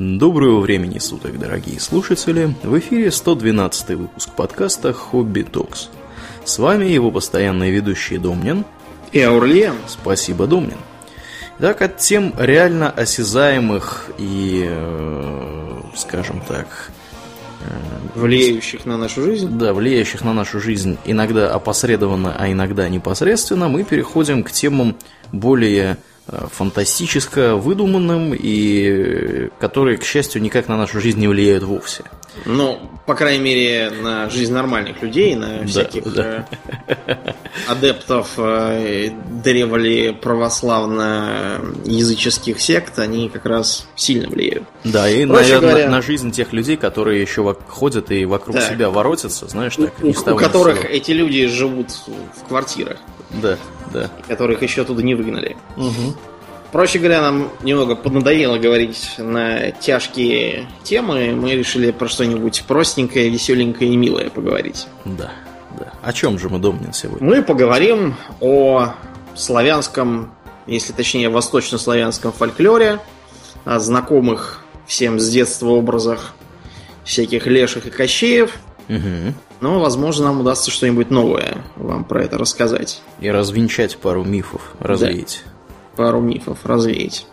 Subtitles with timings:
[0.00, 2.54] Доброго времени суток, дорогие слушатели!
[2.62, 5.88] В эфире 112 выпуск подкаста «Хобби Токс».
[6.44, 8.64] С вами его постоянные ведущие Домнин
[9.10, 9.74] и Аурлиен.
[9.88, 10.78] Спасибо, Домнин.
[11.58, 16.92] Итак, от тем реально осязаемых и, э, скажем так,
[17.62, 19.48] э, влияющих на нашу жизнь.
[19.58, 24.94] Да, влияющих на нашу жизнь иногда опосредованно, а иногда непосредственно, мы переходим к темам
[25.32, 25.96] более
[26.28, 32.04] фантастическо выдуманным и э, которые, к счастью, никак на нашу жизнь не влияют вовсе.
[32.44, 36.46] Ну, по крайней мере, на жизнь нормальных людей, на всяких да, да.
[36.86, 37.16] Э,
[37.66, 38.38] адептов
[39.42, 44.64] древли православно-языческих сект, они как раз сильно влияют.
[44.84, 48.68] Да, и, Проще наверное, говоря, на жизнь тех людей, которые еще ходят и вокруг да.
[48.68, 52.98] себя воротятся, знаешь, так, у, у которых эти люди живут в квартирах.
[53.30, 53.58] Да
[53.92, 54.10] да.
[54.26, 55.56] которых еще туда не выгнали.
[55.76, 56.16] Угу.
[56.72, 61.32] Проще говоря, нам немного поднадоело говорить на тяжкие темы.
[61.32, 64.86] Мы решили про что-нибудь простенькое, веселенькое и милое поговорить.
[65.04, 65.32] Да,
[65.78, 65.92] да.
[66.02, 67.26] О чем же мы думаем сегодня?
[67.26, 68.92] Мы поговорим о
[69.34, 70.34] славянском,
[70.66, 73.00] если точнее, восточнославянском фольклоре,
[73.64, 76.34] о знакомых всем с детства образах
[77.04, 78.52] всяких леших и кощеев–
[78.88, 79.34] Угу.
[79.60, 83.02] Но, возможно, нам удастся что-нибудь новое вам про это рассказать.
[83.20, 85.42] И развенчать пару мифов, развеять.
[85.96, 87.26] Да, пару мифов развеять.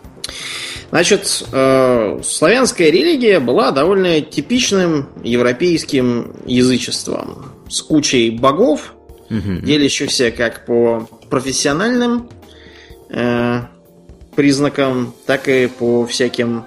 [0.90, 8.94] Значит, э, славянская религия была довольно типичным европейским язычеством с кучей богов,
[9.30, 9.60] угу.
[9.62, 12.28] делящихся как по профессиональным
[13.10, 13.62] э,
[14.34, 16.64] признакам, так и по всяким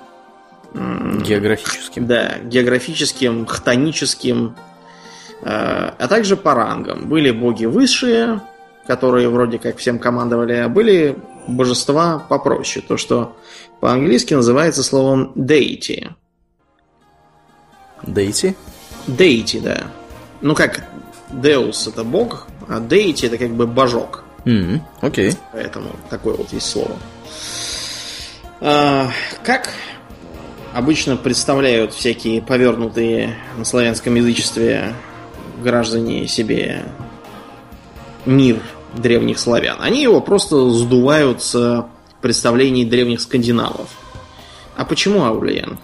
[0.73, 2.05] географическим.
[2.05, 4.55] Да, географическим, хтоническим
[5.41, 7.07] а также по рангам.
[7.07, 8.41] Были боги высшие,
[8.87, 11.15] которые вроде как всем командовали, а были
[11.47, 12.83] божества попроще.
[12.85, 13.35] То, что
[13.79, 16.09] по-английски называется словом deity.
[18.03, 18.55] Deity?
[19.07, 19.91] Deity, да.
[20.41, 20.83] Ну как,
[21.31, 24.23] Deus это бог, а deity это как бы божок.
[24.45, 24.81] Mm-hmm.
[25.01, 25.35] Okay.
[25.51, 26.97] Поэтому такое вот есть слово.
[28.61, 29.09] А,
[29.43, 29.73] как
[30.73, 34.93] обычно представляют всякие повернутые на славянском язычестве
[35.61, 36.83] граждане себе
[38.25, 38.61] мир
[38.95, 39.77] древних славян.
[39.79, 41.85] Они его просто сдувают с
[42.21, 43.89] представлений древних скандинавов.
[44.75, 45.77] А почему Аулиен?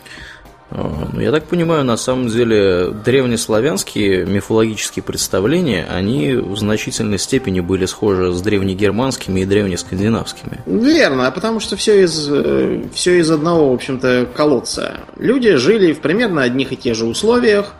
[0.72, 7.59] А, ну, я так понимаю, на самом деле древнеславянские мифологические представления, они в значительной степени
[7.59, 10.62] были схожи с древнегерманскими и древнескандинавскими.
[10.66, 15.02] Верно, потому что все из, э, все из одного, в общем-то, колодца.
[15.18, 17.74] Люди жили в примерно одних и тех же условиях,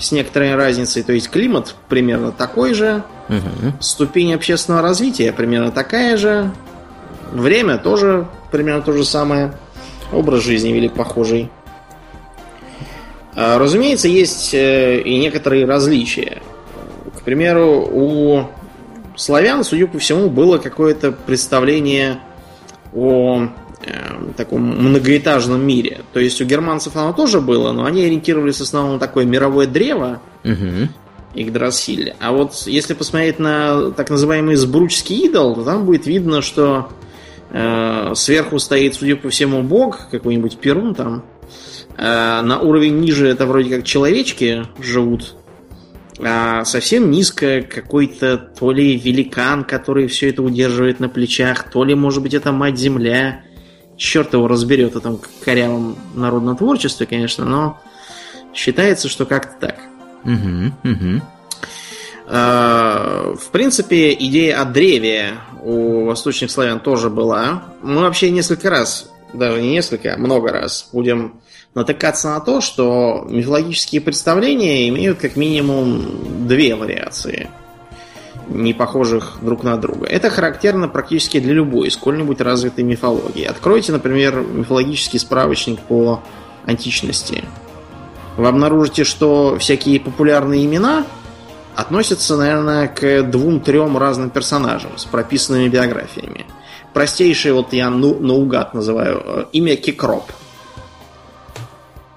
[0.00, 1.02] с некоторой разницей.
[1.02, 3.74] То есть климат примерно такой же, угу.
[3.80, 6.50] ступень общественного развития примерно такая же,
[7.32, 9.54] время тоже примерно то же самое,
[10.12, 11.50] образ жизни вели похожий.
[13.36, 16.42] А, разумеется, есть э, и некоторые различия.
[17.16, 18.44] К примеру, у
[19.16, 22.18] славян, судя по всему, было какое-то представление
[22.92, 23.48] о
[23.84, 26.00] э, таком многоэтажном мире.
[26.12, 29.66] То есть у германцев оно тоже было, но они ориентировались в основном на такое мировое
[29.66, 30.88] древо угу.
[31.34, 32.14] Игдрасиль.
[32.20, 36.88] А вот если посмотреть на так называемый сбручский идол, то там будет видно, что
[37.50, 41.24] э, сверху стоит, судя по всему, бог, какой-нибудь Перун там.
[41.96, 45.36] Э, на уровень ниже это вроде как человечки живут.
[46.22, 51.94] А совсем низко какой-то то ли великан, который все это удерживает на плечах, то ли,
[51.94, 53.42] может быть, это мать-земля
[54.00, 57.78] черт его разберет в этом корявом народном творчестве, конечно, но
[58.54, 59.78] считается, что как-то так.
[60.24, 61.22] Угу, угу.
[62.26, 67.64] В принципе, идея о древе у восточных славян тоже была.
[67.82, 71.34] Мы вообще несколько раз, даже не несколько, а много раз будем
[71.74, 77.50] натыкаться на то, что мифологические представления имеют как минимум две вариации–
[78.50, 80.06] не похожих друг на друга.
[80.06, 83.44] Это характерно практически для любой сколь-нибудь развитой мифологии.
[83.44, 86.22] Откройте, например, мифологический справочник по
[86.66, 87.44] античности.
[88.36, 91.04] Вы обнаружите, что всякие популярные имена
[91.76, 96.46] относятся, наверное, к двум-трем разным персонажам с прописанными биографиями.
[96.92, 100.24] Простейшее, вот я ну, наугад называю, э, имя Кикроп.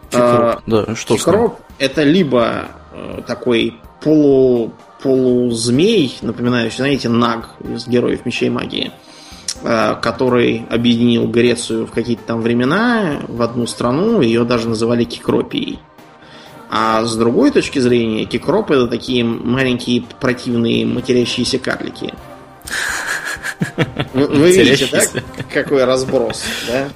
[0.10, 7.88] Кикроп, а, да, что Кикроп это либо э, такой полу полузмей, напоминающий, знаете, Наг из
[7.88, 8.92] Героев Мечей Магии,
[9.62, 15.80] э, который объединил Грецию в какие-то там времена в одну страну, ее даже называли Кикропией.
[16.76, 22.14] А с другой точки зрения, кикропы это такие маленькие противные матерящиеся карлики.
[24.14, 25.02] Вы, вы видите, да,
[25.52, 26.90] какой разброс, да?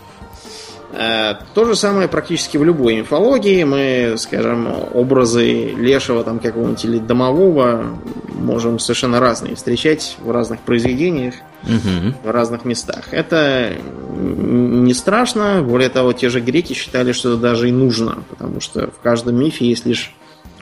[1.00, 3.64] Э, то же самое практически в любой мифологии.
[3.64, 8.00] Мы, скажем, образы лешего там какого-нибудь или домового
[8.34, 12.16] можем совершенно разные встречать в разных произведениях, угу.
[12.24, 13.10] в разных местах.
[13.12, 13.74] Это
[14.16, 15.62] не страшно.
[15.62, 19.36] Более того, те же греки считали, что это даже и нужно, потому что в каждом
[19.36, 20.16] мифе есть лишь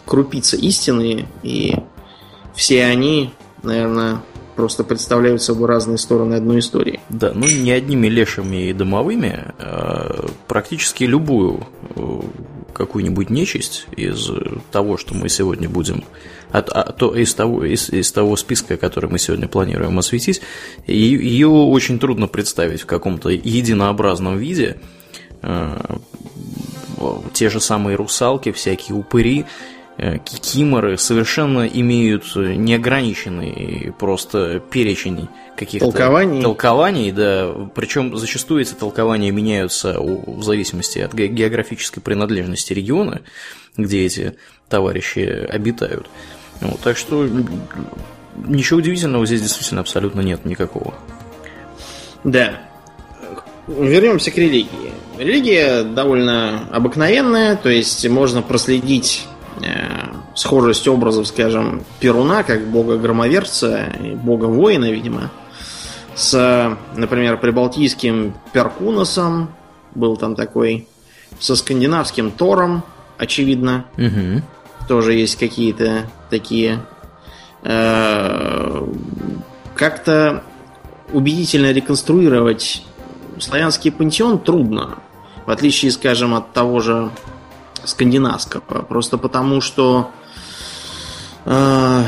[0.06, 1.76] крупица истины, и
[2.56, 3.32] все они,
[3.64, 4.20] наверное,
[4.56, 7.00] просто представляют собой разные стороны одной истории.
[7.10, 12.22] Да, ну не одними лешими и домовыми, а практически любую э,
[12.74, 14.30] какую-нибудь нечисть из
[14.72, 16.04] того, что мы сегодня будем
[16.52, 20.42] от, а, то из того, из, из того списка, который мы сегодня планируем осветить,
[20.88, 24.78] ее очень трудно представить в каком-то единообразном виде.
[25.42, 25.78] Э,
[27.34, 29.46] те же самые русалки, всякие упыри,
[29.98, 36.42] кикиморы совершенно имеют неограниченный просто перечень каких-то толкований.
[36.42, 43.22] толкований, да, причем зачастую эти толкования меняются в зависимости от географической принадлежности региона,
[43.78, 44.36] где эти
[44.68, 46.08] товарищи обитают.
[46.60, 47.26] Вот, так что
[48.36, 50.94] ничего удивительного здесь действительно абсолютно нет никакого.
[52.26, 52.62] Да.
[53.68, 54.92] Вернемся к религии.
[55.18, 59.35] Религия довольно обыкновенная, то есть можно проследить Э,
[60.36, 65.32] схожесть образов, скажем, Перуна, как бога-громоверца и бога-воина, видимо,
[66.16, 69.50] с, например, прибалтийским Перкуносом,
[69.94, 70.88] был там такой,
[71.40, 72.84] со скандинавским Тором,
[73.18, 74.42] очевидно, угу.
[74.88, 76.82] тоже есть какие-то такие.
[77.64, 78.86] Э,
[79.76, 80.44] как-то
[81.12, 82.84] убедительно реконструировать
[83.40, 85.00] славянский пантеон трудно.
[85.46, 87.12] В отличие, скажем, от того же
[87.86, 88.62] скандинавского.
[88.62, 90.12] Просто потому, что
[91.46, 92.04] э,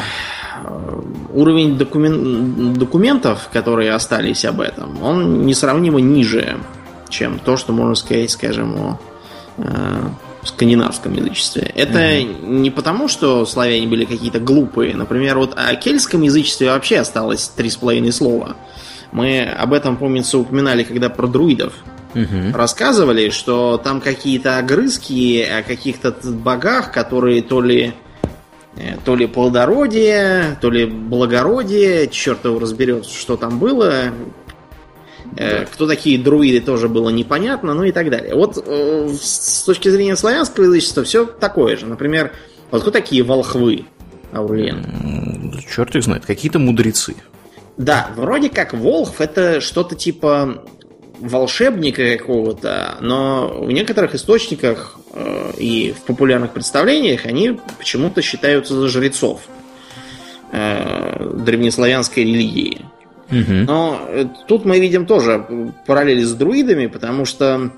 [1.34, 2.74] уровень докумен...
[2.74, 6.58] документов, которые остались об этом, он несравнимо ниже,
[7.10, 9.00] чем то, что можно сказать, скажем, о
[9.58, 10.10] э,
[10.44, 11.72] скандинавском язычестве.
[11.76, 14.96] Это mm не потому, что славяне были какие-то глупые.
[14.96, 18.56] Например, вот о кельтском язычестве вообще осталось три с половиной слова.
[19.12, 21.74] Мы об этом, помнится, упоминали, когда про друидов
[22.14, 22.54] угу.
[22.54, 27.94] рассказывали, что там какие-то огрызки о каких-то богах, которые то ли
[28.76, 34.12] э, то ли плодородие, то ли благородие, черт его разберет, что там было.
[35.36, 35.66] Э, да.
[35.66, 38.36] Кто такие друиды, тоже было непонятно, ну и так далее.
[38.36, 41.86] Вот э, с точки зрения славянского язычества все такое же.
[41.86, 42.32] Например,
[42.72, 43.86] вот кто такие волхвы,
[44.32, 45.54] Аурлиен?
[45.74, 47.16] Черт их знает, какие-то мудрецы.
[47.78, 50.64] Да, вроде как Волхв это что-то типа
[51.20, 58.88] волшебника какого-то, но в некоторых источниках э, и в популярных представлениях они почему-то считаются за
[58.88, 59.42] жрецов
[60.52, 62.86] э, древнеславянской религии.
[63.30, 63.54] Угу.
[63.68, 67.72] Но э, тут мы видим тоже параллели с друидами, потому что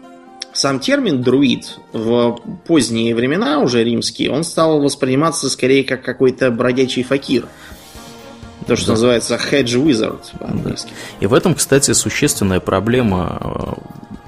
[0.54, 7.04] сам термин друид в поздние времена, уже римские, он стал восприниматься скорее как какой-то бродячий
[7.04, 7.46] факир.
[8.68, 8.94] То, что да.
[8.94, 10.92] называется hedge wizard по-английски.
[11.20, 13.74] И в этом, кстати, существенная проблема э,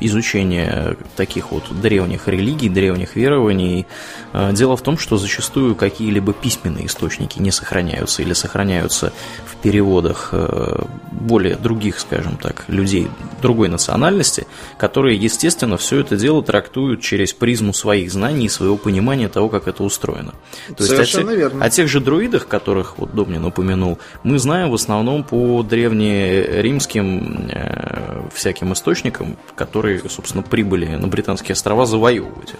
[0.01, 3.85] изучения таких вот древних религий, древних верований.
[4.33, 9.13] Э, дело в том, что зачастую какие-либо письменные источники не сохраняются или сохраняются
[9.45, 13.09] в переводах э, более других, скажем так, людей
[13.41, 14.47] другой национальности,
[14.77, 19.67] которые, естественно, все это дело трактуют через призму своих знаний и своего понимания того, как
[19.67, 20.33] это устроено.
[20.75, 21.65] То Совершенно есть о, верно.
[21.65, 28.21] О тех же друидах, которых вот Домнин упомянул, мы знаем в основном по древнеримским э,
[28.33, 32.59] всяким источникам, которые, собственно, прибыли на Британские острова завоевывать их.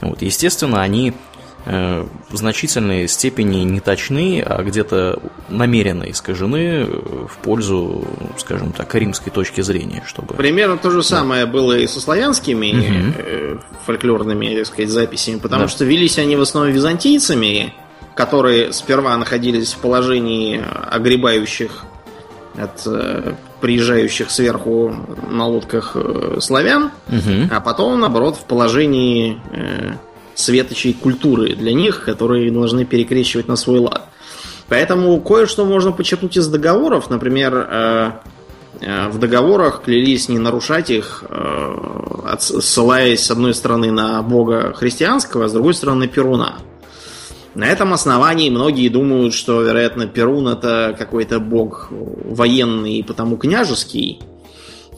[0.00, 1.12] Вот, естественно, они
[1.66, 9.32] э, в значительной степени не точны, а где-то намеренно искажены в пользу, скажем так, римской
[9.32, 10.34] точки зрения, чтобы...
[10.34, 11.50] Примерно то же самое да.
[11.50, 13.60] было и со славянскими угу.
[13.84, 15.68] фольклорными, так сказать, записями, потому да.
[15.68, 17.74] что велись они в основном византийцами,
[18.14, 21.84] которые сперва находились в положении огребающих
[22.56, 24.94] от э, приезжающих сверху
[25.30, 27.48] на лодках э, славян, угу.
[27.50, 29.94] а потом, наоборот, в положении э,
[30.34, 34.02] светочей культуры для них, которые должны перекрещивать на свой лад.
[34.68, 37.10] Поэтому кое-что можно почерпнуть из договоров.
[37.10, 38.10] Например, э,
[38.80, 45.46] э, в договорах клялись не нарушать их, э, ссылаясь с одной стороны на бога христианского,
[45.46, 46.54] а с другой стороны на Перуна.
[47.54, 54.20] На этом основании многие думают, что, вероятно, Перун это какой-то бог военный и потому княжеский.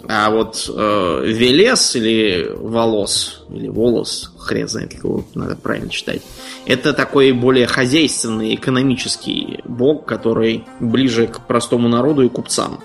[0.09, 6.23] А вот э, Велес или Волос, или Волос, хрен знает, как его надо правильно читать,
[6.65, 12.81] это такой более хозяйственный, экономический бог, который ближе к простому народу и купцам.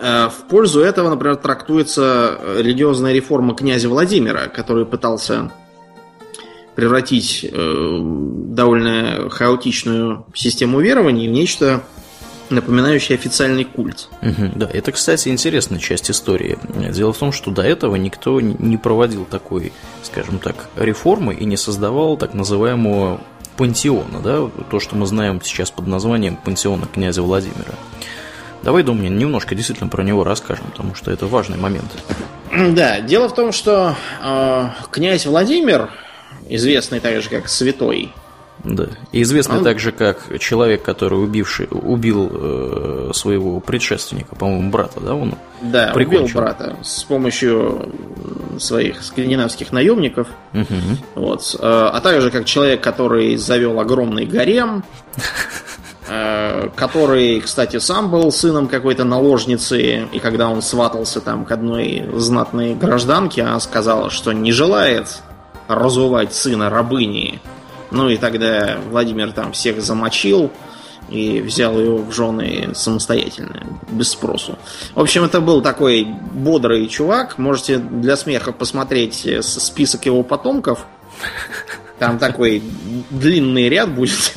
[0.00, 5.52] Э, в пользу этого, например, трактуется религиозная реформа князя Владимира, который пытался
[6.74, 11.82] превратить э, довольно хаотичную систему верований в нечто
[12.50, 14.08] напоминающее официальный культ.
[14.22, 16.58] Угу, да, это, кстати, интересная часть истории.
[16.92, 21.56] Дело в том, что до этого никто не проводил такой, скажем так, реформы и не
[21.56, 23.20] создавал так называемого
[23.56, 27.74] пантеона, да, то, что мы знаем сейчас под названием пантеона князя Владимира.
[28.62, 31.90] Давай, Домнин, немножко действительно про него расскажем, потому что это важный момент.
[32.50, 35.90] Да, дело в том, что э, князь Владимир,
[36.48, 38.12] известный также как Святой,
[38.62, 38.86] да.
[39.12, 39.64] И известный Он...
[39.64, 46.24] также как человек, который убивший, убил э, своего предшественника, по-моему, брата, да, он Да, прикончил.
[46.24, 47.92] убил брата с помощью
[48.58, 50.28] своих скандинавских наемников.
[50.54, 50.66] Угу.
[51.16, 51.56] Вот.
[51.58, 54.82] Э, а также как человек, который завел огромный гарем,
[56.08, 62.08] э, который, кстати, сам был сыном какой-то наложницы, и когда он сватался там к одной
[62.14, 65.22] знатной гражданке, она сказала, что не желает
[65.68, 67.40] разувать сына рабыни,
[67.90, 70.50] ну и тогда Владимир там всех замочил
[71.08, 74.58] и взял его в жены самостоятельно, без спросу.
[74.94, 77.38] В общем, это был такой бодрый чувак.
[77.38, 80.86] Можете для смеха посмотреть э, список его потомков.
[81.98, 82.62] Там такой
[83.10, 84.34] длинный ряд будет.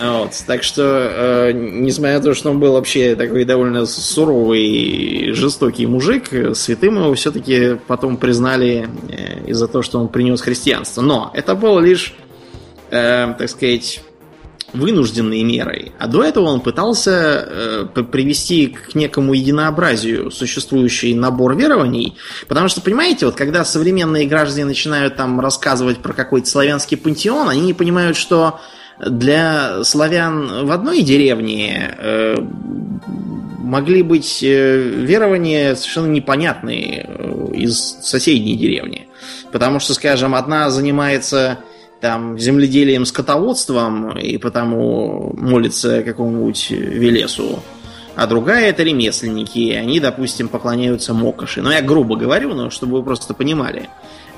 [0.00, 5.32] Вот, так что, э, несмотря на то, что он был вообще такой довольно суровый и
[5.32, 11.02] жестокий мужик, святым его все-таки потом признали э, из-за того, что он принес христианство.
[11.02, 12.14] Но это было лишь,
[12.90, 14.00] э, так сказать,
[14.72, 15.92] вынужденной мерой.
[15.98, 17.46] А до этого он пытался
[17.94, 22.16] э, привести к некому единообразию существующий набор верований.
[22.48, 27.62] Потому что, понимаете, вот когда современные граждане начинают там рассказывать про какой-то славянский пантеон, они
[27.62, 28.60] не понимают, что
[28.98, 32.36] для славян в одной деревне э,
[33.58, 39.08] могли быть э, верования совершенно непонятные э, из соседней деревни.
[39.52, 41.58] Потому что, скажем, одна занимается
[42.00, 47.60] там земледелием, скотоводством, и потому молится какому-нибудь Велесу.
[48.14, 51.62] А другая это ремесленники, они, допустим, поклоняются Мокоши.
[51.62, 53.88] Ну, я грубо говорю, но чтобы вы просто понимали.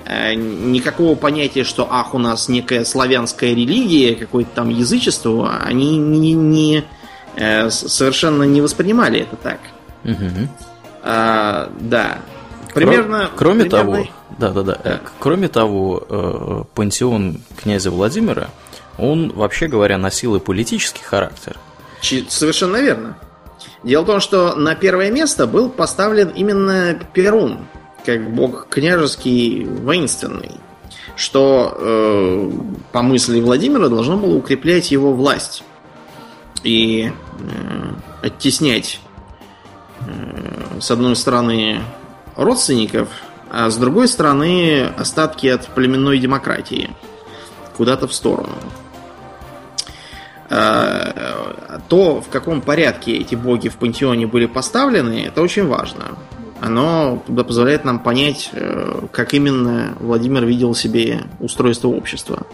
[0.05, 6.35] Э, никакого понятия, что ах, у нас некая славянская религия, какое-то там язычество, они не,
[6.35, 6.85] не,
[7.37, 9.61] э, совершенно не воспринимали это так.
[10.05, 10.49] Угу.
[11.02, 12.19] А, да.
[12.75, 13.31] Примерно.
[13.37, 13.93] Кроме примерно...
[13.93, 14.09] того,
[14.40, 15.00] да, да, да.
[15.18, 18.49] Кроме того, э, пантеон князя Владимира,
[18.99, 21.56] он, вообще говоря, носил и политический характер.
[22.28, 23.18] Совершенно верно.
[23.82, 27.59] Дело в том, что на первое место был поставлен именно Перун,
[28.04, 30.52] как бог княжеский воинственный,
[31.16, 32.50] что э,
[32.92, 35.62] по мысли Владимира должно было укреплять его власть
[36.62, 39.00] и э, оттеснять
[40.06, 41.80] э, с одной стороны
[42.37, 43.09] родственников,
[43.50, 46.90] а с другой стороны остатки от племенной демократии
[47.76, 48.54] куда-то в сторону.
[50.49, 56.16] Э, то, в каком порядке эти боги в пантеоне были поставлены, это очень важно
[56.61, 62.47] оно позволяет нам понять, э, как именно Владимир видел себе устройство общества,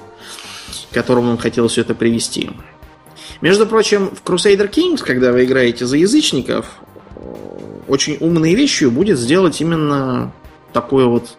[0.90, 2.50] к которому он хотел все это привести.
[3.40, 6.66] Между прочим, в Crusader Kings, когда вы играете за язычников,
[7.88, 10.32] очень умной вещью будет сделать именно
[10.76, 11.38] такой вот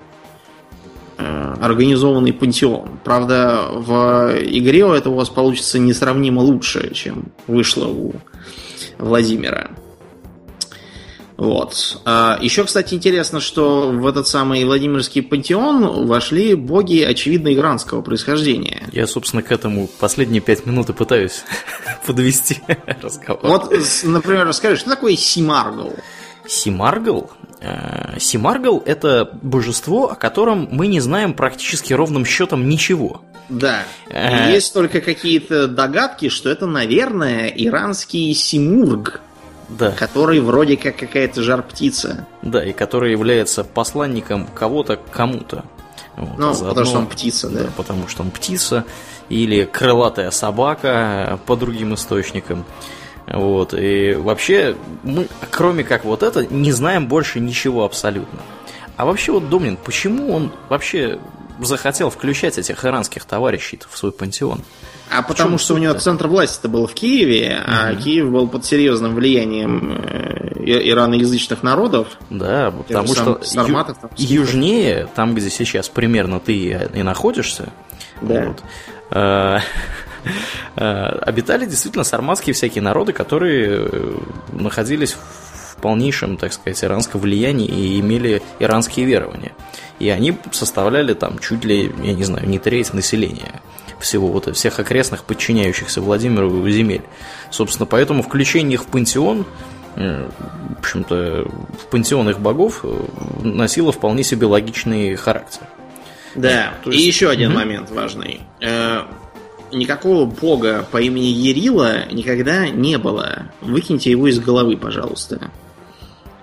[1.19, 2.97] э, организованный пантеон.
[3.03, 8.13] Правда, в игре у этого у вас получится несравнимо лучше, чем вышло у
[8.97, 9.69] Владимира.
[11.37, 12.01] Вот.
[12.03, 18.89] А еще, кстати, интересно, что в этот самый Владимирский пантеон вошли боги, очевидно, иранского происхождения.
[18.91, 21.43] Я, собственно, к этому последние пять минут и пытаюсь
[22.07, 22.57] подвести
[23.03, 23.41] разговор.
[23.43, 23.71] Вот,
[24.03, 25.93] например, расскажи, что такое Симаргл?
[26.47, 27.29] Симаргл?
[27.59, 33.21] Э, Симаргл– это божество, о котором мы не знаем практически ровным счетом ничего.
[33.49, 33.83] Да.
[34.09, 34.51] Э...
[34.51, 39.21] Есть только какие-то догадки, что это, наверное, иранский Симург
[39.69, 39.91] да.
[39.91, 42.25] который вроде как какая-то жар-птица.
[42.41, 45.65] Да, и который является посланником кого-то кому-то.
[46.15, 47.63] Вот, ну, заодно, потому что он птица, да.
[47.63, 47.69] да.
[47.75, 48.85] Потому что он птица,
[49.29, 52.65] или крылатая собака по другим источникам.
[53.27, 58.39] Вот, и вообще мы, кроме как вот это, не знаем больше ничего абсолютно.
[58.95, 61.19] А вообще вот Домнин, почему он вообще
[61.59, 64.61] захотел включать этих иранских товарищей в свой пантеон?
[65.09, 67.65] А потому что у него центр власти-то был в Киеве, угу.
[67.67, 72.17] а Киев был под серьезным влиянием э, ираноязычных народов.
[72.29, 77.69] Да, потому что сарматов, там, южнее, там, где сейчас примерно ты и находишься,
[78.21, 78.47] да.
[78.47, 78.63] вот,
[79.11, 79.59] э,
[80.75, 83.89] обитали действительно сарматские всякие народы, которые
[84.51, 89.53] находились в полнейшем, так сказать, иранском влиянии и имели иранские верования.
[89.99, 93.61] И они составляли там чуть ли, я не знаю, не треть населения
[93.99, 97.01] всего вот всех окрестных подчиняющихся Владимиру земель.
[97.49, 99.45] Собственно, поэтому включение их в пантеон
[99.95, 100.29] э,
[100.75, 101.47] в общем-то,
[101.79, 103.05] в пантеон их богов э,
[103.43, 105.61] носило вполне себе логичный характер.
[106.35, 106.99] Да, есть...
[106.99, 107.59] и еще один угу.
[107.59, 108.41] момент важный.
[109.71, 113.51] Никакого бога по имени Ерила никогда не было.
[113.61, 115.51] Выкиньте его из головы, пожалуйста.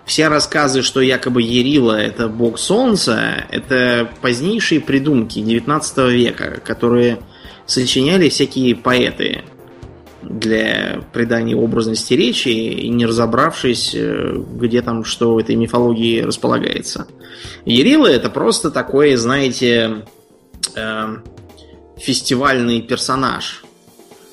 [0.04, 7.19] Все рассказы, что якобы Ерила это бог солнца, это позднейшие придумки 19 века, которые
[7.64, 9.45] сочиняли всякие поэты
[10.21, 17.07] для придания образности речи и не разобравшись, э, где там что в этой мифологии располагается.
[17.64, 20.04] Ерила это просто такой, знаете,
[20.75, 21.16] э,
[21.97, 23.65] фестивальный персонаж.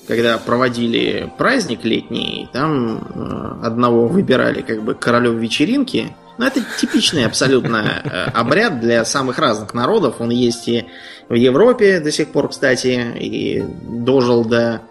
[0.07, 6.13] Когда проводили праздник летний, там э, одного выбирали как бы королем вечеринки.
[6.37, 10.15] Но это типичный абсолютно э, обряд для самых разных народов.
[10.19, 10.85] Он есть и
[11.29, 14.81] в Европе до сих пор, кстати, и дожил до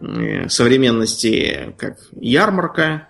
[0.00, 3.08] э, современности как ярмарка,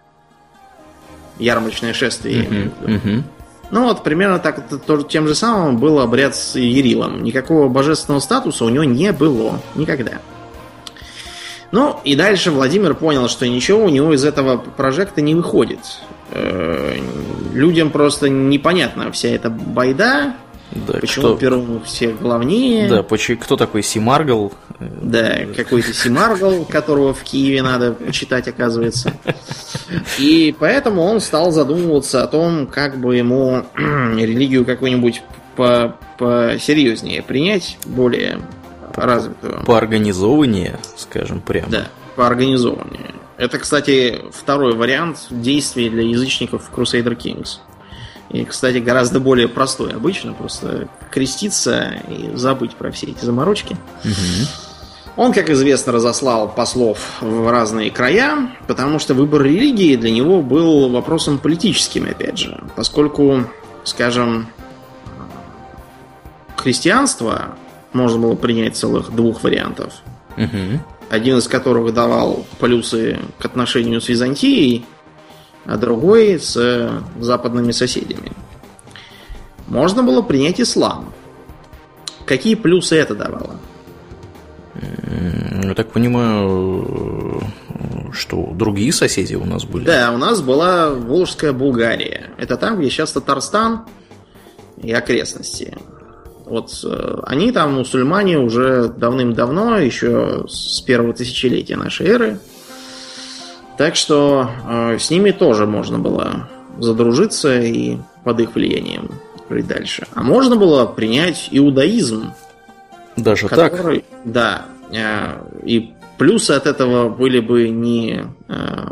[1.38, 2.44] ярмарочное шествие.
[2.44, 3.22] Uh-huh, uh-huh.
[3.72, 4.64] Ну вот, примерно так,
[5.08, 7.24] тем же самым был обряд с Ерилом.
[7.24, 9.60] Никакого божественного статуса у него не было.
[9.74, 10.20] Никогда.
[11.70, 15.78] Ну, и дальше Владимир понял, что ничего у него из этого прожекта не выходит.
[16.30, 16.98] Э,
[17.54, 20.34] людям просто непонятна вся эта байда,
[20.74, 21.36] да, Почему кто...
[21.36, 22.88] Перун всех главнее?
[22.88, 24.52] Да, почему, кто такой Симаргл?
[24.80, 29.12] Да, какой-то Симаргл, которого в Киеве надо почитать, оказывается.
[30.18, 35.22] И поэтому он стал задумываться о том, как бы ему религию какую-нибудь
[35.56, 38.40] по посерьезнее принять, более
[38.94, 39.64] развитую.
[39.66, 41.68] Поорганизованнее, скажем прямо.
[41.68, 43.14] Да, поорганизованнее.
[43.36, 47.58] Это, кстати, второй вариант действий для язычников в Crusader Kings.
[48.32, 50.32] И, кстати, гораздо более простой обычно.
[50.32, 53.76] Просто креститься и забыть про все эти заморочки.
[54.04, 54.48] Угу.
[55.16, 60.88] Он, как известно, разослал послов в разные края, потому что выбор религии для него был
[60.88, 62.62] вопросом политическим, опять же.
[62.76, 63.44] Поскольку,
[63.84, 64.48] скажем,
[66.56, 67.56] христианство
[67.92, 69.92] можно было принять целых двух вариантов.
[70.38, 70.80] Угу.
[71.10, 74.86] Один из которых давал плюсы к отношению с Византией,
[75.64, 78.32] а другой с западными соседями.
[79.68, 81.12] Можно было принять ислам.
[82.26, 83.56] Какие плюсы это давало?
[85.62, 87.42] Я так понимаю,
[88.12, 89.84] что другие соседи у нас были.
[89.84, 92.30] Да, у нас была Волжская Булгария.
[92.38, 93.86] Это там, где сейчас Татарстан
[94.82, 95.76] и окрестности.
[96.44, 102.38] Вот э, они там, мусульмане, уже давным-давно, еще с первого тысячелетия нашей эры,
[103.82, 109.10] так что э, с ними тоже можно было задружиться и под их влиянием
[109.50, 110.06] жить дальше.
[110.14, 112.32] А можно было принять иудаизм.
[113.16, 114.32] Даже который, так?
[114.32, 114.66] Да.
[114.92, 118.90] Э, и плюсы от этого были бы не э,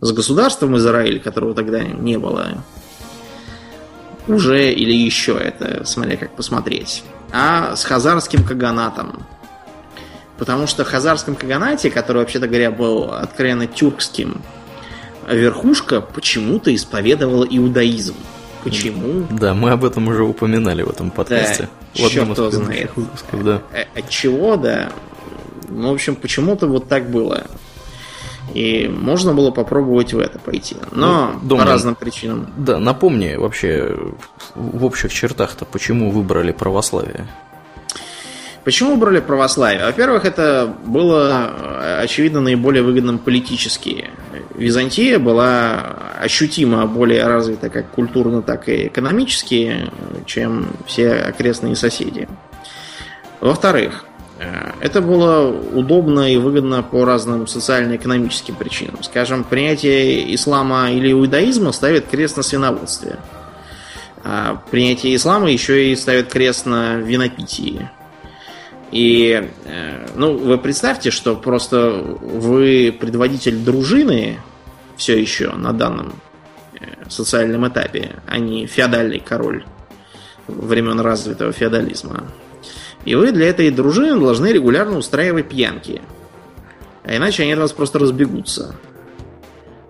[0.00, 2.64] с государством Израиль, которого тогда не было
[4.26, 9.26] уже или еще, это смотря как посмотреть, а с хазарским каганатом.
[10.38, 14.40] Потому что в Хазарском Каганате, который, вообще-то говоря, был откровенно тюркским,
[15.28, 18.14] верхушка почему-то исповедовала иудаизм.
[18.62, 19.26] Почему?
[19.30, 21.68] Да, мы об этом уже упоминали в этом подкасте.
[21.94, 22.90] Да, в из знает.
[22.94, 23.62] выпусков, да.
[23.72, 24.90] Э, от чего, да.
[25.68, 27.46] Ну, в общем, почему-то вот так было.
[28.54, 30.76] И можно было попробовать в это пойти.
[30.92, 32.52] Но ну, Дома, по разным причинам.
[32.56, 33.96] Да, напомни вообще
[34.54, 37.26] в общих чертах-то, почему выбрали православие.
[38.68, 39.86] Почему выбрали православие?
[39.86, 44.10] Во-первых, это было, э, очевидно, наиболее выгодным политически.
[44.54, 49.90] Византия была ощутимо более развита как культурно, так и экономически,
[50.26, 52.28] чем все окрестные соседи.
[53.40, 54.04] Во-вторых,
[54.38, 59.02] э, это было удобно и выгодно по разным социально-экономическим причинам.
[59.02, 63.16] Скажем, принятие ислама или иудаизма ставит крест на свиноводстве.
[64.24, 67.88] А принятие ислама еще и ставит крест на винопитии.
[68.90, 74.38] И, э, ну, вы представьте, что просто вы предводитель дружины
[74.96, 76.14] все еще на данном
[76.80, 79.64] э, социальном этапе, а не феодальный король
[80.46, 82.24] времен развитого феодализма.
[83.04, 86.00] И вы для этой дружины должны регулярно устраивать пьянки.
[87.04, 88.74] А иначе они от вас просто разбегутся.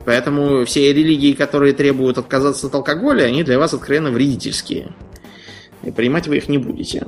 [0.04, 4.92] Поэтому все религии, которые требуют отказаться от алкоголя, они для вас откровенно вредительские.
[5.82, 7.06] И принимать вы их не будете.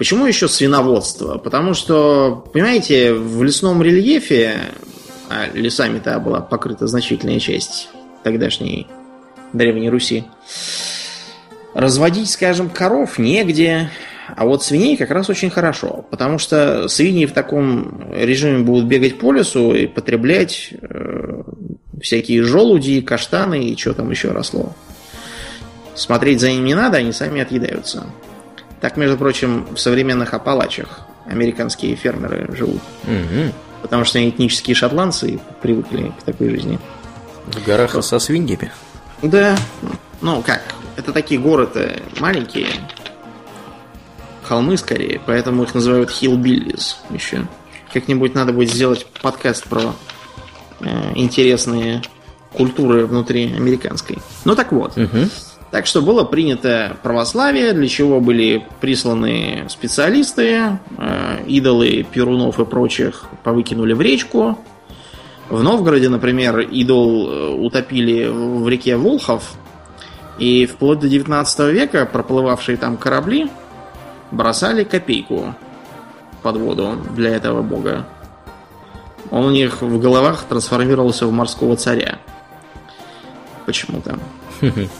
[0.00, 1.36] Почему еще свиноводство?
[1.36, 4.72] Потому что, понимаете, в лесном рельефе
[5.28, 7.90] а лесами-то была покрыта значительная часть
[8.22, 8.86] тогдашней
[9.52, 10.24] Древней Руси.
[11.74, 13.90] Разводить, скажем, коров негде,
[14.34, 19.18] а вот свиней как раз очень хорошо, потому что свиньи в таком режиме будут бегать
[19.18, 21.42] по лесу и потреблять э,
[22.00, 24.72] всякие желуди, каштаны и что там еще росло.
[25.94, 28.06] Смотреть за ними не надо, они сами отъедаются.
[28.80, 32.80] Так, между прочим, в современных Апалачах американские фермеры живут.
[33.04, 33.52] Угу.
[33.82, 36.78] Потому что они этнические шотландцы привыкли к такой жизни.
[37.46, 38.70] В горах со свиньями.
[39.22, 39.56] Да.
[40.20, 40.62] Ну как,
[40.96, 42.68] это такие горы-то маленькие.
[44.42, 47.46] Холмы скорее, поэтому их называют hillbillies еще.
[47.92, 49.94] Как-нибудь надо будет сделать подкаст про
[50.80, 52.02] э, интересные
[52.52, 54.18] культуры внутри американской.
[54.44, 54.96] Ну так вот.
[54.96, 55.28] Угу.
[55.70, 63.26] Так что было принято православие, для чего были присланы специалисты, э, идолы Перунов и прочих
[63.44, 64.58] повыкинули в речку.
[65.48, 69.54] В Новгороде, например, идол э, утопили в реке Волхов,
[70.38, 73.48] и вплоть до 19 века проплывавшие там корабли
[74.32, 75.54] бросали копейку
[76.42, 78.06] под воду для этого бога.
[79.30, 82.18] Он у них в головах трансформировался в морского царя.
[83.66, 84.18] Почему-то.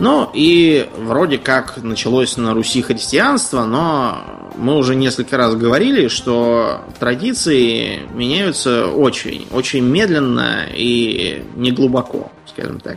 [0.00, 4.24] Ну и вроде как началось на Руси христианство, но
[4.56, 12.96] мы уже несколько раз говорили, что традиции меняются очень, очень медленно и неглубоко, скажем так.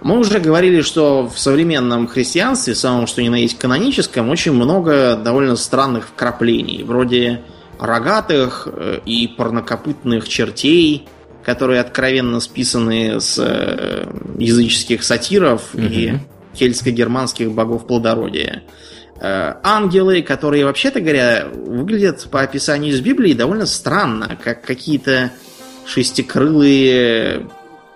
[0.00, 5.14] Мы уже говорили, что в современном христианстве, самом что ни на есть каноническом, очень много
[5.14, 7.42] довольно странных вкраплений, вроде
[7.78, 11.06] рогатых э, и парнокопытных чертей,
[11.44, 14.06] которые откровенно списаны с э,
[14.38, 15.82] языческих сатиров угу.
[15.82, 16.14] и
[16.54, 18.62] кельтско-германских богов плодородия.
[19.20, 25.32] Э, ангелы, которые, вообще-то говоря, выглядят по описанию из Библии довольно странно, как какие-то
[25.86, 27.48] шестикрылые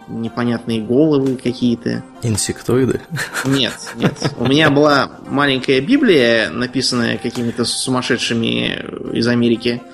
[0.08, 2.04] непонятные головы какие-то.
[2.22, 3.00] Инсектоиды?
[3.46, 4.14] Нет, нет.
[4.38, 9.80] У меня была маленькая Библия, написанная какими-то сумасшедшими из Америки.
[9.82, 9.88] Э,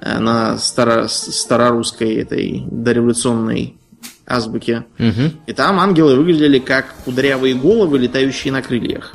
[0.00, 3.76] на старо, старорусской этой дореволюционной
[4.26, 4.84] азбуке.
[4.98, 5.32] Угу.
[5.46, 9.14] И там ангелы выглядели как кудрявые головы, летающие на крыльях.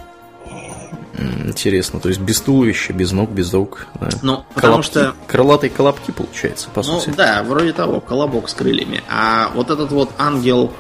[1.46, 3.88] Интересно, то есть без туловища, без ног, без рук.
[4.00, 4.10] Да.
[4.22, 5.16] Ну, потому колобки, что...
[5.28, 7.16] Крылатые колобки, получается, по ну, сути.
[7.16, 9.04] да, вроде того, колобок с крыльями.
[9.10, 10.74] А вот этот вот ангел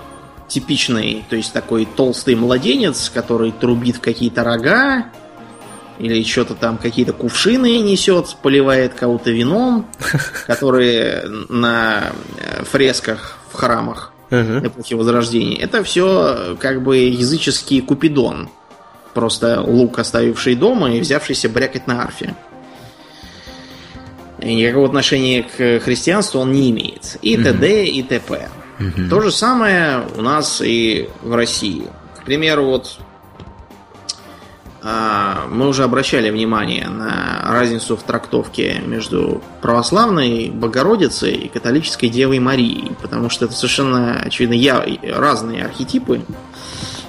[0.48, 5.06] типичный, то есть такой толстый младенец, который трубит в какие-то рога,
[6.00, 9.88] или что-то там, какие-то кувшины несет, поливает кого-то вином,
[10.48, 14.68] которые на э, фресках в храмах uh-huh.
[14.68, 15.60] эпохи Возрождения.
[15.60, 18.50] Это все как бы языческий купидон.
[19.14, 22.36] Просто лук, оставивший дома и взявшийся брякать на арфе.
[24.40, 27.18] И никакого отношения к христианству он не имеет.
[27.22, 27.44] И uh-huh.
[27.44, 27.86] т.д.
[27.86, 28.50] и т.п.
[28.80, 29.10] Uh-huh.
[29.10, 31.88] То же самое у нас и в России.
[32.20, 32.98] К примеру, вот
[34.84, 42.92] мы уже обращали внимание на разницу в трактовке между православной Богородицей и католической Девой Марией,
[43.02, 46.22] потому что это совершенно, очевидно, я, разные архетипы,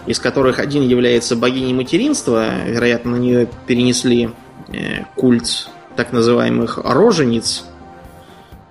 [0.07, 4.31] из которых один является богиней материнства, вероятно, на нее перенесли
[4.69, 7.65] э, культ так называемых рожениц,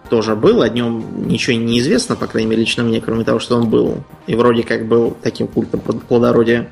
[0.10, 3.58] тоже был, о нем ничего не известно, по крайней мере, лично мне, кроме того, что
[3.58, 6.70] он был, и вроде как был таким культом плодородия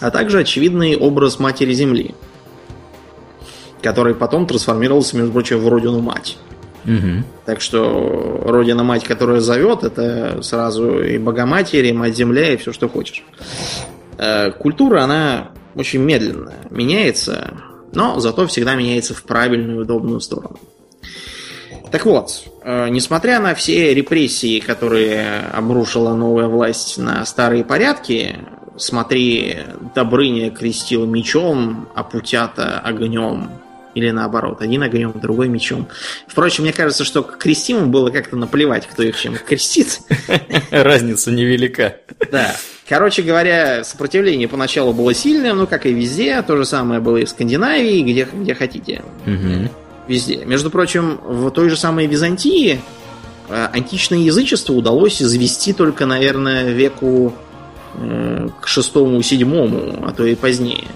[0.00, 2.14] а также очевидный образ Матери Земли,
[3.82, 6.38] который потом трансформировался, между прочим, в Родину-Мать.
[6.84, 7.24] Угу.
[7.44, 12.88] Так что Родина-Мать, которая зовет, это сразу и Богоматерь, и Мать Земля, и все, что
[12.88, 13.24] хочешь.
[14.16, 17.54] Э, культура, она очень медленно меняется,
[17.92, 20.58] но зато всегда меняется в правильную, удобную сторону.
[21.90, 28.36] Так вот, э, несмотря на все репрессии, которые обрушила новая власть на старые порядки,
[28.78, 29.58] смотри,
[29.94, 33.50] Добрыня крестил мечом, а Путята огнем.
[33.94, 35.88] Или наоборот, один огнем, другой мечом.
[36.28, 40.00] Впрочем, мне кажется, что крестимым было как-то наплевать, кто их чем крестит.
[40.70, 41.96] Разница невелика.
[42.30, 42.54] Да.
[42.88, 46.40] Короче говоря, сопротивление поначалу было сильным, ну, как и везде.
[46.42, 49.02] То же самое было и в Скандинавии, где, где хотите.
[49.26, 49.68] Угу.
[50.06, 50.44] Везде.
[50.44, 52.80] Между прочим, в той же самой Византии
[53.48, 57.34] э, античное язычество удалось завести только, наверное, веку
[58.60, 60.88] к шестому, седьмому, а то и позднее.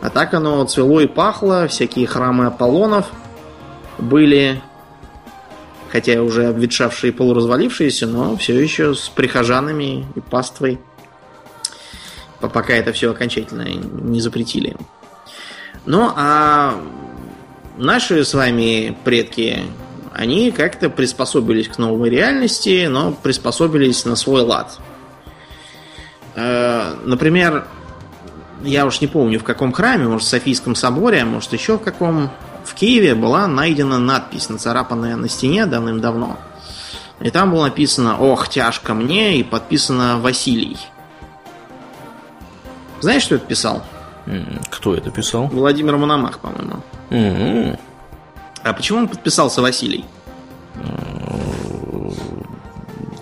[0.00, 3.10] А так оно цвело и пахло, всякие храмы Аполлонов
[3.98, 4.60] были,
[5.90, 10.78] хотя уже обветшавшие и полуразвалившиеся, но все еще с прихожанами и паствой,
[12.40, 14.76] пока это все окончательно не запретили.
[15.86, 16.80] Ну, а
[17.78, 19.62] наши с вами предки
[20.12, 24.78] они как-то приспособились к новой реальности, но приспособились на свой лад.
[26.36, 27.66] Э, например,
[28.62, 31.82] я уж не помню в каком храме, может в Софийском соборе, а может еще в
[31.82, 32.30] каком,
[32.64, 36.38] в Киеве была найдена надпись, нацарапанная на стене давным-давно.
[37.20, 40.76] И там было написано «Ох, тяжко мне» и подписано «Василий».
[43.00, 43.84] Знаешь, что это писал?
[44.70, 45.46] Кто это писал?
[45.48, 46.82] Владимир Мономах, по-моему.
[47.10, 47.78] М-м.
[48.62, 50.04] А почему он подписался Василий?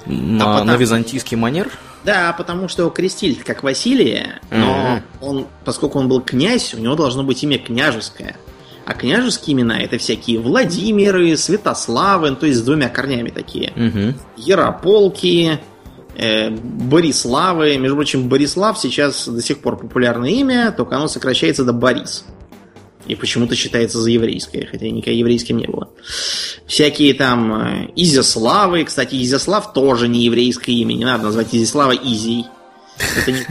[0.06, 1.70] На, А потом- на византийский манер?
[2.04, 6.94] Да, потому что его крестили как Василия, но он, поскольку он был князь, у него
[6.94, 8.36] должно быть имя княжеское.
[8.84, 13.72] А княжеские имена это всякие Владимиры, Святославы, ну, то есть с двумя корнями такие.
[13.76, 14.14] Мгм.
[14.36, 15.60] Ярополки,
[16.16, 17.78] э, Бориславы.
[17.78, 22.24] Между прочим, Борислав сейчас до сих пор популярное имя, только оно сокращается до Борис.
[23.06, 25.90] И почему-то считается за еврейское, хотя никогда еврейским не было.
[26.66, 28.84] Всякие там э, Изяславы.
[28.84, 30.94] Кстати, Изяслав тоже не еврейское имя.
[30.94, 32.46] Не надо назвать Изяслава Изей.
[33.16, 33.46] Это не...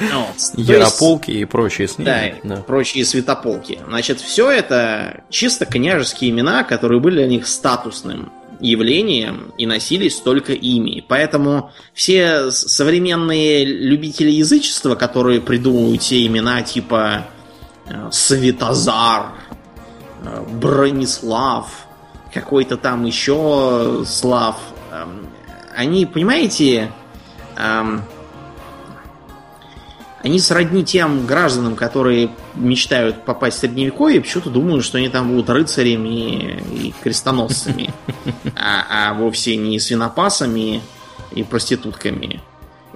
[0.00, 2.36] Ну, Ярополки и прочие с ними.
[2.44, 3.80] да, прочие святополки.
[3.86, 10.52] Значит, все это чисто княжеские имена, которые были для них статусным явлением и носились только
[10.52, 11.04] ими.
[11.06, 17.26] Поэтому все современные любители язычества, которые придумывают те имена типа
[18.10, 19.32] Светозар,
[20.22, 21.86] э, Бронислав,
[22.32, 24.56] какой-то там еще Слав,
[24.92, 25.26] эм,
[25.74, 26.92] они, понимаете,
[27.56, 28.02] эм,
[30.22, 35.48] они сродни тем гражданам, которые мечтают попасть в средневековье, почему-то думают, что они там будут
[35.48, 37.90] рыцарями и крестоносцами,
[38.56, 40.82] а, а вовсе не свинопасами
[41.30, 42.40] и проститутками.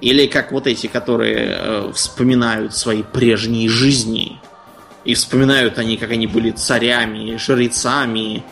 [0.01, 4.41] Или как вот эти, которые э, вспоминают свои прежние жизни.
[5.05, 8.43] И вспоминают они, как они были царями, жрецами,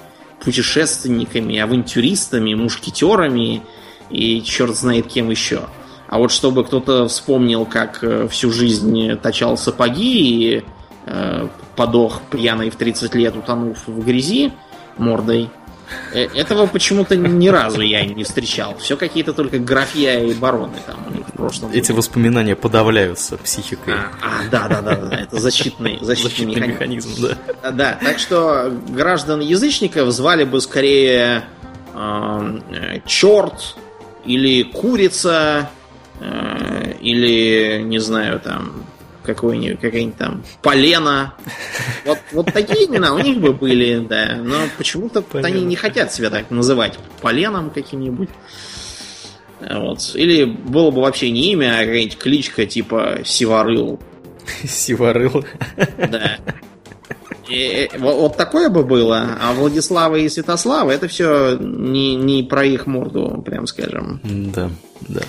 [0.44, 3.62] путешественниками, авантюристами, мушкетерами
[4.10, 5.62] и черт знает кем еще.
[6.08, 10.64] А вот чтобы кто-то вспомнил, как э, всю жизнь точал сапоги и
[11.06, 14.52] э, подох пьяный в 30 лет, утонув в грязи
[14.98, 15.50] мордой,
[16.14, 18.78] этого почему-то ни разу я не встречал.
[18.78, 21.72] Все какие-то только графья и бароны там в прошлом.
[21.74, 23.94] Эти воспоминания подавляются психикой.
[23.94, 27.10] А, а, да, да, да, да, это защитный, защитный, Защитный механизм.
[27.12, 27.72] механизм, да.
[27.72, 31.44] Да, так что граждан язычников звали бы скорее
[31.94, 33.76] эм, э, черт
[34.26, 35.70] или курица
[36.20, 38.86] э, или не знаю там
[39.24, 41.34] какой-нибудь какая-нибудь там полена.
[42.06, 44.38] Вот, вот такие имена у них бы были, да.
[44.42, 48.30] Но почему-то они не хотят себя так называть поленом каким-нибудь.
[49.70, 50.12] Вот.
[50.16, 54.00] Или было бы вообще не имя, а какая-нибудь кличка типа Сиварыл.
[54.68, 55.46] Сиварыл.
[55.98, 56.38] Да.
[57.48, 62.44] И, э, вот, вот такое бы было, а Владислава и Святослава это все не, не
[62.44, 64.22] про их морду, прям скажем.
[64.24, 65.22] Да, да.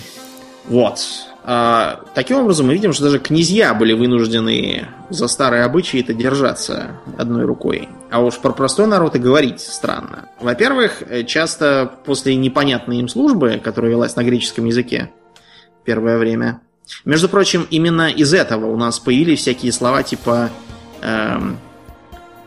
[0.65, 0.99] Вот.
[1.45, 6.91] А, таким образом, мы видим, что даже князья были вынуждены за старые обычаи это держаться
[7.17, 7.89] одной рукой.
[8.09, 10.29] А уж про простой народ и говорить странно.
[10.39, 15.11] Во-первых, э, часто после непонятной им службы, которая велась на греческом языке
[15.83, 16.61] первое время.
[17.03, 20.49] Между прочим, именно из этого у нас появились всякие слова типа
[21.01, 21.57] эм,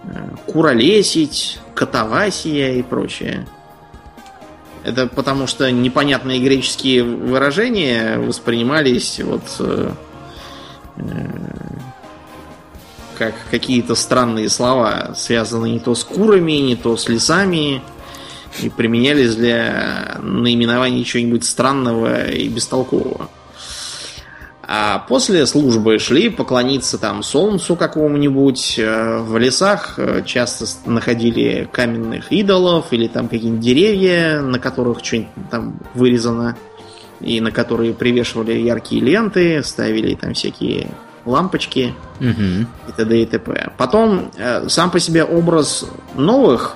[0.05, 0.09] э,
[0.47, 3.47] куролесить, катавасия и прочее.
[4.87, 9.90] Это потому что непонятные греческие выражения воспринимались вот э,
[10.99, 11.03] э,
[13.18, 17.83] как какие-то странные слова, связанные не то с курами, не то с лесами,
[18.62, 23.29] и применялись для наименования чего-нибудь странного и бестолкового.
[24.69, 28.77] А после службы шли поклониться там солнцу какому-нибудь.
[28.79, 35.29] э, В лесах э, часто находили каменных идолов или там какие-нибудь деревья, на которых что-нибудь
[35.53, 36.57] там вырезано,
[37.21, 40.89] и на которые привешивали яркие ленты, ставили там всякие
[41.25, 42.67] лампочки Мгм.
[42.89, 43.23] и т.д.
[43.23, 43.71] и т.п.
[43.77, 46.75] Потом э, сам по себе образ новых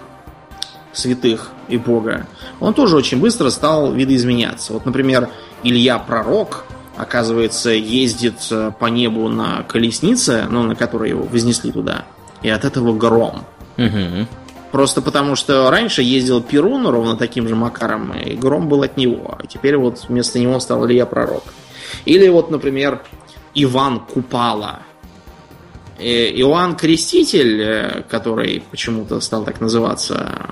[0.92, 2.26] святых и Бога,
[2.60, 4.72] он тоже очень быстро стал видоизменяться.
[4.74, 5.28] Вот, например,
[5.62, 6.64] Илья Пророк,
[7.00, 12.04] оказывается, ездит э, по небу на колеснице, ну, на которой его вознесли туда,
[12.42, 13.44] и от этого гром.
[13.76, 14.28] Мгм.
[14.72, 19.36] Просто потому, что раньше ездил Перун ровно таким же макаром, и гром был от него.
[19.38, 21.44] А теперь вот вместо него стал Илья Пророк.
[22.04, 23.02] Или вот, например,
[23.54, 24.80] Иван Купала.
[25.98, 30.50] Э, Иоанн Креститель, э, который почему-то стал так называться,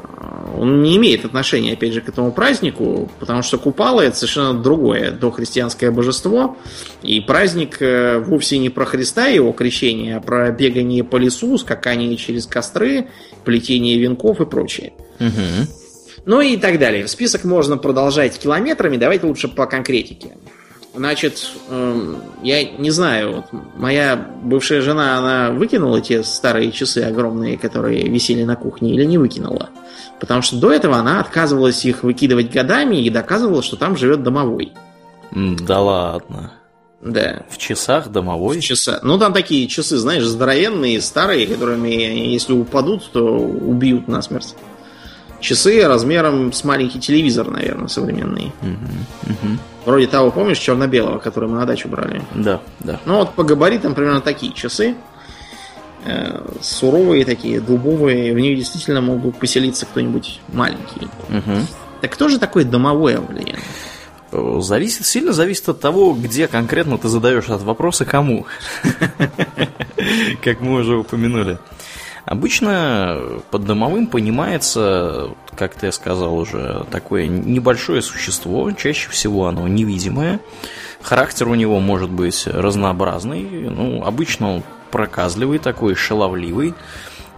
[0.59, 5.13] он не имеет отношения, опять же, к этому празднику, потому что Купала это совершенно другое
[5.13, 6.57] дохристианское божество,
[7.03, 11.57] и праздник э, вовсе не про Христа и его крещение, а про бегание по лесу,
[11.59, 13.09] скакание через костры,
[13.45, 14.93] плетение венков и прочее.
[15.21, 15.69] Угу.
[16.27, 17.07] Ну и так далее.
[17.09, 20.37] Список можно продолжать километрами, давайте лучше по конкретике.
[20.99, 23.45] Значит, эм, я не знаю, вот
[23.77, 29.17] моя бывшая жена, она выкинула те старые часы огромные, которые висели на кухне, или не
[29.17, 29.71] выкинула?
[30.19, 34.73] Потому что до этого она отказывалась их выкидывать годами и доказывала, что там живет домовой.
[35.31, 36.55] Да ладно.
[37.01, 37.45] Да.
[37.49, 38.59] В часах домовой?
[38.59, 38.99] В часа.
[39.05, 44.57] Ну, там такие часы, знаешь, здоровенные, старые, которыми, если упадут, то убьют насмерть.
[45.41, 48.53] Часы размером с маленький телевизор, наверное, современный.
[48.61, 49.59] Угу, угу.
[49.87, 52.23] Вроде того, помнишь, черно-белого, который мы на дачу брали?
[52.35, 53.01] Да, да.
[53.07, 54.97] Ну вот по габаритам примерно такие часы.
[56.05, 58.35] Э, суровые такие, дубовые.
[58.35, 61.09] В них действительно мог бы поселиться кто-нибудь маленький.
[61.29, 61.67] Угу.
[62.01, 63.59] Так кто же такой домовой Авлиен?
[64.31, 68.47] Зависит, сильно зависит от того, где конкретно ты задаешь этот вопрос и кому.
[70.45, 71.59] Как мы уже упомянули.
[72.29, 80.39] Обычно под домовым понимается, как ты сказал уже, такое небольшое существо, чаще всего оно невидимое.
[81.01, 86.75] Характер у него может быть разнообразный, ну, обычно он проказливый такой, шаловливый.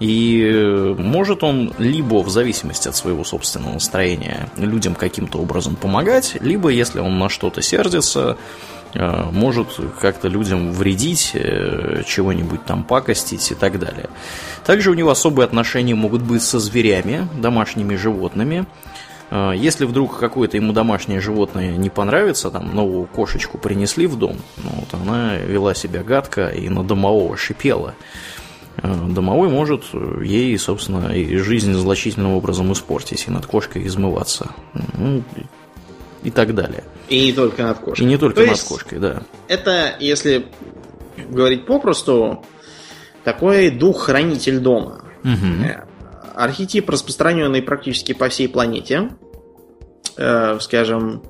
[0.00, 6.70] И может он либо в зависимости от своего собственного настроения людям каким-то образом помогать, либо
[6.70, 8.37] если он на что-то сердится, э,
[8.94, 14.09] может как-то людям вредить, э, чего-нибудь там пакостить и так далее.
[14.64, 18.66] Также у него особые отношения могут быть со зверями, домашними животными.
[19.31, 24.37] Э, если вдруг какое-то ему домашнее животное не понравится, там новую кошечку принесли в дом,
[24.57, 27.94] ну, вот она вела себя гадко и на домового шипела.
[28.83, 29.85] Э, домовой может
[30.22, 34.50] ей, собственно, и жизнь значительным образом испортить, и над кошкой измываться.
[34.96, 35.22] Ну,
[36.22, 36.85] и так далее.
[37.09, 38.02] И не только над кошкой.
[38.02, 39.22] И не только То над кошкой, да.
[39.48, 40.46] Это, если
[41.28, 42.44] говорить попросту,
[43.24, 45.04] такой дух-хранитель дома.
[45.24, 45.85] Э,
[46.35, 49.11] Архетип, распространенный практически по всей планете.
[50.16, 51.22] Э, скажем,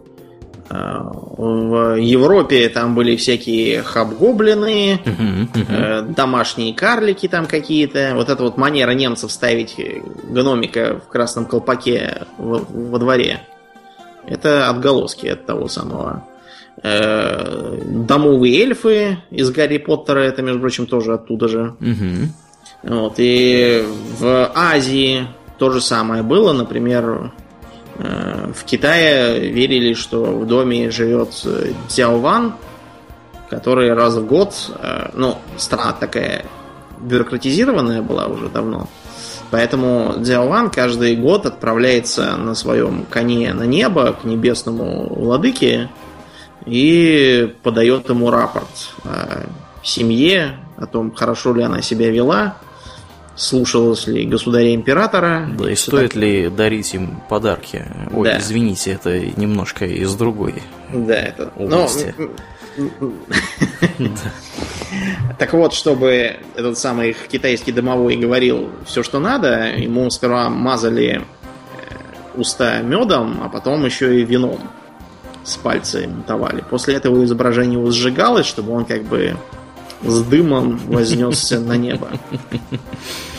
[0.68, 8.12] э, в Европе там были всякие хабгоблины, э, домашние карлики там какие-то.
[8.14, 9.76] Вот эта вот манера немцев ставить
[10.24, 13.40] гномика в красном колпаке во, во дворе.
[14.30, 16.24] Это отголоски от того самого.
[16.82, 21.74] Э, домовые эльфы из Гарри Поттера, это, между прочим, тоже оттуда же.
[21.80, 22.32] Мгм.
[22.82, 23.84] Вот, и
[24.18, 25.26] в Азии
[25.58, 26.52] то же самое было.
[26.52, 27.32] Например,
[27.98, 32.54] э, в Китае верили, что в доме живет э, Дзяован,
[33.50, 36.46] который раз в год, э, ну, страна такая
[37.00, 38.88] бюрократизированная была уже давно,
[39.50, 45.88] поэтому Дзяован каждый год отправляется на своем коне на небо к небесному владыке
[46.66, 48.68] и подает ему рапорт
[49.04, 49.46] о
[49.82, 52.56] семье, о том, хорошо ли она себя вела,
[53.40, 55.48] слушалась ли государя-императора.
[55.58, 57.86] Да, и стоит ли дарить им подарки?
[58.12, 58.38] Ой, Да.
[58.38, 60.62] извините, это немножко из другой.
[60.92, 61.50] Да, это...
[61.56, 62.14] ну, области.
[65.38, 71.20] Так вот, чтобы этот самый китайский домовой говорил все, что надо, ему сперва мазали э,
[72.36, 74.58] уста медом, а потом еще и вином
[75.44, 76.62] с пальца ему давали.
[76.68, 79.36] После этого изображение его сжигалось, чтобы он как бы
[80.02, 82.08] с дымом вознесся на небо.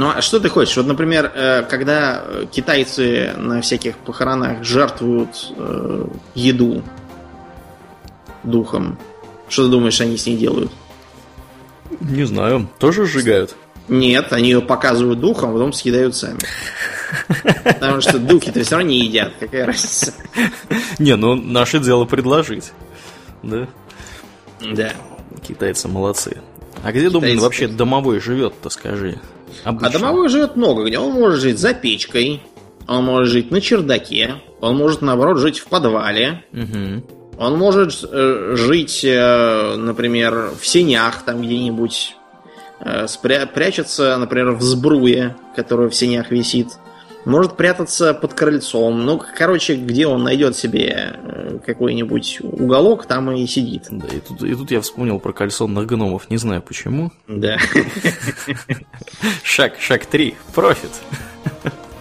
[0.00, 0.78] Ну, а что ты хочешь?
[0.78, 6.82] Вот, например, э, когда э, китайцы на всяких похоронах жертвуют э, еду
[8.42, 8.98] духом,
[9.50, 10.72] что ты думаешь, они с ней делают?
[12.00, 13.54] Не знаю, тоже сжигают.
[13.88, 16.38] Нет, они ее показывают духом, а потом съедают сами.
[17.62, 20.14] Потому что духи-то все равно не едят, какая разница.
[20.98, 22.72] Не, ну наше дело предложить.
[23.42, 23.68] Да?
[24.62, 24.92] Да.
[25.46, 26.40] Китайцы молодцы.
[26.82, 29.20] А где, думаю, Китайцы- вообще домовой живет-то, скажи?
[29.64, 29.90] А Обычно.
[29.90, 30.98] домовой живет много где.
[30.98, 32.42] Он может жить за печкой,
[32.88, 37.04] он может жить на чердаке, он может, наоборот, жить в подвале, Мгм.
[37.38, 42.14] Он может э, жить, э, например, в сенях там где-нибудь,
[42.80, 46.68] э, спря- прячется, например, в сбруе, которая в сенях висит.
[47.24, 49.04] Может прятаться под крыльцом.
[49.04, 53.84] Ну, короче, где он найдет себе э, какой-нибудь уголок, там и сидит.
[53.90, 57.12] Да, и тут, и тут я вспомнил про кальсонных гномов, не знаю почему.
[57.28, 57.58] Да.
[59.42, 60.90] Шаг, шаг три, профит.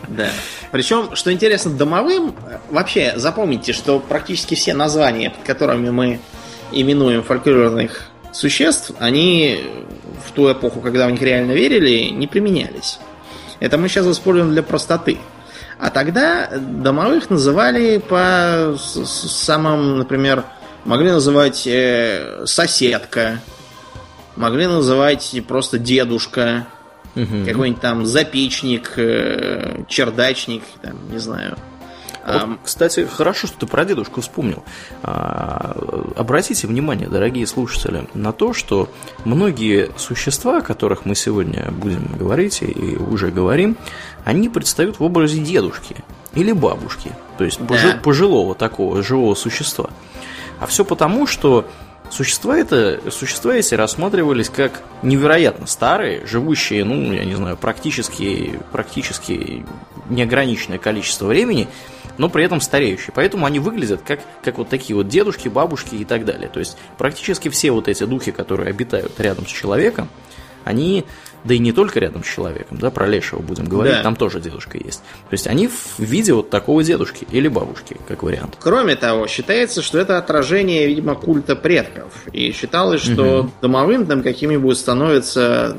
[0.07, 0.29] Да.
[0.71, 6.19] Причем, что интересно, домовым, э, вообще запомните, что практически все названия, под которыми мы
[6.71, 9.63] именуем фольклорных существ, они
[10.25, 12.99] в ту эпоху, когда в них реально верили, не применялись.
[13.59, 15.17] Это мы сейчас используем для простоты.
[15.79, 20.43] А тогда домовых называли по самым, например,
[20.85, 23.39] могли называть э, соседка,
[24.35, 26.67] могли называть просто дедушка,
[27.15, 27.45] угу.
[27.45, 31.57] какой-нибудь там запечник, э, чердачник, там, не знаю.
[32.31, 34.63] Вот, кстати, хорошо, что ты про дедушку вспомнил.
[35.03, 35.75] А,
[36.15, 38.89] обратите внимание, дорогие слушатели, на то, что
[39.25, 43.77] многие существа, о которых мы сегодня будем говорить и уже говорим,
[44.25, 45.95] они предстают в образе дедушки
[46.33, 47.99] или бабушки, то есть да.
[48.03, 49.89] пожилого такого живого существа.
[50.59, 51.65] А все потому, что
[52.09, 59.63] Существа, это, существа эти рассматривались как невероятно старые, живущие, ну, я не знаю, практически, практически
[60.09, 61.67] неограниченное количество времени,
[62.19, 63.11] но при этом стареющие.
[63.15, 66.49] Поэтому они выглядят как, как вот такие вот дедушки, бабушки и так далее.
[66.49, 70.09] То есть практически все вот эти духи, которые обитают рядом с человеком,
[70.65, 71.05] они,
[71.45, 74.03] да и не только рядом с человеком, да, про лешего будем говорить, да.
[74.03, 74.99] там тоже дедушка есть.
[74.99, 78.57] То есть они в виде вот такого дедушки или бабушки, как вариант.
[78.59, 82.11] Кроме того, считается, что это отражение, видимо, культа предков.
[82.33, 83.51] И считалось, что угу.
[83.61, 85.77] домовым там каким-нибудь становится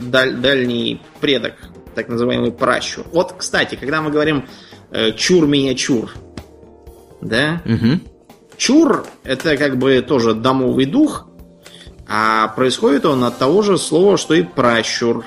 [0.00, 1.54] даль- дальний предок,
[1.96, 3.04] так называемый пращур.
[3.12, 4.44] Вот, кстати, когда мы говорим
[5.16, 6.12] чур меня чур.
[7.20, 7.62] Да?
[7.64, 8.00] Угу.
[8.56, 11.26] Чур это как бы тоже домовый дух,
[12.08, 15.24] а происходит он от того же слова, что и пращур.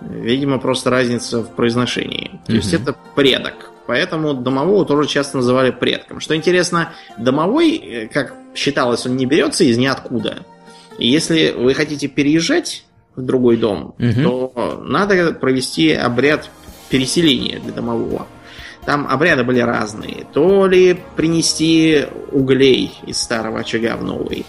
[0.00, 2.40] Видимо, просто разница в произношении.
[2.46, 2.56] То угу.
[2.56, 3.72] есть это предок.
[3.86, 6.20] Поэтому домового тоже часто называли предком.
[6.20, 10.44] Что интересно, домовой, э, как считалось, он не берется из ниоткуда.
[10.98, 12.84] И если вы хотите переезжать
[13.16, 14.22] в другой дом, угу.
[14.22, 16.50] то надо провести обряд
[16.90, 18.26] переселения для домового.
[18.88, 20.26] Там обряды были разные.
[20.32, 24.46] То ли принести углей из старого очага в новый,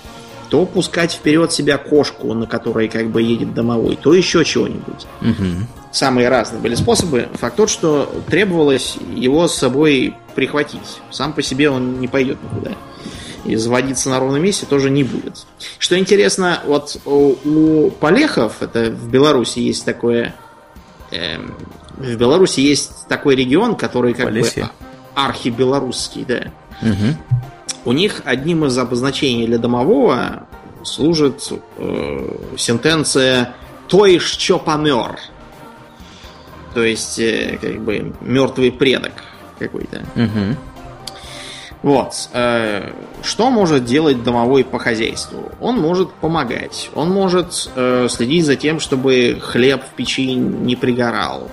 [0.47, 5.07] то пускать вперед себя кошку, на которой как бы едет домовой, то еще чего-нибудь.
[5.19, 5.67] Угу.
[5.91, 7.27] Самые разные были способы.
[7.33, 11.01] Факт тот, что требовалось его с собой прихватить.
[11.11, 12.77] Сам по себе он не пойдет никуда.
[13.43, 15.45] И заводиться на ровном месте тоже не будет.
[15.79, 20.33] Что интересно, вот у, у полехов, это в Беларуси есть такое
[21.11, 21.57] эм,
[21.99, 24.63] в Беларуси есть такой регион, который как Полесье.
[24.63, 24.69] бы
[25.15, 26.51] архибелорусский, да.
[26.81, 27.17] Угу.
[27.85, 30.47] У них одним из обозначений для домового
[30.83, 33.53] служит э, сентенция
[33.87, 35.19] «той, что помер».
[36.73, 39.11] То есть, э, как бы, мертвый предок
[39.57, 40.03] какой-то.
[40.15, 40.55] Угу.
[41.81, 42.13] Вот.
[42.33, 42.91] Э,
[43.23, 45.51] что может делать домовой по хозяйству?
[45.59, 46.89] Он может помогать.
[46.95, 51.49] Он может э, следить за тем, чтобы хлеб в печи не пригорал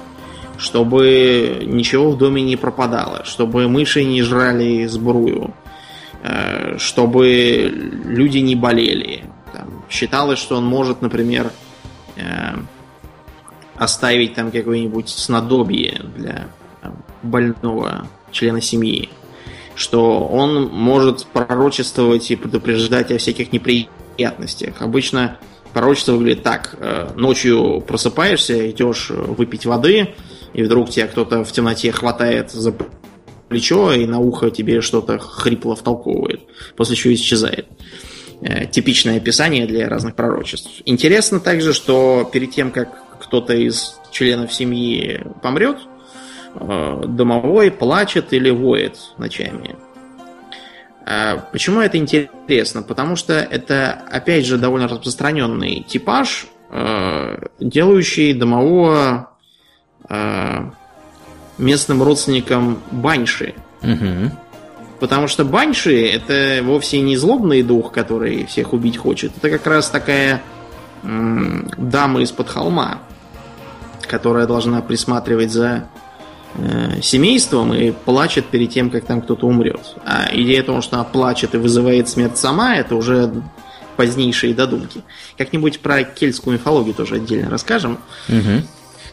[0.59, 5.55] чтобы ничего в доме не пропадало, чтобы мыши не жрали сбрую,
[6.23, 7.73] э, чтобы
[8.05, 9.25] люди не болели.
[9.53, 11.51] Там, считалось, что он может, например,
[12.17, 12.57] э,
[13.77, 16.49] оставить там какое-нибудь снадобье для
[17.23, 19.11] больного члена семьи,
[19.75, 24.81] что он может пророчествовать и предупреждать о всяких неприятностях.
[24.81, 25.39] Обычно
[25.73, 26.75] пророчество выглядит так.
[26.79, 30.15] Э, ночью просыпаешься, идешь выпить воды,
[30.53, 32.75] и вдруг тебя кто-то в темноте хватает за
[33.49, 36.41] плечо и на ухо тебе что-то хрипло втолковывает,
[36.77, 37.69] после чего исчезает.
[38.43, 40.71] Э, типичное описание для разных пророчеств.
[40.85, 45.79] Интересно также, что перед тем, как кто-то из членов семьи помрет,
[46.55, 49.77] э, домовой плачет или воет ночами.
[51.07, 52.83] А почему это интересно?
[52.83, 59.36] Потому что это, опять же, довольно распространенный типаж, э, делающий домового э,
[61.59, 63.55] местным родственникам баньши.
[63.83, 64.33] Угу.
[65.01, 69.33] Потому что баньши это вовсе не злобный дух, который всех убить хочет.
[69.37, 70.43] Это как раз такая
[71.03, 73.01] м, дама из-под холма,
[74.09, 75.89] которая должна присматривать за
[76.55, 79.97] э, семейством и плачет перед тем, как там кто-то умрет.
[80.05, 83.31] А идея того, что она плачет и вызывает смерть сама, это уже
[83.97, 85.03] позднейшие додумки.
[85.37, 87.99] Как-нибудь про кельтскую мифологию тоже отдельно расскажем.
[88.29, 88.63] Угу.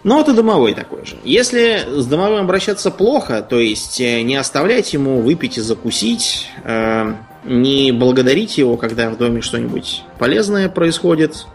[0.03, 1.15] Но это домовой такой же.
[1.23, 7.13] Если с домовым обращаться плохо, то есть э, не оставлять ему выпить и закусить, э,
[7.45, 11.45] не благодарить его, когда в доме что-нибудь полезное происходит,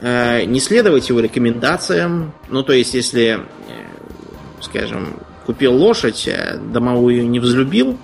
[0.00, 2.32] э, не следовать его рекомендациям.
[2.48, 3.40] Ну, то есть, если,
[4.60, 5.14] скажем,
[5.46, 7.96] купил лошадь, а домовую не взлюбил,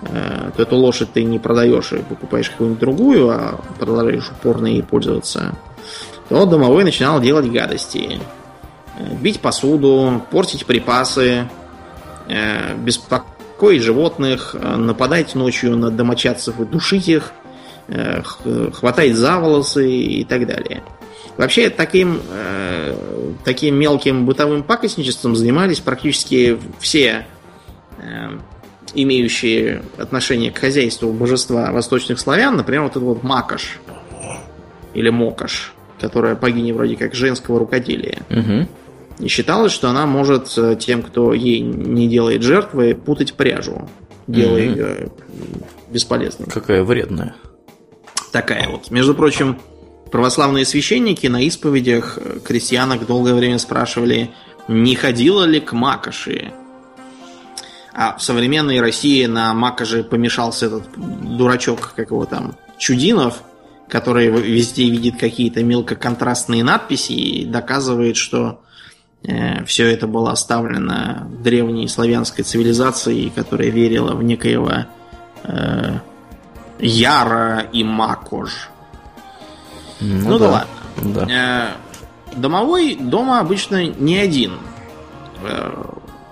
[0.00, 5.56] то эту лошадь ты не продаешь и покупаешь какую-нибудь другую, а продолжаешь упорно ей пользоваться,
[6.28, 8.20] то домовой начинал делать гадости
[9.20, 11.48] бить посуду, портить припасы,
[12.28, 17.32] э, беспокоить животных, э, нападать ночью на домочадцев и душить их,
[17.88, 18.22] э,
[18.72, 20.82] хватать за волосы и так далее.
[21.36, 22.20] Вообще таким,
[23.44, 27.26] таким мелким бытовым пакостничеством занимались практически все
[28.94, 32.56] имеющие отношение к хозяйству божества восточных славян.
[32.56, 33.78] Например, вот этот вот Макаш
[34.94, 38.18] или Мокаш, которая богиня вроде как женского рукоделия.
[38.30, 38.68] Угу.
[39.18, 43.88] И считалось, что она может э, тем, кто ей не делает жертвы, путать пряжу,
[44.26, 44.74] делая Мгм.
[44.74, 45.08] ее
[45.90, 46.48] бесполезной.
[46.48, 47.34] Какая вредная.
[48.30, 48.90] Такая вот.
[48.90, 49.58] Между прочим,
[50.12, 54.30] православные священники на исповедях э, крестьянок долгое время спрашивали,
[54.68, 56.52] не ходила ли к Макоши.
[57.94, 63.42] А в современной России на Макоши помешался этот дурачок, как его там, Чудинов,
[63.88, 68.60] который везде видит какие-то мелкоконтрастные надписи и доказывает, что
[69.66, 74.86] все это было оставлено древней славянской цивилизацией, которая верила в некоего
[75.44, 75.98] э,
[76.78, 78.70] Яра и Макож.
[80.00, 80.50] Ну, да.
[80.50, 80.68] ладно.
[81.02, 81.74] Да.
[82.34, 84.58] Э, домовой дома обычно не один.
[85.42, 85.84] Э,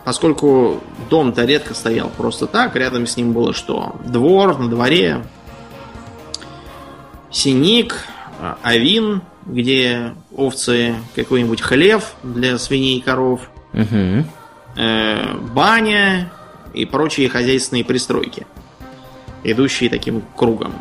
[0.04, 0.80] поскольку
[1.10, 3.96] дом-то редко стоял просто так, рядом с ним было что?
[4.04, 5.22] Двор, на дворе
[7.30, 7.96] синик,
[8.40, 14.24] э, авин, где овцы, какой-нибудь хлев для свиней и коров, Угу.
[14.76, 16.32] э, баня
[16.72, 18.46] и прочие хозяйственные пристройки,
[19.44, 20.72] идущие таким кругом.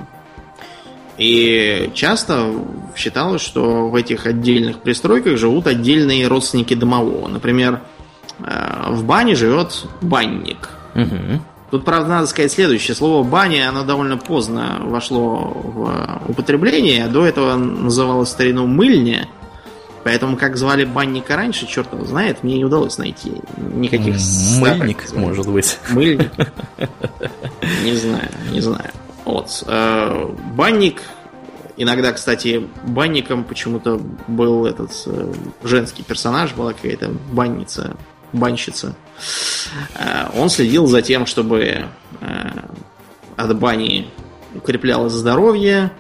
[1.18, 2.54] И часто
[2.96, 7.28] считалось, что в этих отдельных пристройках живут отдельные родственники домового.
[7.28, 7.82] Например,
[8.40, 10.70] э, в бане живет банник.
[10.94, 11.42] Угу.
[11.72, 12.96] Тут, правда, надо сказать следующее.
[12.96, 17.08] Слово «баня», оно довольно поздно вошло в употребление.
[17.08, 19.28] До этого называлось старину «мыльня».
[20.04, 24.14] Поэтому, как звали банника раньше, черт его знает, мне не удалось найти никаких
[24.60, 25.26] Мыльник, названий.
[25.26, 25.80] может быть.
[25.90, 26.32] Мыльник?
[27.84, 28.92] Не знаю, не знаю.
[29.26, 29.64] Вот.
[29.66, 31.02] э, Банник,
[31.76, 37.98] иногда, кстати, банником почему-то был этот э, женский персонаж, была какая-то банница,
[38.32, 38.96] банщица.
[39.96, 41.86] Э, Он следил за тем, чтобы э,
[43.36, 44.08] от бани
[44.54, 45.92] укреплялось здоровье,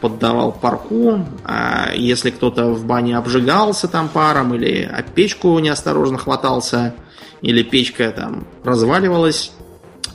[0.00, 6.94] поддавал парку, а если кто-то в бане обжигался там паром или об печку неосторожно хватался,
[7.40, 9.52] или печка там разваливалась,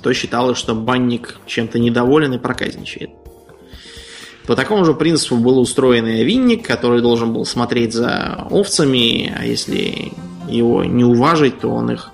[0.02, 3.12] то считалось, что банник чем-то недоволен и проказничает.
[4.46, 9.46] По такому же принципу был устроен и винник, который должен был смотреть за овцами, а
[9.46, 10.14] если
[10.48, 12.12] его не уважить, то он их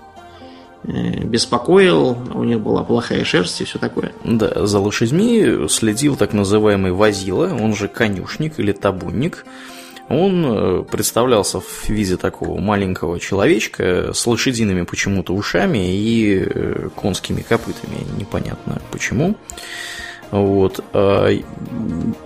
[0.83, 4.11] беспокоил, у них была плохая шерсть и все такое.
[4.23, 9.45] Да, за лошадьми следил так называемый возила, он же конюшник или табунник.
[10.09, 17.41] Он э, представлялся в виде такого маленького человечка с лошадиными почему-то ушами и э, конскими
[17.41, 19.35] копытами, непонятно почему.
[20.33, 20.83] Вот.
[20.93, 21.29] а,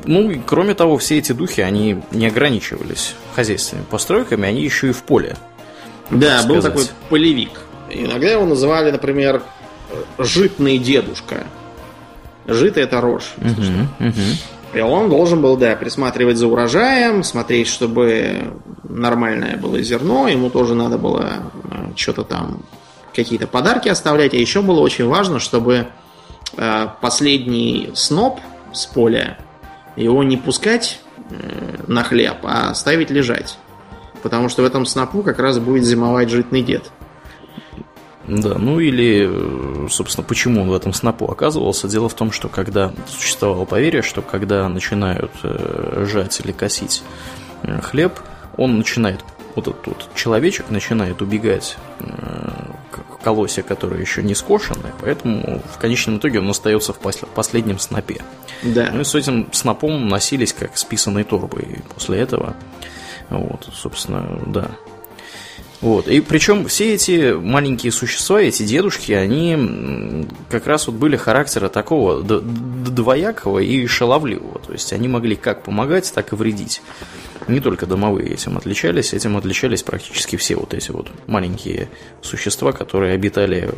[0.06, 4.92] Ну, и кроме того, все эти духи, они не ограничивались хозяйственными постройками, они еще и
[4.94, 5.36] в поле.
[6.10, 6.64] Да, был сказать.
[6.64, 7.67] такой полевик.
[7.90, 9.44] Иногда его называли, например,
[10.18, 11.46] житный дедушка.
[12.46, 13.34] Жито это рожь.
[13.38, 14.38] Мгм, мгм.
[14.74, 20.28] И он должен был, да, присматривать за урожаем, смотреть, чтобы нормальное было зерно.
[20.28, 21.52] Ему тоже надо было
[21.96, 22.62] что-то там,
[23.16, 24.34] какие-то подарки оставлять.
[24.34, 25.88] А еще было очень важно, чтобы
[26.58, 28.40] э, последний сноп
[28.74, 29.38] с поля,
[29.96, 31.00] его не пускать
[31.32, 33.58] э, на хлеб, а ставить лежать.
[34.22, 36.92] Потому что в этом снопу как раз будет зимовать житный дед.
[38.28, 41.88] Да, ну или, э, собственно, почему он в этом снопу оказывался?
[41.88, 47.04] Дело в том, что когда существовало поверье, что когда начинают э, жать или косить
[47.64, 48.20] э, хлеб,
[48.58, 49.24] он начинает,
[49.56, 56.18] вот этот вот человечек начинает убегать к колосе, которое еще не скошенное, поэтому в конечном
[56.18, 58.22] итоге он остается в пос- последнем снопе.
[58.64, 58.90] Да.
[58.92, 62.56] Ну и с этим снопом носились как с писаной торбой после этого.
[63.30, 64.72] Вот, собственно, да.
[65.82, 66.08] Вот.
[66.08, 72.24] И причем все эти маленькие существа, эти дедушки, они как раз вот были характера такого
[72.24, 74.60] двоякого и шаловливого.
[74.60, 76.82] То есть они могли как помогать, так и вредить.
[77.48, 81.90] Не только домовые этим отличались, этим отличались практически все вот эти вот маленькие
[82.22, 83.70] существа, которые обитали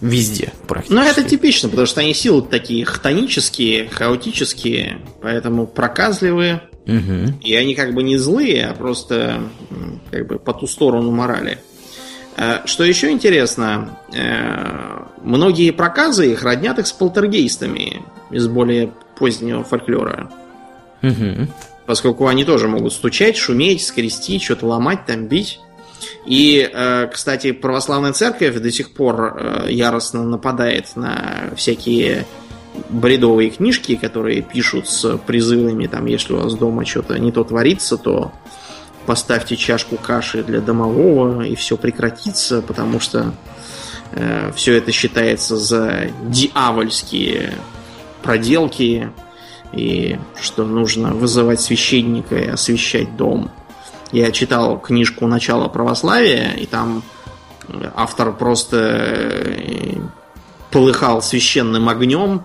[0.00, 0.94] везде практически.
[0.98, 6.62] Ну, это типично, потому что они силы такие хтонические, хаотические, поэтому проказливые.
[6.86, 7.38] Мгм.
[7.40, 9.40] И они как бы не злые, а просто
[10.10, 11.58] как бы по ту сторону морали.
[12.36, 19.64] Э, Что еще интересно, э, многие проказы их роднят их с полтергейстами из более позднего
[19.64, 20.30] фольклора.
[21.00, 21.48] Мгм.
[21.86, 25.60] Поскольку они тоже могут стучать, шуметь, скрести, что-то ломать, там бить.
[26.26, 32.26] И, э, кстати, православная церковь до сих пор яростно нападает на всякие
[32.88, 37.96] бредовые книжки, которые пишут с призывами, там, если у вас дома что-то не то творится,
[37.96, 38.32] то
[39.06, 43.34] поставьте чашку каши для домового, и все прекратится, потому что
[44.12, 47.54] э, все это считается за дьявольские
[48.22, 49.10] проделки,
[49.72, 53.50] и что нужно вызывать священника и освещать дом.
[54.12, 57.02] Я читал книжку «Начало православия», и там
[57.94, 59.94] автор просто э,
[60.70, 62.42] полыхал священным огнем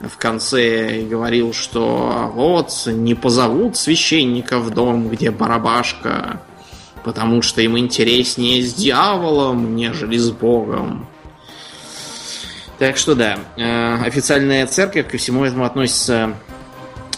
[0.00, 6.40] в конце говорил, что вот не позовут священника в дом, где барабашка,
[7.04, 11.08] потому что им интереснее с дьяволом, нежели с Богом.
[12.78, 16.34] Так что да, э, официальная церковь ко всему этому относится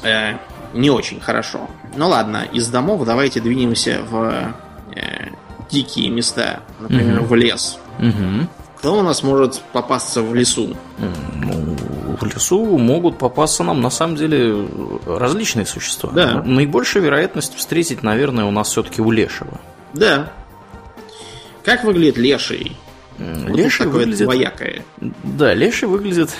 [0.02, 0.36] э,
[0.72, 1.68] не очень хорошо.
[1.96, 4.54] Ну ладно, из домов давайте двинемся в
[4.94, 5.28] э,
[5.70, 7.26] дикие места, например, угу.
[7.26, 7.78] в лес.
[7.98, 8.48] Угу.
[8.78, 10.74] Кто у нас может попасться в лесу?
[10.96, 11.76] Ну,
[12.20, 14.66] в лесу могут попасться нам на самом деле
[15.06, 16.10] различные существа.
[16.12, 16.42] Да.
[16.42, 19.60] Наибольшая вероятность встретить, наверное, у нас все-таки у лешего.
[19.92, 20.32] Да.
[21.64, 22.76] Как выглядит леший?
[23.18, 24.24] Леший вот выглядит...
[24.24, 24.82] двоякое.
[24.98, 26.30] Да, леший выглядит...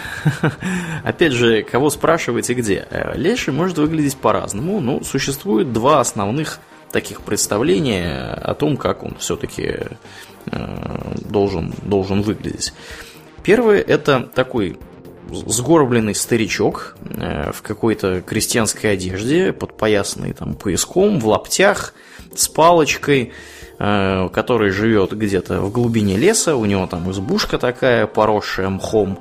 [1.05, 2.87] Опять же, кого спрашивать и где?
[2.91, 4.81] Э, леший может выглядеть по-разному.
[4.81, 6.59] Ну, существует два основных
[6.91, 9.79] таких представления о том, как он все-таки
[10.47, 12.73] э, должен, должен выглядеть.
[13.43, 14.79] Первое– это такой
[15.33, 21.95] сгорбленный старичок э, в какой-то крестьянской одежде, подпоясанный там пояском, в лаптях,
[22.35, 23.33] с палочкой,
[23.79, 29.21] э, который живет где-то в глубине леса, у него там избушка такая, поросшая мхом,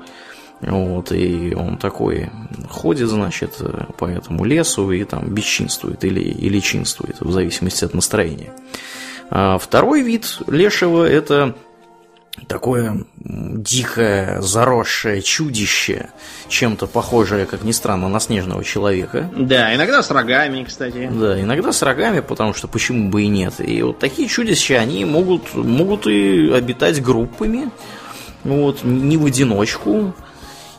[0.62, 2.30] вот, и он такой
[2.70, 3.62] ходит, значит,
[3.97, 8.51] по этому лесу и там бесчинствует или, или чинствует, в зависимости от настроения.
[9.30, 11.55] А второй вид лешего– это
[12.48, 16.10] такое дикое, заросшее чудище,
[16.48, 19.30] чем-то похожее, как ни странно, на снежного человека.
[19.36, 21.10] Да, иногда с рогами, кстати.
[21.12, 23.56] Да, иногда с рогами, потому что почему бы и нет.
[23.60, 27.70] И вот такие чудища, они могут, могут и обитать группами,
[28.44, 30.14] вот, не в одиночку.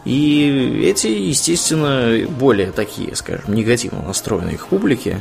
[0.04, 5.20] И эти, естественно, более такие, скажем, негативно настроенные к публике,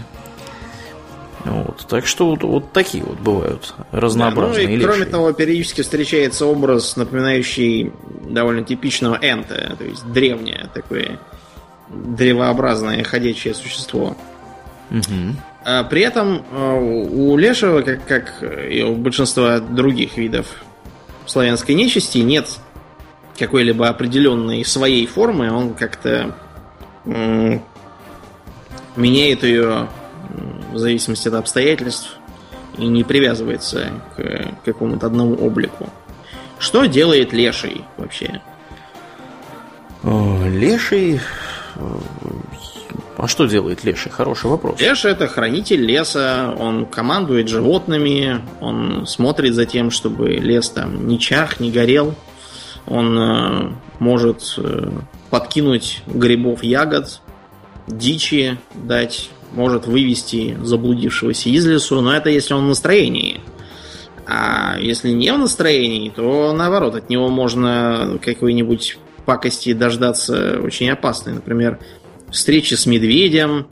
[1.46, 5.82] вот, так что вот, вот такие вот бывают разнообразные да, ну и, Кроме того, периодически
[5.82, 7.94] встречается образ, напоминающий
[8.30, 11.20] довольно типичного энта, то есть древнее такое
[11.90, 14.18] древообразное ходячее существо.
[14.92, 15.36] Угу.
[15.66, 20.48] А при этом а, у лешего, как, как и у большинства других видов
[21.26, 22.48] славянской нечисти, нет
[23.38, 26.36] какой-либо определенной своей формы, он как-то
[28.96, 29.88] меняет ее
[30.72, 32.18] в зависимости от обстоятельств
[32.78, 35.90] и не привязывается к какому-то одному облику.
[36.60, 38.42] Что делает леший вообще?
[40.04, 41.20] Леший...
[43.18, 44.12] А что делает леший?
[44.12, 44.80] Хороший вопрос.
[44.80, 51.20] Леший это хранитель леса, он командует животными, он смотрит за тем, чтобы лес там не
[51.20, 52.16] чах, не горел.
[52.88, 54.90] Он э, может э,
[55.30, 57.20] подкинуть грибов, ягод,
[57.88, 63.42] дичи дать может вывести заблудившегося из лесу, но это если он в настроении.
[64.26, 71.34] А если не в настроении, то наоборот, от него можно какой-нибудь пакости дождаться очень опасной.
[71.34, 71.80] Например,
[72.32, 73.68] встречи с медведем,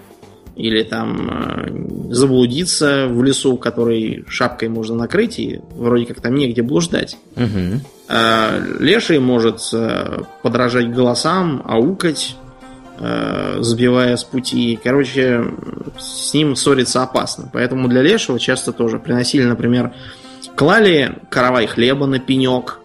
[0.57, 6.63] или там э, заблудиться в лесу, который шапкой можно накрыть, и вроде как там негде
[6.63, 7.17] блуждать.
[7.35, 7.81] Угу.
[8.79, 12.35] Леший может э, подражать голосам, аукать,
[12.99, 14.79] сбивая с пути.
[14.83, 15.43] Короче,
[15.99, 17.49] с ним ссориться опасно.
[17.53, 19.93] Поэтому для лешего часто тоже приносили, например,
[20.55, 22.79] клали каравай хлеба на пенек,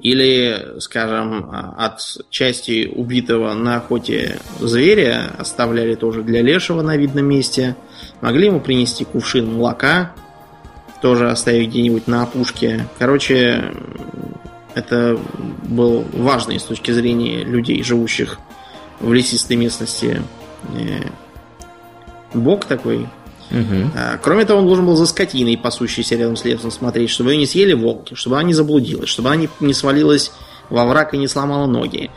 [0.00, 7.74] или, скажем, от части убитого на охоте зверя оставляли тоже для лешего на видном месте.
[8.20, 10.12] Могли ему принести кувшин молока,
[11.00, 12.86] тоже оставить где-нибудь на опушке.
[12.98, 13.72] Короче,
[14.74, 15.18] это
[15.62, 18.38] был важный с точки зрения людей, живущих
[19.04, 20.22] в лесистой местности
[20.74, 21.08] э,
[22.32, 23.08] бог такой.
[23.50, 23.90] Угу.
[24.22, 27.46] Кроме того, он должен был за скотиной, пасущейся рядом с лесом, смотреть, чтобы ее не
[27.46, 30.32] съели волки, чтобы она не заблудилась, чтобы она не, не свалилась
[30.70, 32.10] во враг и не сломала ноги,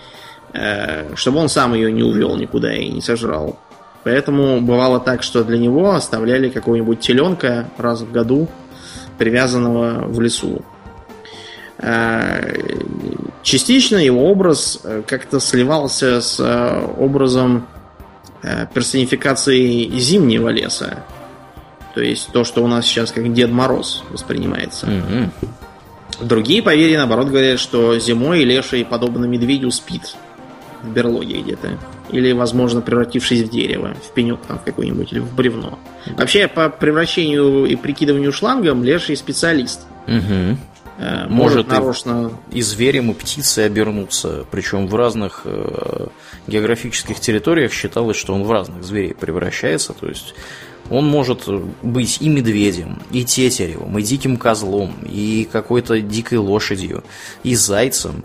[0.53, 3.59] э, чтобы он сам ее не увел никуда и не сожрал.
[4.03, 8.47] Поэтому бывало так, что для него оставляли какого-нибудь теленка раз в году,
[9.17, 10.61] привязанного в лесу.
[11.79, 12.57] Э,
[13.43, 17.67] частично его образ э, как-то сливался с э, образом
[18.73, 21.03] персонификации зимнего леса.
[21.95, 24.85] То есть то, что у нас сейчас как Дед Мороз воспринимается.
[24.85, 25.29] Mm-hmm.
[26.21, 30.15] Другие поверья, наоборот, говорят, что зимой леший, подобно медведю, спит.
[30.83, 31.77] в берлоге где-то.
[32.11, 35.77] Или, возможно, превратившись в дерево, в пенек там какой-нибудь, или в бревно.
[36.15, 39.81] Вообще, по превращению и прикидыванию шлангом леший специалист.
[40.07, 40.57] Угу.
[40.97, 42.31] Э, Может, нарочно...
[42.51, 44.45] и, и зверем, и птицей обернуться.
[44.49, 46.07] Причем в разных э,
[46.47, 49.93] географических территориях считалось, что он в разных зверей превращается.
[49.93, 50.33] То есть
[50.89, 51.47] он может
[51.83, 57.03] быть и медведем, и тетеревом, и диким козлом, и какой-то дикой лошадью,
[57.43, 58.23] и зайцем,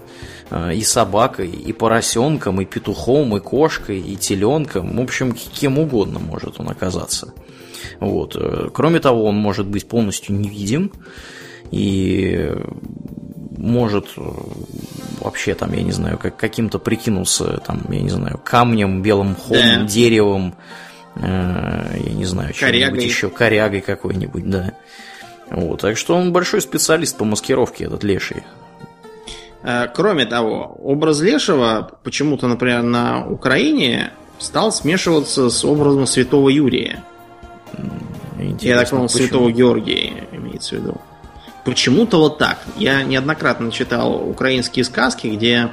[0.51, 4.97] э, и собакой, и поросенком, и петухом, и кошкой, и теленком.
[4.97, 7.35] В общем, кем угодно может он оказаться.
[8.01, 8.35] Вот.
[8.35, 10.91] Э, кроме того, он может быть полностью невидим
[11.71, 12.53] и
[13.57, 14.07] может
[15.21, 19.81] вообще там, я не знаю, как каким-то прикинулся, там, я не знаю, камнем, белым холмом,
[19.81, 19.85] да.
[19.85, 20.55] деревом,
[21.15, 24.73] э, я не знаю, чем-нибудь еще, корягой какой-нибудь, да.
[25.51, 28.43] Вот, так что он большой специалист по маскировке, этот леший.
[29.63, 37.05] Э, кроме того, образ лешего почему-то, например, на Украине стал смешиваться с образом святого Юрия.
[38.39, 41.01] Интересно, Я так понял, святого Георгия имеется в виду.
[41.65, 42.59] Почему-то вот так.
[42.77, 45.71] Я неоднократно читал украинские сказки, где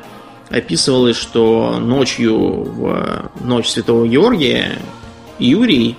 [0.50, 4.78] описывалось, что ночью в ночь Святого Георгия
[5.40, 5.96] Юрий,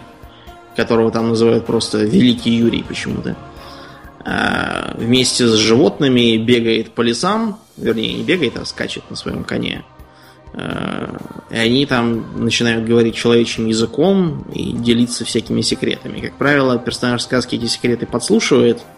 [0.76, 3.36] которого там называют просто Великий Юрий почему-то,
[4.24, 9.82] а, вместе с животными бегает по лесам, вернее, не бегает, а скачет на своем коне.
[10.52, 11.16] А,
[11.50, 16.20] и они там начинают говорить человечьим языком и делиться всякими секретами.
[16.20, 18.82] Как правило, персонаж сказки эти секреты подслушивает–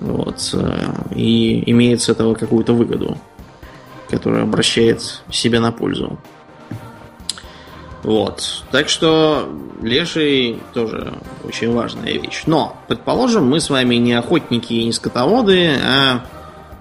[0.00, 3.18] вот, э, и имеет с этого какую-то выгоду,
[4.08, 6.18] которая обращает себе на пользу.
[8.02, 8.64] Вот.
[8.70, 9.48] Так что
[9.82, 12.44] леший тоже очень важная вещь.
[12.46, 16.24] Но, предположим, мы с вами не охотники и не скотоводы, а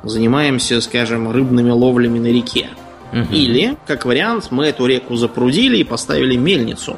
[0.03, 2.69] занимаемся, скажем, рыбными ловлями на реке.
[3.11, 3.33] Угу.
[3.33, 6.97] Или, как вариант, мы эту реку запрудили и поставили мельницу.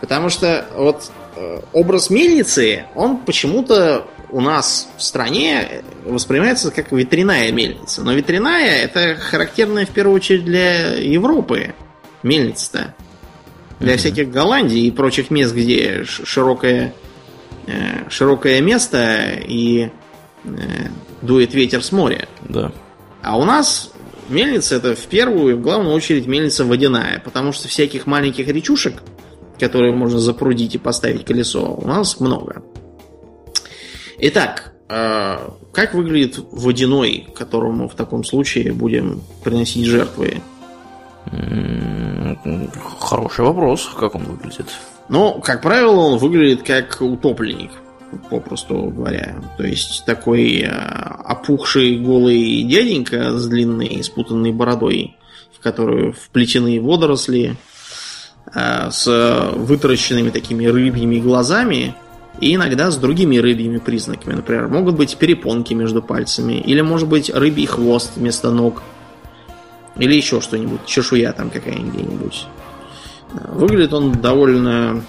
[0.00, 7.52] Потому что вот э, образ мельницы, он почему-то у нас в стране воспринимается как ветряная
[7.52, 8.02] мельница.
[8.02, 11.74] Но ветряная это характерная в первую очередь для Европы
[12.22, 12.94] мельница-то.
[13.78, 13.96] Для mm-hmm.
[13.98, 16.94] всяких Голландий и прочих мест, где широкое,
[17.66, 19.90] э, широкое место и
[20.44, 20.48] э,
[21.20, 22.26] дует ветер с моря.
[22.48, 22.72] Да.
[23.22, 23.92] А у нас
[24.28, 29.02] мельница это в первую и в главную очередь мельница водяная, потому что всяких маленьких речушек,
[29.58, 32.62] которые можно запрудить и поставить колесо, у нас много.
[34.18, 35.38] Итак, э,
[35.72, 40.42] как выглядит водяной, которому в таком случае будем приносить жертвы?
[42.98, 44.66] Хороший вопрос, как он выглядит.
[45.08, 47.70] Ну, как правило, он выглядит как утопленник,
[48.30, 49.36] попросту говоря.
[49.56, 55.16] То есть такой э, опухший голый дяденька с длинной спутанной бородой,
[55.56, 57.56] в которую вплетены водоросли,
[58.54, 61.94] э, с вытаращенными такими рыбьими глазами,
[62.40, 64.34] и иногда с другими рыбьими признаками.
[64.34, 68.82] Например, могут быть перепонки между пальцами, или может быть рыбий хвост вместо ног,
[69.96, 72.46] или еще что-нибудь, чешуя там какая-нибудь.
[73.32, 75.02] Выглядит он довольно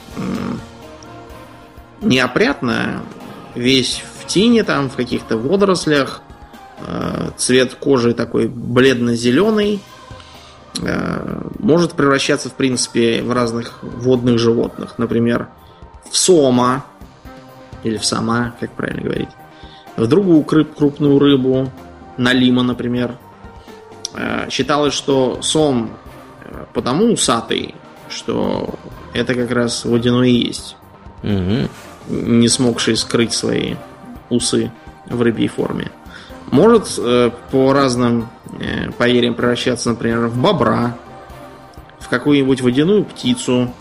[2.02, 3.04] неопрятно,
[3.56, 6.22] весь в тени там, в каких-то водорослях,
[6.80, 9.82] э, цвет кожи такой бледно-зеленый,
[10.82, 14.96] э, может превращаться, в принципе, в разных водных животных.
[14.98, 15.50] Например,
[16.10, 16.86] в сома,
[17.84, 19.30] или в сама, как правильно говорить,
[19.96, 21.70] в другую крупную рыбу,
[22.18, 23.16] налима, например.
[24.16, 25.92] Э, считалось, что сом
[26.44, 27.76] э, потому усатый,
[28.10, 28.76] что
[29.14, 30.76] это как раз водяной и есть.
[31.24, 31.70] Угу.
[32.10, 33.76] Не смогший скрыть свои
[34.30, 34.72] усы
[35.06, 35.92] в рыбьей форме.
[36.52, 38.30] Может э, по разным
[39.00, 40.96] поверьям превращаться, например, в бобра,
[42.00, 43.74] в какую-нибудь водяную птицу,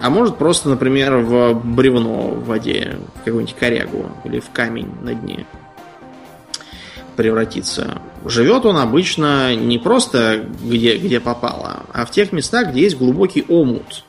[0.00, 5.14] а может просто, например, в бревно в воде, в какую-нибудь корягу или в камень на
[5.14, 5.46] дне
[7.16, 8.00] превратиться.
[8.26, 13.44] Живет он обычно не просто где, где попало, а в тех местах, где есть глубокий
[13.48, 14.04] омут.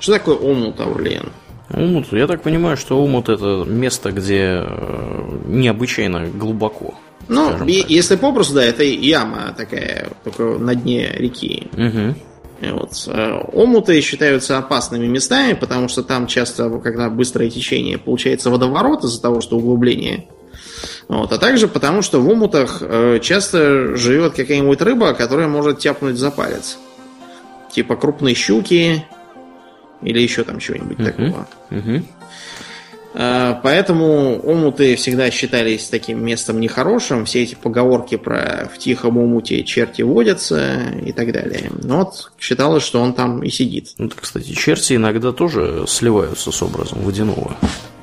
[0.00, 1.30] Что такое омут, Аурлиен?
[1.72, 6.94] Омут, я так понимаю, что омут это место, где э, необычайно глубоко.
[7.28, 11.68] Ну, если попросту, да, это яма такая, только на дне реки.
[11.74, 12.14] Угу.
[12.60, 13.08] Вот.
[13.08, 19.20] Э, омуты считаются опасными местами, потому что там часто, когда быстрое течение, получается водоворот из-за
[19.20, 20.28] того, что углубление.
[21.08, 21.32] Вот.
[21.32, 26.30] А также потому, что в омутах э, часто живет какая-нибудь рыба, которая может тяпнуть за
[26.30, 26.78] палец.
[27.72, 29.04] Типа крупные щуки
[30.02, 31.04] или еще там чего-нибудь uh-huh.
[31.04, 31.48] такого.
[31.70, 32.02] Uh-huh.
[33.14, 37.24] Э, Поэтому омуты всегда считались таким местом нехорошим.
[37.24, 41.70] Все эти поговорки про в тихом омуте черти водятся и так далее.
[41.82, 43.90] Но вот считалось, что он там и сидит.
[43.98, 47.56] Ну, кстати, черти иногда тоже сливаются с образом водяного.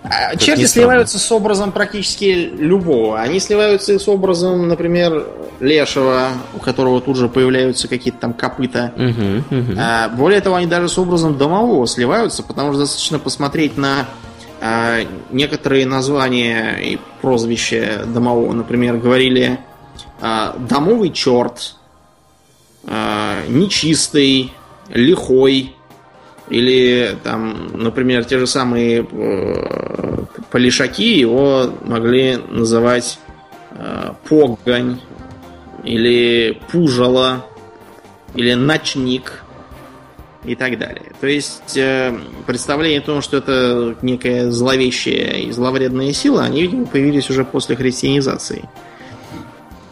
[0.10, 3.20] А Черти сливаются с образом практически любого.
[3.20, 5.28] Они сливаются и с образом, например,
[5.60, 8.94] лешего, у которого тут же появляются какие-то там копыта.
[8.96, 9.78] Мгм, мгм.
[9.78, 14.06] А, более того, они даже с образом домового сливаются, потому что достаточно посмотреть на
[14.62, 15.00] а,
[15.32, 18.54] некоторые названия и прозвища домового.
[18.54, 19.60] Например, говорили
[20.22, 21.76] а, домовый черт,
[22.86, 24.54] а, нечистый,
[24.90, 25.74] лихой.
[26.50, 33.20] Или там, например, те же самые э, полишаки его могли называть
[33.72, 35.02] э, погонь
[35.84, 37.46] или пужало
[38.34, 39.44] или ночник
[40.48, 41.12] и так далее.
[41.20, 46.86] То есть э, представление о том, что это некая зловещая и зловредная сила, они, видимо,
[46.86, 48.68] появились уже после христианизации.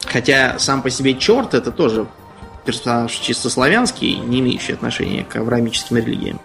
[0.06, 2.06] Хотя сам по себе черт это тоже
[2.64, 6.40] персонаж чисто славянский, не имеющий отношения к авраамическим религиям.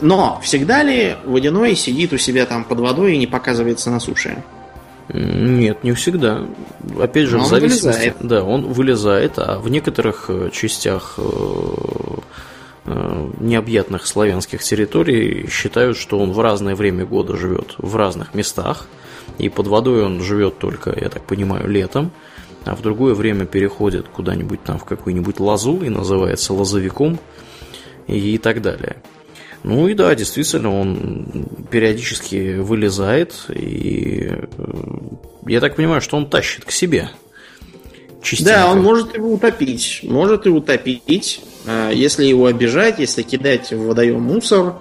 [0.00, 4.42] Но всегда ли водяной сидит у себя там под водой и не показывается на суше?
[5.08, 6.42] Нет, не всегда.
[6.98, 7.86] Опять же, Но в зависимости.
[7.86, 8.16] вылезает.
[8.20, 11.22] Да, он вылезает, а в некоторых э, частях э,
[12.86, 18.86] необъятных славянских территорий считают, что он в разное время года живет в разных местах.
[19.38, 22.12] И под водой он живет только, я так понимаю, летом,
[22.64, 27.18] а в другое время переходит куда-нибудь там в какую-нибудь лазу и называется лазовиком
[28.06, 28.96] и так далее.
[29.62, 34.46] Ну и да, действительно, он периодически вылезает, и э,
[35.46, 37.10] я так понимаю, что он тащит к себе.
[38.22, 38.52] Частенько.
[38.52, 40.00] Да, он может его утопить.
[40.04, 41.40] Может и утопить.
[41.66, 44.74] А, Если его обижать, если кидать в водоем мусор.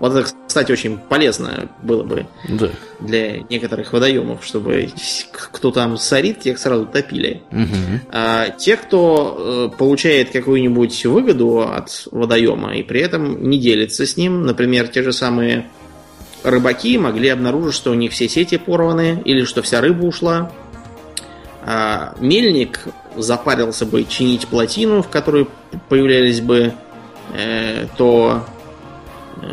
[0.00, 2.68] Вот это, кстати, очень полезно было бы Да.
[3.00, 4.90] для некоторых водоемов, чтобы
[5.32, 7.42] кто там сорит, тех сразу топили.
[7.50, 8.02] Мгм.
[8.12, 14.16] А те, кто э, получает какую-нибудь выгоду от водоема и при этом не делится с
[14.16, 15.66] ним, например, те же самые
[16.44, 20.52] рыбаки могли обнаружить, что у них все сети порваны или что вся рыба ушла.
[21.62, 22.86] А мельник
[23.16, 25.48] запарился бы чинить плотину, в которой
[25.88, 26.72] появлялись бы
[27.34, 28.44] э, то
[29.42, 29.48] э,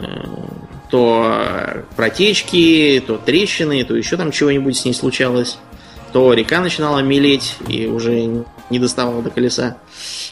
[0.89, 5.57] то протечки, то трещины, то еще там чего-нибудь с ней случалось,
[6.13, 9.77] то река начинала мелеть и уже не доставала до колеса.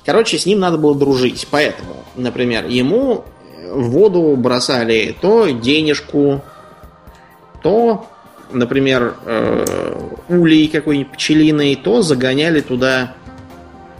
[0.05, 1.47] Короче, с ним надо было дружить.
[1.49, 3.25] Поэтому, например, ему
[3.69, 6.41] в воду бросали то денежку,
[7.61, 8.07] то,
[8.53, 9.65] например, э,
[10.29, 13.13] улей какой-нибудь пчелиный, то загоняли туда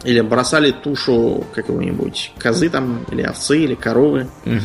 [0.04, 4.26] или бросали тушу какого-нибудь козы там, или овцы, или коровы.
[4.44, 4.60] Мгм.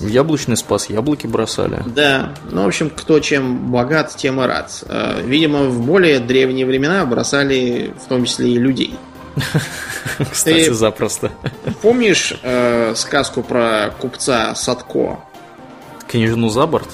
[0.00, 1.82] В яблочный спас яблоки бросали.
[1.86, 4.84] Да, ну, в общем, кто чем богат, тем и рад.
[4.86, 8.94] Э, Видимо, в более древние времена бросали в том числе и людей.
[10.30, 11.30] Кстати, Ты- запросто.
[11.80, 15.20] Помнишь э, сказку про купца Садко?
[16.06, 16.88] Княжну за борт?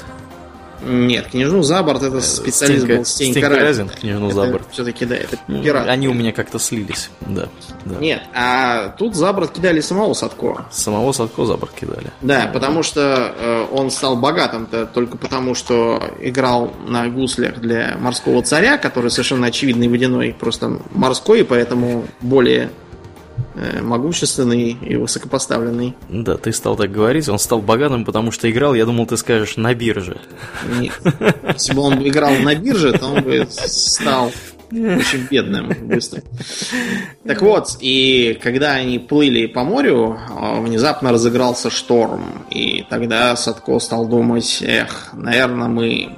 [0.86, 3.88] Нет, княжну за борт это специалист Стенька- был Стенька Стенька Разин.
[3.88, 4.66] Княжну за борт.
[4.70, 5.88] Все-таки, да, это Ну, пират.
[5.88, 7.10] Они у меня как-то слились.
[7.20, 7.48] Да.
[7.84, 7.96] да.
[7.96, 10.66] Нет, а тут за борт кидали самого Садко.
[10.70, 12.10] Самого Садко за борт кидали.
[12.20, 18.42] Да, потому что э, он стал богатым-то только потому, что играл на гуслях для морского
[18.42, 22.70] царя, который совершенно очевидный водяной, просто морской, и поэтому более
[23.82, 25.94] могущественный и высокопоставленный.
[26.08, 29.56] Да, ты стал так говорить, он стал богатым, потому что играл, я думал, ты скажешь,
[29.56, 30.18] на бирже.
[30.78, 30.92] Нет.
[31.54, 34.32] Если бы он играл на бирже, то он бы стал
[34.70, 36.22] очень бедным быстро.
[37.26, 42.44] Так вот, и когда они плыли по морю, э, внезапно разыгрался шторм.
[42.50, 46.10] И тогда Садко стал думать, эх, наверное, мы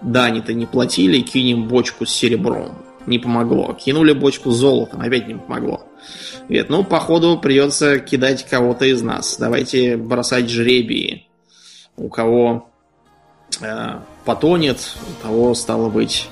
[0.00, 2.87] дани-то не платили, кинем бочку с серебром.
[3.08, 3.72] Не помогло.
[3.72, 5.82] Кинули бочку с золотом, опять не помогло.
[6.42, 9.36] Говорит, ну, походу, придется кидать кого-то из нас.
[9.38, 11.26] Давайте бросать жребии.
[11.96, 12.68] У кого
[13.60, 13.94] э,
[14.24, 14.78] потонет,
[15.08, 16.28] у того, стало быть,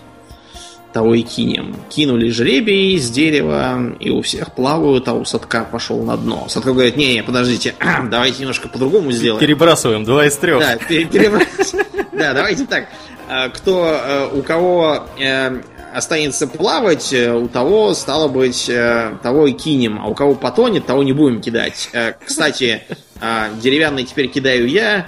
[0.92, 1.76] того и кинем.
[1.88, 6.46] Кинули жребий с дерева, и у всех плавают, а у Садка пошел на дно.
[6.48, 7.74] Садко говорит, не-не, подождите,
[8.10, 9.40] давайте немножко по-другому сделаем.
[9.40, 10.60] Перебрасываем, два из трех.
[10.60, 11.74] Да, пере- перебрать.
[12.12, 12.86] Да, давайте так.
[13.28, 15.60] А, Кто, э, у кого э,
[15.96, 19.98] останется плавать, э, у того, стало быть, э, того и кинем.
[19.98, 21.88] А у кого потонет, того не будем кидать.
[21.92, 22.82] Э, Кстати,
[23.20, 25.06] а деревянный теперь кидаю я,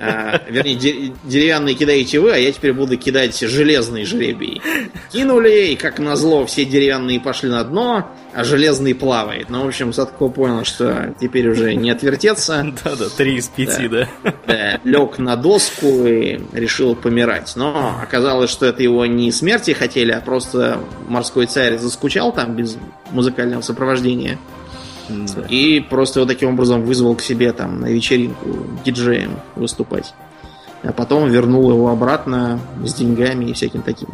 [0.00, 4.62] а, вернее, де- деревянный кидаете вы, а я теперь буду кидать железный жребий.
[5.12, 9.48] Кинули, и как назло все деревянные пошли на дно, а железный плавает.
[9.50, 12.74] Ну, в общем, Садко понял, что теперь уже не отвертеться.
[12.84, 14.08] Да-да, три из пяти, да.
[14.46, 17.52] Да, лег на доску и решил помирать.
[17.56, 22.76] Но оказалось, что это его не смерти хотели, а просто морской царь заскучал там без
[23.10, 24.38] музыкального сопровождения.
[25.08, 25.42] Да.
[25.48, 28.48] И просто вот таким образом вызвал к себе там на вечеринку
[28.84, 30.14] диджеем выступать.
[30.82, 34.08] А потом вернул его обратно с деньгами и всяким таким.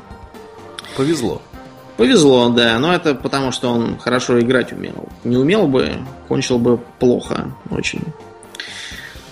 [0.97, 1.43] Повезло.
[1.97, 5.09] Повезло, да, но это потому, что он хорошо играть умел.
[5.25, 5.97] Не умел бы,
[6.29, 8.03] кончил бы плохо очень.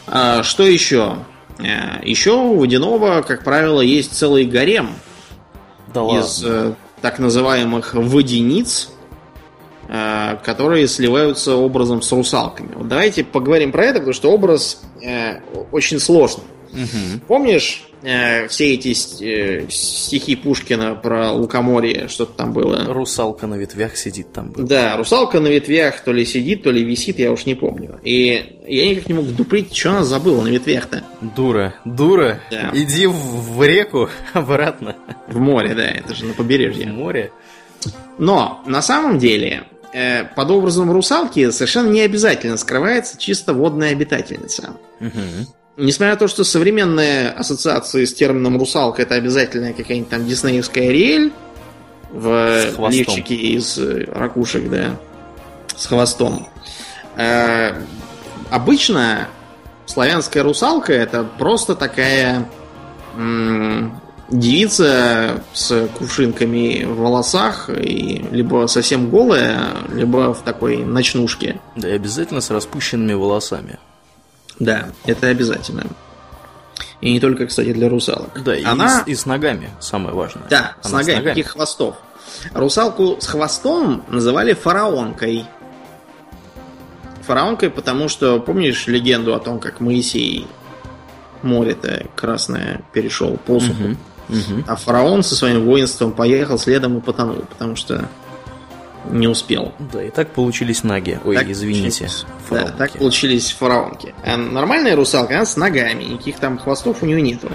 [0.06, 1.16] А, что еще?
[1.58, 4.90] Э, Еще у водяного, как правило, есть целый гарем
[5.92, 6.56] Да из ладно.
[6.56, 8.90] э, так называемых водяниц,
[9.88, 12.70] которые сливаются образом с русалками.
[12.74, 15.40] Вот давайте поговорим про это, потому что образ э,
[15.72, 16.44] очень сложный.
[16.70, 17.20] Мгм.
[17.26, 22.84] Помнишь э, все эти э, стихи Пушкина про лукоморье, что-то там было?
[22.92, 24.50] Русалка на ветвях сидит там.
[24.50, 24.66] был.
[24.66, 27.98] Да, русалка на ветвях то ли сидит, то ли висит, я уж не помню.
[28.04, 31.02] И я никак не мог дуплить, что она забыла на ветвях-то.
[31.34, 32.70] Дура, дура, Да.
[32.74, 34.96] иди в, в реку обратно.
[35.28, 36.86] В море, да, это же на В побережье.
[36.92, 37.32] море.
[38.18, 39.62] Но на самом деле
[39.92, 44.76] э, под образом русалки совершенно не обязательно скрывается чисто водная обитательница.
[45.00, 45.46] Мгм.
[45.76, 51.32] Несмотря на то, что современные ассоциации с термином русалка это обязательно какая-нибудь там диснеевская Ариэль
[52.10, 54.96] в лифчике из э, ракушек, да,
[55.76, 56.48] с хвостом.
[57.16, 57.74] Э,
[58.50, 59.28] обычно
[59.86, 62.48] славянская русалка это просто такая
[63.16, 71.60] м, девица с кувшинками в волосах и либо совсем голая, либо в такой ночнушке.
[71.76, 73.78] Да и обязательно с распущенными волосами.
[74.58, 75.86] Да, это обязательно.
[77.00, 78.42] И не только, кстати, для русалок.
[78.42, 79.04] Да, и, Она...
[79.04, 80.44] с, и с ногами, самое важное.
[80.50, 81.96] Да, с Она ногами, таких хвостов.
[82.52, 85.46] Русалку с хвостом называли фараонкой.
[87.22, 90.46] Фараонкой, потому что, помнишь легенду о том, как Моисей
[91.42, 93.96] море-то красное перешел по суху,
[94.66, 98.08] А фараон со своим воинством поехал следом и потонул, потому что
[99.10, 99.72] не успел.
[99.92, 101.18] Да, и так получились наги.
[101.24, 102.08] Ой, Так извините.
[102.50, 104.14] Да, так получились фараонки.
[104.24, 107.48] А нормальная русалка, она с ногами, никаких там хвостов у нее нету.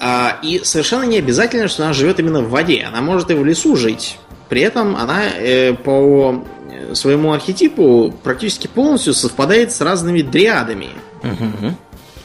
[0.00, 2.84] А, и совершенно не обязательно, что она живет именно в воде.
[2.88, 4.18] Она может и в лесу жить.
[4.48, 10.88] При этом она э, по э, своему архетипу практически полностью совпадает с разными дриадами.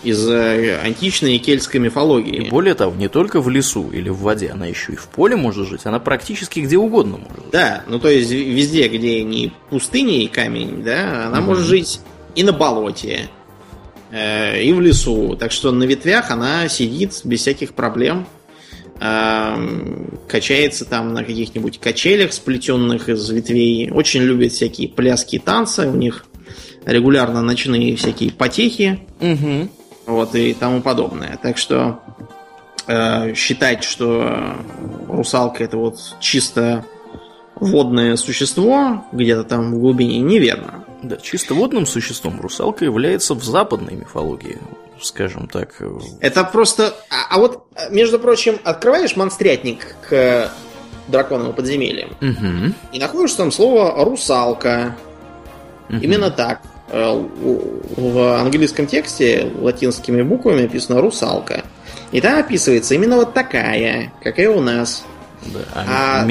[0.06, 2.46] Из э, античной и кельтской мифологии.
[2.48, 5.36] И более того, не только в лесу или в воде, она еще и в поле
[5.36, 7.52] может жить, она практически где угодно может жить.
[7.52, 11.46] Да, ну то есть везде, где не пустыня и камень, да, она Мгм.
[11.48, 12.00] может жить
[12.36, 13.30] и на болоте,
[14.12, 15.36] э, и в лесу.
[15.40, 18.28] Так что на ветвях она сидит без всяких проблем.
[19.02, 23.92] эм, качается там на каких-нибудь качелях, сплетенных из ветвей.
[23.92, 25.88] Очень любит всякие пляски и танцы.
[25.90, 26.26] У них
[26.86, 29.70] регулярно ночные всякие потехи Угу.
[30.06, 31.38] Вот и тому подобное.
[31.42, 32.00] Так что
[32.88, 34.56] э, считать, что
[35.08, 36.86] русалка это вот чисто
[37.56, 40.84] водное существо где-то там в глубине неверно.
[41.04, 44.58] Да, чисто водным существом русалка является в западной мифологии,
[45.02, 45.82] скажем так.
[46.20, 46.96] Это просто...
[47.10, 50.50] А, а вот, между прочим, открываешь монстрятник к
[51.08, 52.74] драконовым подземельям Мгм.
[52.92, 54.96] и находишь там слово «русалка».
[55.90, 56.00] Мгм.
[56.02, 56.62] Именно так.
[56.90, 57.14] Э,
[57.98, 61.64] В английском тексте латинскими буквами написано «русалка».
[62.12, 65.04] И там описывается именно вот такая, какая у нас.
[65.48, 65.60] Да.
[65.74, 66.26] А, А-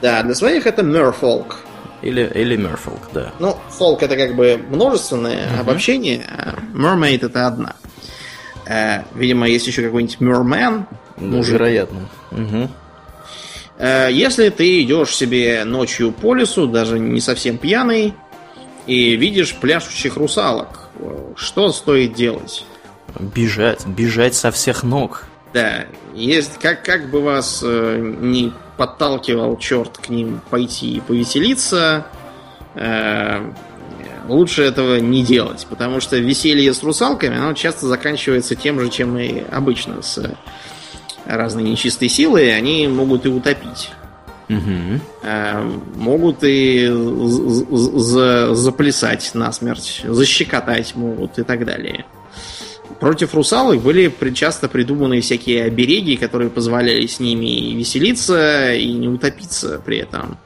[0.00, 1.58] Да, для своих это мерфолк.
[2.02, 3.30] или, или Мерфолк, да.
[3.38, 5.60] Ну, фолк это как бы множественное Мгм.
[5.60, 7.76] обобщение, а mermaid это одна.
[8.66, 10.84] Э, видимо, есть еще какой-нибудь merman.
[11.16, 11.54] Да, мужик.
[11.54, 12.08] вероятно.
[12.30, 12.70] Мгм.
[13.78, 18.14] Э, если ты идешь себе ночью по лесу, даже не совсем пьяный,
[18.86, 20.88] и видишь пляшущих русалок,
[21.36, 22.64] что стоит делать?
[23.18, 25.26] Бежать, бежать со всех ног.
[25.52, 32.06] Да, есть, как, как бы вас э, не подталкивал черт к ним пойти и повеселиться,
[32.74, 33.52] э,
[34.28, 39.18] лучше этого не делать, потому что веселье с русалками, оно часто заканчивается тем же, чем
[39.18, 40.22] и обычно с
[41.26, 43.90] разной нечистой силой, они могут и утопить.
[44.48, 45.62] Э,
[45.96, 46.88] могут и
[48.54, 52.04] заплясать насмерть, защекотать могут и так далее.
[53.00, 59.80] Против русалок были часто придуманы всякие обереги, которые позволяли с ними веселиться, и не утопиться
[59.84, 60.38] при этом.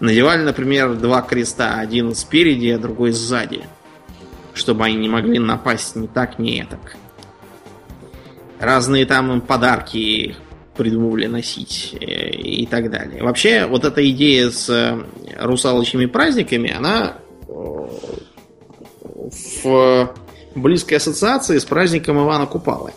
[0.00, 3.62] Надевали, например, два креста, один спереди, а другой сзади.
[4.54, 6.96] чтобы они не могли напасть ни так, ни этак.
[8.58, 10.36] Разные там им подарки
[10.82, 13.22] придумывали носить э, и так далее.
[13.22, 14.98] Вообще, вот эта идея с э,
[15.38, 17.52] русалочными праздниками, она э,
[19.62, 20.14] в
[20.56, 22.92] близкой ассоциации с праздником Ивана Купалы.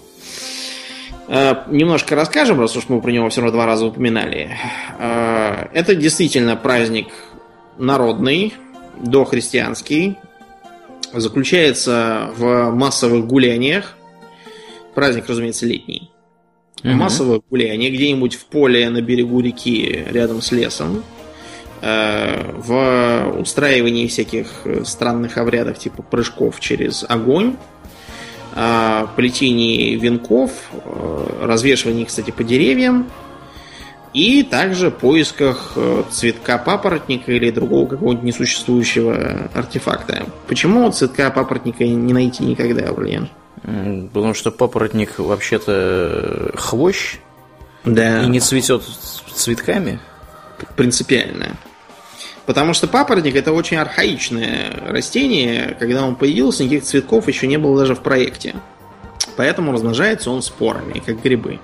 [1.27, 4.57] Немножко расскажем, раз уж мы про него все равно два раза упоминали.
[4.99, 7.07] Это действительно праздник
[7.77, 8.53] народный,
[8.97, 10.17] дохристианский,
[11.13, 13.95] заключается в массовых гуляниях.
[14.93, 16.11] Праздник, разумеется, летний.
[16.85, 16.93] Угу.
[16.93, 21.03] Массовых гуляний где-нибудь в поле на берегу реки рядом с лесом.
[21.81, 27.55] Э, в устраивании всяких странных обрядов типа прыжков через огонь.
[28.55, 33.09] Э, плетении венков, э, развешивании, кстати, по деревьям
[34.13, 40.25] и также поисках э, цветка папоротника или другого какого-нибудь несуществующего артефакта.
[40.47, 43.27] Почему цветка папоротника не найти никогда, Ульян?
[44.13, 47.17] Потому что папоротник вообще-то хвощ
[47.83, 48.23] да.
[48.23, 48.83] и не цветет
[49.33, 49.99] цветками.
[50.75, 51.57] Принципиально.
[52.45, 55.75] Потому что папоротник это очень архаичное растение.
[55.79, 58.55] Когда он появился, никаких цветков еще не было даже в проекте.
[59.35, 61.59] Поэтому размножается он спорами, как грибы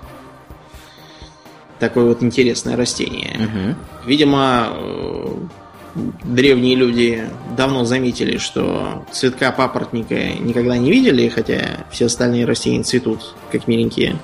[1.82, 3.34] такое вот интересное растение.
[3.34, 4.06] Угу.
[4.06, 5.34] Видимо, э,
[5.94, 13.34] древние люди давно заметили, что цветка папоротника никогда не видели, хотя все остальные растения цветут,
[13.50, 14.16] как миленькие.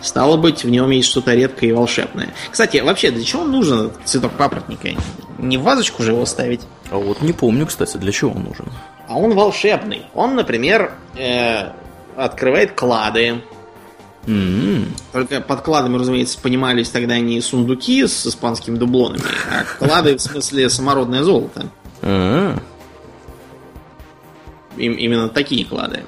[0.00, 2.28] Стало быть, в нем есть что-то редкое и волшебное.
[2.50, 4.90] Кстати, вообще, для чего нужен цветок папоротника?
[5.38, 6.60] Не в вазочку же его ставить?
[6.90, 8.66] А вот не помню, кстати, для чего он нужен.
[9.08, 10.02] А он волшебный.
[10.14, 11.72] Он, например, э,
[12.16, 13.42] открывает клады,
[14.28, 14.88] Mm-hmm.
[15.12, 20.68] Только под кладами, разумеется, понимались тогда не сундуки с испанскими дублонами, а клады в смысле
[20.68, 21.70] самородное золото.
[22.02, 22.62] Mm-hmm.
[24.76, 26.04] Им, именно такие клады.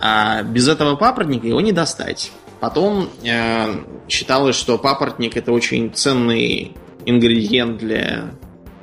[0.00, 2.32] А без этого папоротника его не достать.
[2.58, 3.74] Потом э,
[4.08, 6.74] считалось, что папоротник это очень ценный
[7.04, 8.30] ингредиент для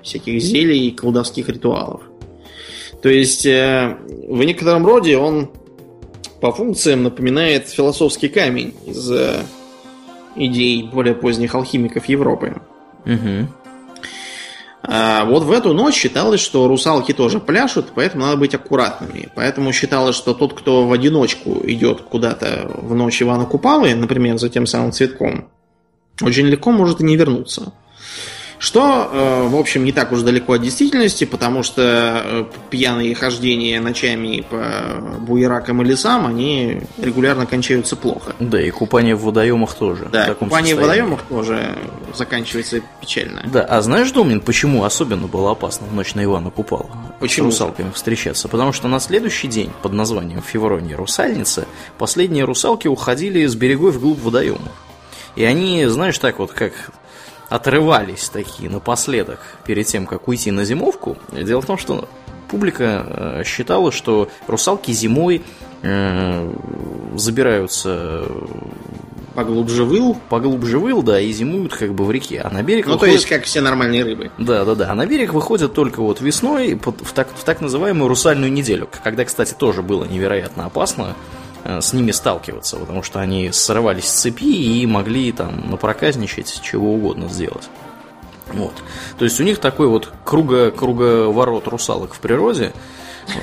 [0.04, 2.04] всяких зелий и колдовских ритуалов.
[3.02, 3.98] То есть э,
[4.28, 5.50] в некотором роде он
[6.42, 9.44] по функциям напоминает философский камень из э,
[10.36, 12.62] идей более поздних алхимиков Европы.
[13.06, 13.48] Угу.
[14.82, 19.30] А вот в эту ночь считалось, что русалки тоже пляшут, поэтому надо быть аккуратными.
[19.36, 24.50] Поэтому считалось, что тот, кто в одиночку идет куда-то в ночь Ивана Купалы, например, за
[24.50, 25.50] тем самым цветком,
[26.22, 27.74] очень легко может и не вернуться.
[28.60, 33.80] Что, э, в общем, не так уж далеко от действительности, потому что э, пьяные хождения
[33.80, 38.36] ночами по буеракам и лесам, они регулярно кончаются плохо.
[38.40, 40.10] Да, и купание в водоемах тоже.
[40.12, 41.78] Да, в купание в водоемах тоже
[42.14, 43.44] заканчивается печально.
[43.46, 46.90] Да, а знаешь, Домнин, почему особенно было опасно в ночь на Ивана Купала?
[47.22, 47.52] Почему?
[47.52, 48.50] С русалками встречаться.
[48.50, 51.66] Потому что на следующий день под названием Феврония Русальница
[51.98, 54.74] последние русалки уходили с берегов вглубь водоемов.
[55.38, 56.74] И они, знаешь, так вот, как
[57.50, 61.18] отрывались такие напоследок перед тем, как уйти на зимовку.
[61.32, 62.08] Дело в том, что
[62.50, 65.44] публика э, считала, что русалки зимой
[65.82, 66.54] э,
[67.16, 68.26] забираются
[69.36, 70.18] поглубже выл.
[70.30, 72.42] Поглубже выл, да, и зимуют как бы в реке.
[72.42, 73.14] А на берег Ну, выходят...
[73.14, 74.32] то есть, как все нормальные рыбы.
[74.38, 74.92] Да, да, да.
[74.92, 78.90] А на берег выходят только вот весной в так, в так называемую русальную неделю.
[79.04, 81.16] Когда, кстати, тоже было невероятно опасно
[81.64, 87.28] с ними сталкиваться, потому что они срывались с цепи и могли там напроказничать, чего угодно
[87.30, 87.70] сделать.
[88.54, 88.74] Вот.
[89.18, 92.74] То есть у них такой вот круга, круговорот русалок в природе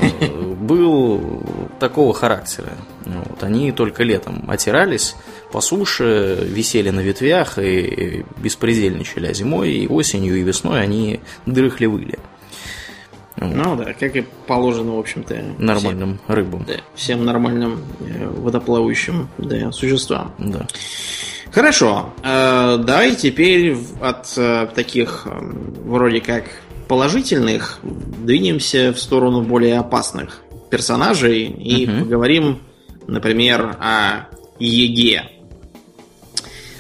[0.01, 1.43] э, был
[1.79, 2.73] такого характера.
[3.05, 3.43] Вот.
[3.43, 5.15] Они только летом отирались
[5.53, 11.87] по суше, висели на ветвях и беспредельничали, а зимой и осенью и весной они дрыхли
[13.39, 15.37] Ну да, как и положено, в общем-то.
[15.59, 16.65] Нормальным всем, рыбам.
[16.67, 20.35] Да, всем нормальным э, водоплавающим да, существам.
[20.39, 20.67] Да.
[21.53, 22.15] Хорошо.
[22.23, 25.39] Э, давай теперь от э, таких э,
[25.85, 26.45] вроде как
[26.89, 32.05] положительных двинемся в сторону более опасных персонажей и угу.
[32.05, 32.61] поговорим,
[33.07, 34.29] например, о
[34.59, 35.31] Еге.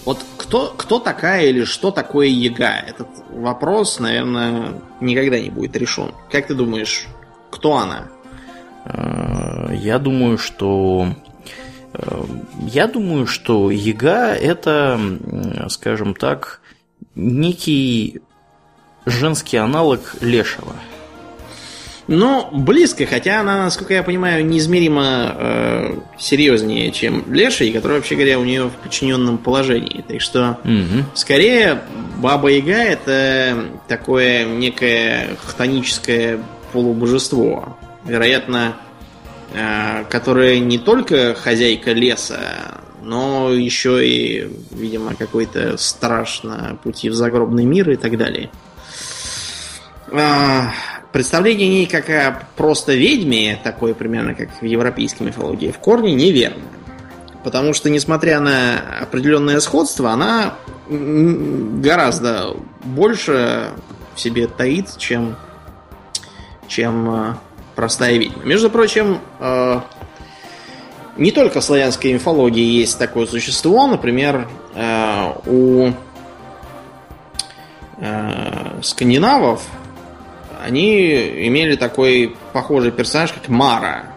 [0.07, 2.77] Вот кто, кто такая или что такое Ега?
[2.87, 6.12] Этот вопрос, наверное, никогда не будет решен.
[6.31, 7.09] Как ты думаешь,
[7.51, 8.07] кто она?
[8.85, 11.09] Э, я думаю, что
[11.93, 12.24] э,
[12.73, 15.01] я думаю, что Яга это,
[15.70, 16.61] скажем так,
[17.16, 18.23] некий
[19.07, 20.74] женский аналог Лешего.
[22.09, 28.39] Ну, близко, хотя она, насколько я понимаю, неизмеримо э, серьезнее, чем Леший, который, вообще говоря,
[28.39, 30.05] у нее в подчиненном положении.
[30.07, 31.05] Так что, угу.
[31.15, 31.83] скорее,
[32.19, 36.39] Баба Яга это такое некое хтоническое
[36.73, 37.77] полубожество.
[38.05, 38.77] Вероятно,
[39.53, 47.15] э, которая не только хозяйка леса, но еще и, видимо, какой-то страж на пути в
[47.15, 48.51] загробный мир и так далее.
[51.12, 56.15] Представление о ней как о просто ведьме, такое примерно как в европейской мифологии, в корне
[56.15, 56.62] неверно.
[57.43, 60.55] Потому что, несмотря на определенное сходство, она
[60.89, 63.70] гораздо больше
[64.16, 65.37] в себе таит, чем,
[66.66, 67.35] чем э,
[67.77, 68.43] простая ведьма.
[68.45, 69.81] Между прочим, э,
[71.16, 75.93] не только в славянской мифологии есть такое существо, например, э, у
[78.83, 79.62] скандинавов
[80.66, 84.16] они имели такой похожий персонаж, как Мара.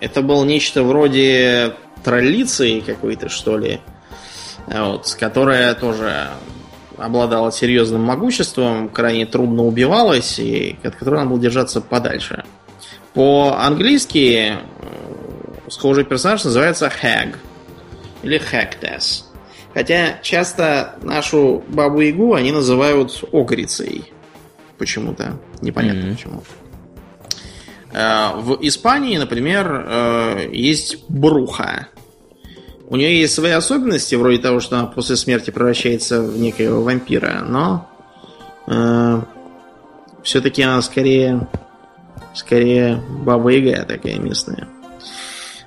[0.00, 3.80] Это был нечто вроде троллицы какой-то, что ли,
[4.66, 6.28] вот, которая тоже
[6.96, 12.44] обладала серьезным могуществом, крайне трудно убивалась, и от которой надо было держаться подальше.
[13.12, 14.60] По-английски э,
[15.68, 17.36] схожий персонаж называется Hag
[18.22, 19.24] или Hagtess.
[19.74, 24.12] Хотя часто нашу бабу-ягу они называют огрицей.
[24.80, 25.38] Почему-то.
[25.60, 26.12] Непонятно mm-hmm.
[26.14, 26.42] почему.
[27.92, 31.88] Э, в Испании, например, э, есть Бруха.
[32.88, 37.44] У нее есть свои особенности, вроде того, что она после смерти превращается в некоего вампира,
[37.46, 37.90] но
[38.66, 39.20] э,
[40.22, 41.46] все-таки она скорее,
[42.34, 44.66] скорее Баба Яга такая местная.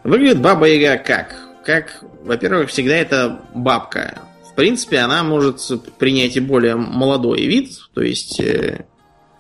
[0.03, 1.35] Выглядит Баба Яга как?
[1.63, 4.23] Как, во-первых, всегда это бабка.
[4.51, 5.61] В принципе, она может
[5.99, 8.85] принять и более молодой вид, то есть э,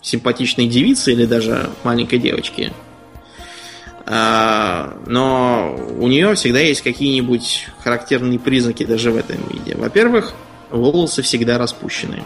[0.03, 2.71] симпатичной девицы или даже маленькой девочки–
[4.05, 9.75] а, но у нее всегда есть какие-нибудь характерные признаки даже в этом виде.
[9.75, 10.33] Во-первых,
[10.69, 12.23] волосы всегда распущены.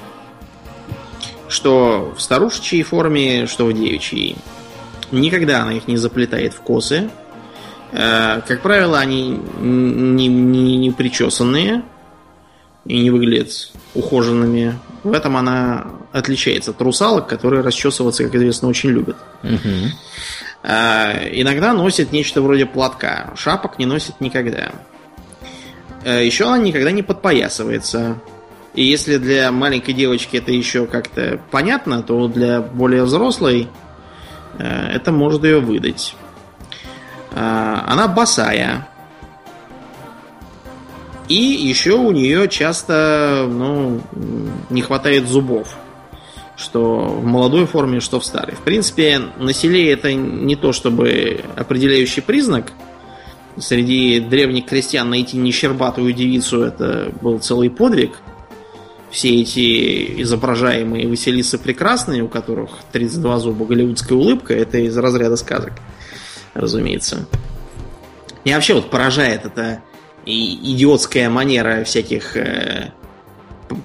[1.48, 4.38] Что в старушечьей форме, что в девичьей.
[5.12, 7.10] Никогда она их не заплетает в косы.
[7.94, 11.84] А, как правило, они не, не, не причесанные
[12.86, 14.78] и не выглядят ухоженными.
[15.04, 19.18] В этом она отличается от русалок, которые расчесываться, как известно, очень любят.
[19.44, 19.92] Угу.
[20.64, 23.34] Э, иногда носит нечто вроде платка.
[23.36, 24.72] Шапок не носит никогда.
[26.04, 28.18] Э, еще она никогда не подпоясывается.
[28.74, 33.68] И если для маленькой девочки это еще как-то понятно, то для более взрослой
[34.60, 36.16] э, это может ее выдать.
[37.34, 38.88] Она босая.
[41.30, 44.02] И еще у нее часто ну,
[44.70, 45.76] не хватает зубов
[46.58, 48.56] что в молодой форме, что в старой.
[48.56, 52.74] В принципе, на селе это не то чтобы определяющий признак.
[53.60, 58.14] Среди древних крестьян найти нещербатую девицу это был целый подвиг.
[59.12, 65.74] Все эти изображаемые Василисы прекрасные, у которых 32 зуба голливудская улыбка, это из разряда сказок,
[66.54, 67.26] разумеется.
[68.44, 69.46] Меня вообще вот поражает
[70.28, 72.92] эта идиотская манера всяких э,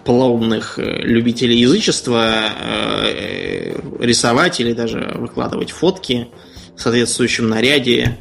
[0.04, 6.28] полоумных э, любителей язычества э, рисовать или даже выкладывать фотки
[6.76, 8.18] в соответствующем наряде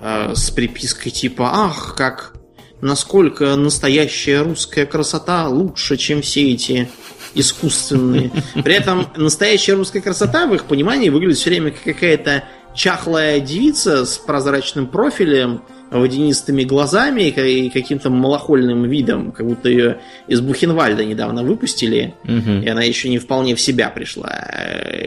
[0.00, 2.34] э, с припиской типа «Ах, как
[2.80, 6.88] насколько настоящая русская красота лучше, чем все эти
[7.34, 8.30] искусственные».
[8.54, 14.06] При этом настоящая русская красота в их понимании выглядит все время как какая-то чахлая девица
[14.06, 21.42] с прозрачным профилем– водянистыми глазами и каким-то малохольным видом, как будто ее из Бухенвальда недавно
[21.42, 22.62] выпустили, угу.
[22.62, 24.30] и она еще не вполне в себя пришла.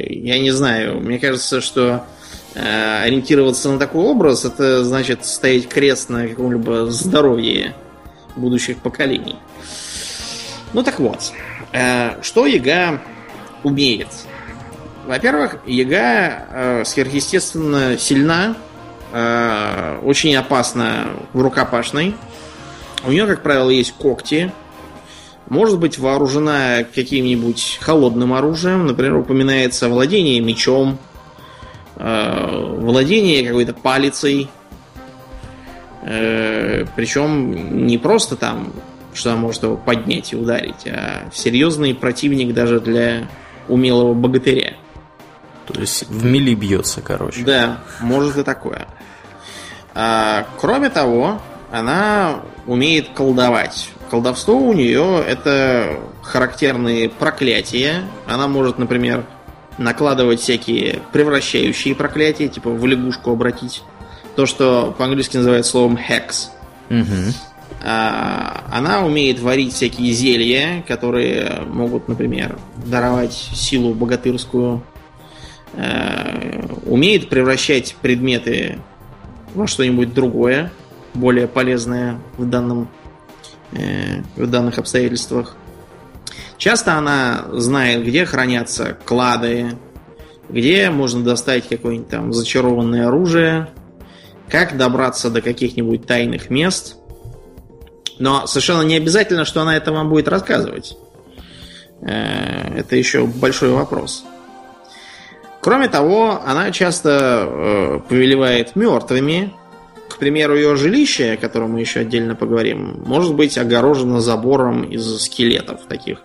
[0.09, 2.05] Я не знаю, мне кажется, что
[2.55, 7.75] э, ориентироваться на такой образ, это значит ставить крест на каком-либо здоровье
[8.35, 9.35] будущих поколений.
[10.73, 11.31] Ну так вот,
[11.73, 13.01] э, что Яга
[13.63, 14.07] умеет?
[15.05, 18.55] Во-первых, Яга э, сверхъестественно сильна,
[19.11, 22.15] очень опасна в рукопашной.
[23.03, 24.51] У нее, как правило, есть когти.
[25.49, 28.85] Может быть вооружена каким-нибудь холодным оружием.
[28.85, 30.97] Например, упоминается владение мечом,
[31.97, 34.49] э, владение какой-то палицей.
[36.03, 38.71] Э, причем не просто там,
[39.13, 43.27] что она может его поднять и ударить, а серьезный противник даже для
[43.67, 44.75] умелого богатыря.
[45.67, 47.43] То есть в мили бьется, короче.
[47.43, 48.87] Да, может и такое.
[49.93, 51.41] А, кроме того,
[51.71, 53.89] она умеет колдовать.
[54.09, 58.03] Колдовство у нее это характерные проклятия.
[58.27, 59.25] Она может, например,
[59.77, 63.83] накладывать всякие превращающие проклятия, типа в лягушку обратить.
[64.35, 66.49] То, что по-английски называют словом hex.
[66.89, 67.33] Угу.
[67.83, 74.83] А, она умеет варить всякие зелья, которые могут, например, даровать силу богатырскую.
[75.73, 78.79] А, умеет превращать предметы
[79.53, 80.71] во что-нибудь другое,
[81.13, 82.89] более полезное в данном
[83.71, 85.55] э, в данных обстоятельствах.
[86.57, 89.77] Часто она знает, где хранятся клады,
[90.49, 93.69] где можно достать какое-нибудь там зачарованное оружие,
[94.47, 96.97] как добраться до каких-нибудь тайных мест.
[98.19, 100.95] Но совершенно не обязательно, что она это вам будет рассказывать.
[102.01, 104.23] Э, это еще большой вопрос.
[105.61, 109.53] Кроме того, она часто э, повелевает мертвыми.
[110.09, 115.21] К примеру, ее жилище, о котором мы еще отдельно поговорим, может быть огорожено забором из
[115.21, 116.23] скелетов таких.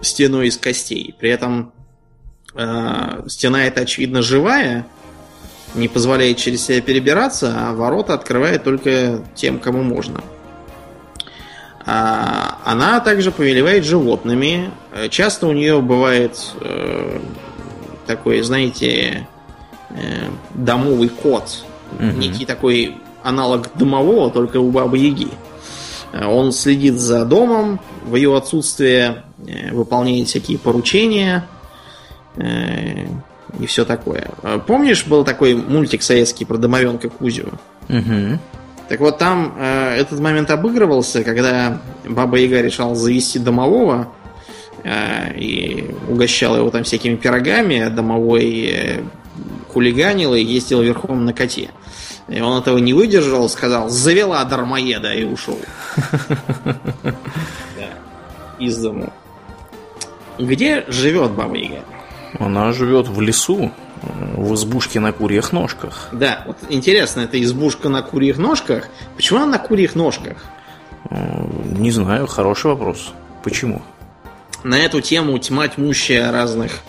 [0.00, 1.14] Стеной из костей.
[1.18, 1.72] При этом
[2.54, 4.84] э, стена эта, очевидно, живая,
[5.74, 10.22] не позволяет через себя перебираться, а ворота открывает только тем, кому можно.
[11.86, 14.70] А, она также повелевает животными.
[14.92, 17.20] Э, часто у нее бывает э,
[18.10, 19.26] такой, знаете,
[19.90, 21.64] э, домовый кот.
[21.98, 22.18] Угу.
[22.18, 25.28] Некий такой аналог домового, только у бабы Яги.
[26.12, 31.46] Э, он следит за домом, в ее отсутствие э, выполняет всякие поручения
[33.58, 34.30] и все такое.
[34.68, 37.48] Помнишь, был такой мультик советский про домовенка Кузю?
[37.88, 38.38] Угу.
[38.90, 44.08] Так вот, там э, этот момент обыгрывался, когда Баба Яга решала завести домового
[44.84, 49.02] и угощала его там всякими пирогами, домовой э,
[49.68, 51.70] хулиганил и ездил верхом на коте.
[52.28, 55.58] И он этого не выдержал, сказал, завела дармоеда и ушел.
[58.58, 59.12] Из дому.
[60.38, 61.84] Где живет Баба Яга?
[62.38, 66.08] Она живет в лесу, в избушке на курьих ножках.
[66.12, 68.88] Да, вот интересно, это избушка на курьих ножках.
[69.16, 70.36] Почему она на курьих ножках?
[71.10, 71.44] Э,
[71.78, 73.12] не знаю, хороший вопрос.
[73.42, 73.82] Почему?
[74.62, 76.80] На эту тему тьма тьмущая разных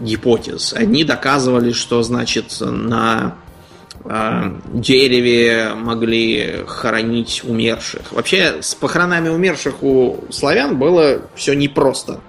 [0.00, 0.72] гипотез.
[0.72, 3.36] Одни доказывали, что, значит, на
[4.04, 8.12] э, дереве могли хоронить умерших.
[8.12, 12.20] Вообще, с похоронами умерших у славян было все непросто.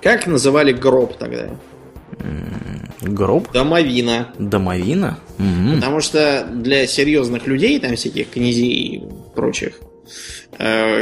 [0.00, 1.50] Как называли гроб тогда?
[3.00, 3.50] Гроб?
[3.52, 4.28] Домовина.
[4.38, 5.18] Домовина?
[5.38, 5.76] Угу.
[5.76, 9.02] Потому что для серьезных людей, там всяких князей и
[9.34, 9.80] прочих,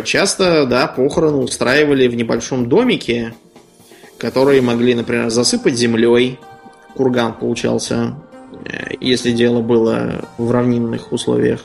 [0.04, 3.34] часто, да, похороны устраивали в небольшом домике,
[4.18, 6.38] которые могли, например, засыпать землей.
[6.94, 8.16] Курган получался,
[8.64, 11.64] э, если дело было в равнинных условиях.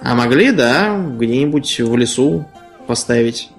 [0.00, 2.46] А могли, да, где-нибудь в лесу
[2.86, 3.50] поставить.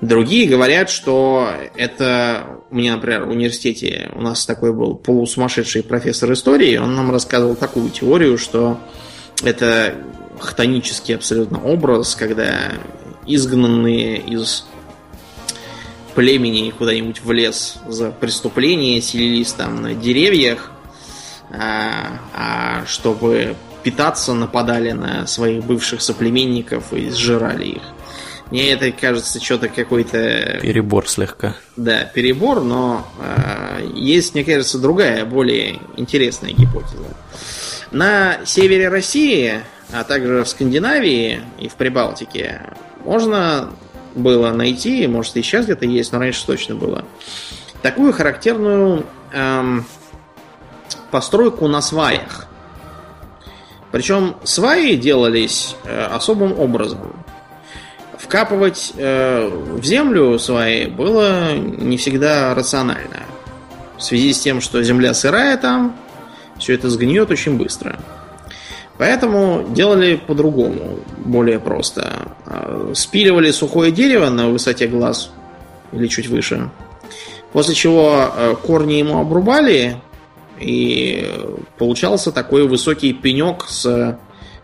[0.00, 2.46] Другие говорят, что это...
[2.70, 6.76] У меня, например, в университете у нас такой был полусумасшедший профессор истории.
[6.76, 8.80] Он нам рассказывал такую теорию, что
[9.44, 9.94] это
[10.38, 12.72] хтонический абсолютно образ, когда
[13.26, 14.66] изгнанные из
[16.14, 20.70] племени куда-нибудь в лес за преступление селились там на деревьях,
[21.50, 27.82] а, а чтобы питаться нападали на своих бывших соплеменников и сжирали их.
[28.50, 30.58] Мне это кажется что-то какой-то...
[30.62, 31.56] Перебор слегка.
[31.76, 37.08] Да, перебор, но э, есть, мне кажется, другая, более интересная гипотеза.
[37.90, 39.60] На севере России,
[39.92, 42.72] а также в Скандинавии и в Прибалтике
[43.04, 43.70] можно
[44.14, 47.04] было найти, может и сейчас где-то есть, но раньше точно было,
[47.82, 49.84] такую характерную эм,
[51.10, 52.46] постройку на сваях.
[53.92, 57.12] Причем сваи делались э, особым образом
[58.26, 63.22] вкапывать э, в землю свои было не всегда рационально.
[63.96, 65.96] В связи с тем, что земля сырая там,
[66.58, 67.98] все это сгниет очень быстро.
[68.98, 72.28] Поэтому делали по-другому, более просто.
[72.46, 75.30] Э, спиливали сухое дерево на высоте глаз
[75.92, 76.70] или чуть выше.
[77.52, 79.96] После чего э, корни ему обрубали,
[80.58, 81.30] и
[81.76, 84.18] получался такой высокий пенек с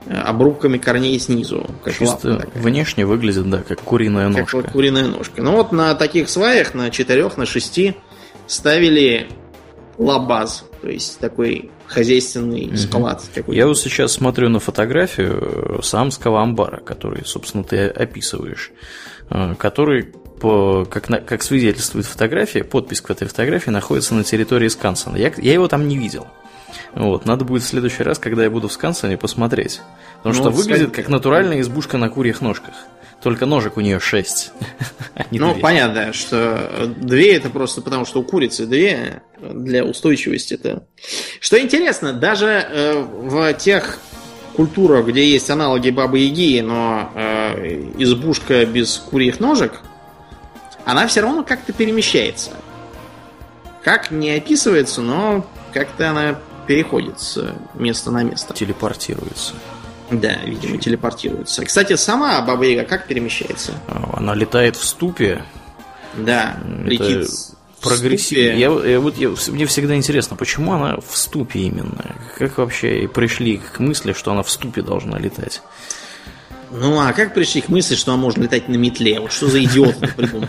[0.06, 1.66] Э, обрубками корней снизу.
[1.84, 4.62] Как Чисто внешне выглядит, да, как куриная ножка.
[4.62, 5.42] Как куриная ножка.
[5.42, 7.96] Ну вот на таких сваях, на четырех, на шести
[8.48, 9.28] ставили
[9.98, 12.76] лабаз, то есть такой хозяйственный угу.
[12.76, 13.22] склад.
[13.46, 18.72] Я вот сейчас смотрю на фотографию э, самского амбара, который, собственно, ты описываешь,
[19.30, 20.04] э, который
[20.40, 25.16] по, как, на, как свидетельствует фотография, подпись к этой фотографии находится на территории Скансона.
[25.16, 26.26] Я, я его там не видел.
[26.94, 29.80] Вот, надо будет в следующий раз, когда я буду в Скансоне, посмотреть.
[30.18, 30.94] Потому ну, что вот выглядит сказать...
[30.94, 32.74] как натуральная избушка на курьих ножках.
[33.22, 34.52] Только ножек у нее шесть.
[35.14, 40.54] А ну, понятно, что две это просто потому, что у курицы две для устойчивости.
[40.54, 40.86] Это...
[41.38, 43.98] Что интересно, даже э, в тех
[44.56, 49.80] культурах, где есть аналоги бабы Яги, но э, избушка без курьих ножек,
[50.86, 52.52] она все равно как-то перемещается.
[53.82, 58.54] Как не описывается, но как-то она переходит с места на место.
[58.54, 59.54] Телепортируется.
[60.12, 61.64] Да, видимо, телепортируется.
[61.64, 63.72] Кстати, сама Баба Яга как перемещается?
[63.88, 65.42] А, Она летает в ступе.
[66.14, 67.30] Да, Это летит
[67.82, 68.56] Прогрессивно.
[68.56, 72.14] Я, я, вот, я, мне всегда интересно, почему она в ступе именно?
[72.38, 75.62] Как вообще пришли к мысли, что она в ступе должна летать?
[76.70, 79.18] Ну, а как пришли к мысли, что она может летать на метле?
[79.18, 80.48] Вот что за идиот придумал?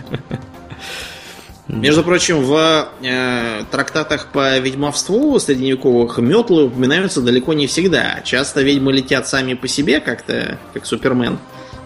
[1.67, 8.19] Между прочим, в э, трактатах по ведьмовству средневековых метлы упоминаются далеко не всегда.
[8.23, 11.39] Часто ведьмы летят сами по себе, как-то, как Супермен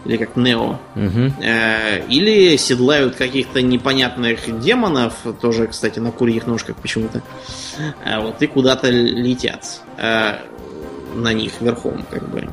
[0.05, 0.79] или как Нео.
[0.95, 1.33] Угу.
[1.43, 7.21] Э, или седлают каких-то непонятных демонов, тоже, кстати, на курьих ножках почему-то.
[8.03, 10.37] Э, вот и куда-то летят э,
[11.13, 12.49] на них верхом, как бы.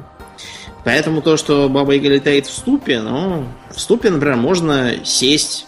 [0.84, 5.66] Поэтому то, что Баба Яга летает в ступе, ну, в ступе, например, можно сесть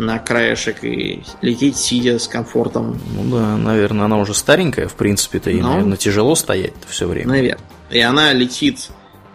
[0.00, 2.98] на краешек и лететь сидя с комфортом.
[3.14, 5.68] Ну да, наверное, она уже старенькая, в принципе-то, и, Ну.
[5.70, 7.28] наверное, тяжело стоять все время.
[7.28, 7.64] Наверное.
[7.90, 8.88] И она летит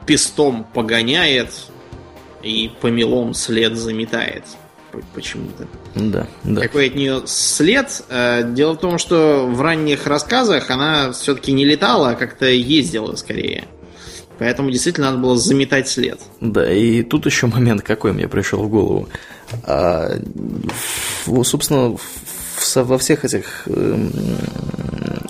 [0.06, 1.52] пестом погоняет
[2.44, 4.44] и помелом след заметает.
[5.14, 5.68] Почему-то.
[5.96, 6.62] Да, да.
[6.62, 8.04] Какой от нее след?
[8.10, 13.14] Э, Дело в том, что в ранних рассказах она все-таки не летала, а как-то ездила
[13.16, 13.66] скорее.
[14.40, 16.20] Поэтому действительно надо было заметать след.
[16.40, 19.10] Да, и тут еще момент какой мне пришел в голову.
[19.64, 20.18] А,
[21.26, 22.02] в- собственно, в-
[22.58, 24.12] со- во всех этих эм,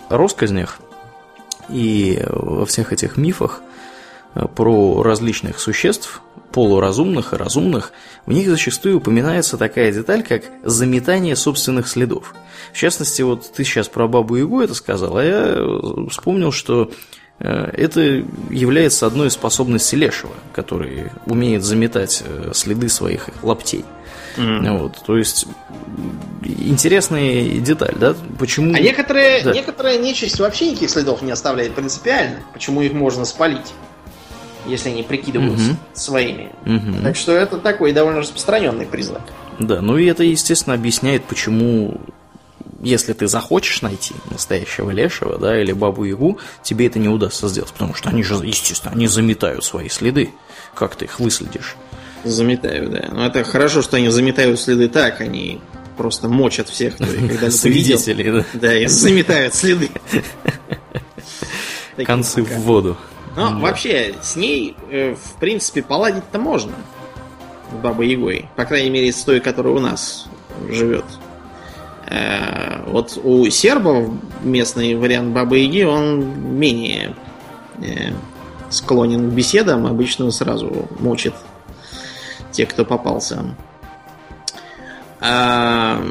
[0.10, 0.80] россказнях
[1.70, 3.62] и во всех этих мифах
[4.36, 6.22] э, про различных существ,
[6.52, 7.92] полуразумных и разумных,
[8.28, 12.34] у них зачастую упоминается такая деталь, как заметание собственных следов.
[12.72, 16.92] В частности, вот ты сейчас про Бабу Ягу это сказал, а я э, вспомнил, что
[17.40, 18.02] э, это
[18.50, 22.24] является одной из способностей Лешего, который умеет заметать
[22.54, 23.84] следы своих лаптей.
[24.38, 25.46] Вот, то есть
[26.44, 28.16] интересная деталь, да?
[28.40, 28.74] Почему?
[28.76, 29.54] А некоторые, Да.
[29.54, 32.40] некоторая нечисть вообще никаких следов не оставляет принципиально.
[32.54, 33.74] Почему их можно спалить,
[34.66, 35.78] если они прикидываются Мгм.
[35.94, 36.52] своими.
[36.66, 37.04] Мгм.
[37.04, 39.22] Так что это такой довольно распространенный признак.
[39.60, 42.02] Да, ну и это, естественно, объясняет, почему,
[42.82, 47.72] если ты захочешь найти настоящего лешего, да, или бабу Ягу, тебе это не удастся сделать,
[47.72, 50.32] потому что они же, естественно, они заметают свои следы.
[50.74, 51.78] Как ты их выследишь?
[52.26, 53.10] Заметаю, да.
[53.12, 55.62] Но это хорошо, что они заметают следы так, они
[55.96, 57.98] просто мочат всех, кто их когда-либо видел.
[58.00, 58.46] Свидетелей, да?
[58.54, 59.90] Да, и заметают следы.
[62.06, 62.98] Концы в воду.
[63.36, 63.58] Но Да.
[63.58, 66.74] вообще, с ней, э, в принципе, поладить-то можно.
[67.72, 68.46] С Бабой Ягой.
[68.56, 70.28] По крайней мере, с той, которая у нас
[70.70, 71.06] живет.
[72.08, 74.10] Э, Вот у сербов
[74.44, 77.16] местный вариант Бабы Яги, он менее
[77.82, 78.12] э,
[78.70, 79.86] склонен к беседам.
[79.86, 81.34] Обычно сразу мочит
[82.56, 83.44] тех, кто попался.
[85.20, 86.04] А,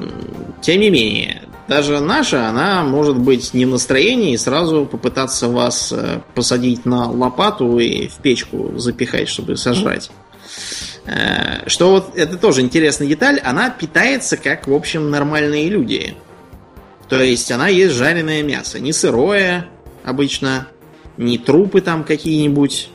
[0.60, 5.92] тем не менее, даже наша, она может быть не в настроении и сразу попытаться вас
[5.92, 10.10] э, посадить на лопату и в печку запихать, чтобы сожрать.
[11.06, 16.14] Э, Что вот это тоже интересная деталь, она питается как, в общем, нормальные люди.
[17.08, 19.66] То есть она ест жареное мясо, не сырое
[20.02, 20.68] обычно,
[21.16, 22.90] не трупы там какие-нибудь.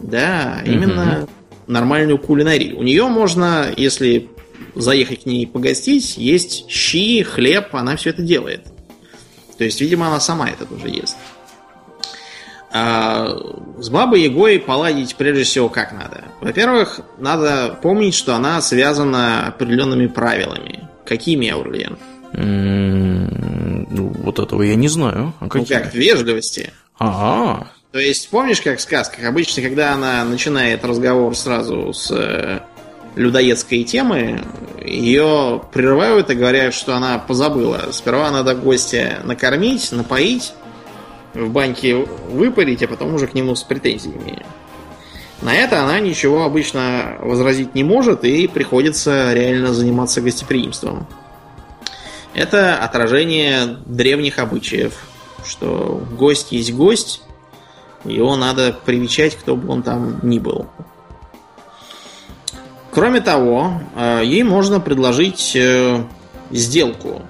[0.00, 1.28] Да, именно
[1.72, 2.78] нормальную кулинарию.
[2.78, 4.28] У нее можно, если
[4.74, 8.66] заехать к ней погостить, есть щи, хлеб, она все это делает.
[9.58, 11.16] То есть, видимо, она сама это тоже ест.
[12.74, 13.28] А
[13.78, 16.24] с бабой Егой поладить прежде всего как надо.
[16.40, 20.88] Во-первых, надо помнить, что она связана определенными правилами.
[21.04, 21.98] Какими, Аурлиен?
[22.32, 25.34] М, ну, вот этого я не знаю.
[25.40, 25.78] А Ну какие?
[25.78, 26.72] как, вежливости.
[26.98, 32.60] А, То есть, помнишь, как в сказках, обычно, когда она начинает разговор сразу с э,
[33.16, 34.42] людоедской темы,
[34.82, 37.88] ее прерывают и говорят, что она позабыла.
[37.92, 40.54] Сперва надо гостя накормить, напоить,
[41.34, 44.44] в баньке выпарить, а потом уже к нему с претензиями.
[45.42, 51.06] На это она ничего обычно возразить не может, и приходится реально заниматься гостеприимством.
[52.32, 54.94] Это отражение древних обычаев,
[55.44, 57.20] что гость есть гость,
[58.04, 60.66] его надо привечать, кто бы он там ни был.
[62.90, 66.04] Кроме того, э, ей можно предложить э,
[66.50, 67.22] сделку.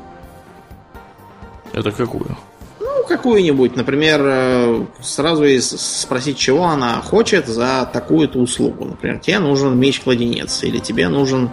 [1.72, 2.36] это какую?
[2.80, 8.86] Ну, какую-нибудь, например, э, сразу и спросить, чего она хочет за такую-то услугу.
[8.86, 11.50] Например, тебе нужен меч-кладенец, или тебе нужен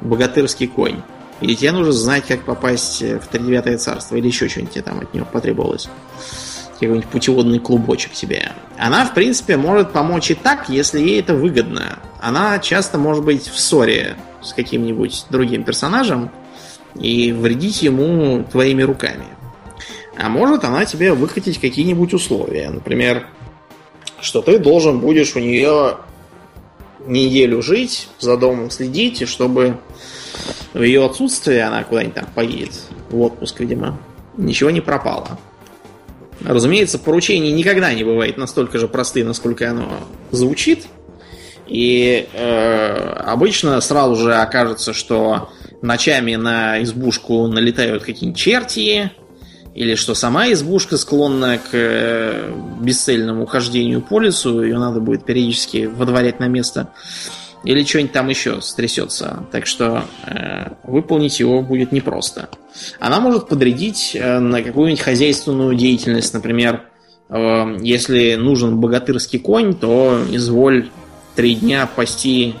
[0.00, 1.00] богатырский конь,
[1.40, 5.14] или тебе нужно знать, как попасть в Тридевятое царство, или еще что-нибудь тебе там от
[5.14, 5.88] нее потребовалось.
[6.80, 8.52] Какой-нибудь путеводный клубочек тебе.
[8.76, 11.98] Она, в принципе, может помочь и так, если ей это выгодно.
[12.20, 16.30] Она часто может быть в ссоре с каким-нибудь другим персонажем
[16.94, 19.24] и вредить ему твоими руками.
[20.16, 22.70] А может она тебе выкатить какие-нибудь условия.
[22.70, 23.26] Например,
[24.20, 25.96] что ты должен будешь у нее
[27.06, 29.78] неделю жить, за домом следить, и чтобы
[30.74, 32.72] в ее отсутствие она куда-нибудь там поедет,
[33.10, 33.98] в отпуск, видимо,
[34.36, 35.38] ничего не пропало.
[36.44, 39.88] Разумеется, поручение никогда не бывает настолько же простые, насколько оно
[40.30, 40.86] звучит.
[41.66, 45.50] И э, обычно сразу же окажется, что
[45.82, 49.12] ночами на избушку налетают какие-нибудь черти,
[49.74, 55.86] или что сама избушка склонна к э, бесцельному хождению по лесу, ее надо будет периодически
[55.86, 56.88] водворять на место,
[57.68, 59.44] или что-нибудь там еще стрясется.
[59.52, 62.48] Так что э, выполнить его будет непросто.
[62.98, 66.84] Она может подрядить э, на какую-нибудь хозяйственную деятельность, например,
[67.28, 70.88] э, если нужен богатырский конь, то изволь
[71.36, 72.54] три дня пасти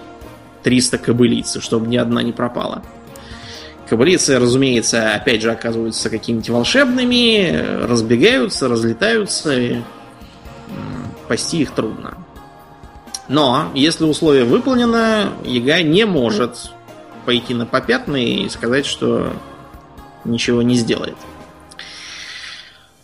[0.62, 2.82] 300 кобылиц, чтобы ни одна не пропала.
[3.88, 9.76] Кобылицы, разумеется, опять же оказываются какими-то волшебными, разбегаются, разлетаются, и
[11.28, 12.18] пасти их трудно.
[13.28, 16.72] Но, если условие выполнено, Яга не может
[17.26, 19.32] пойти на попятный и сказать, что
[20.24, 21.16] ничего не сделает.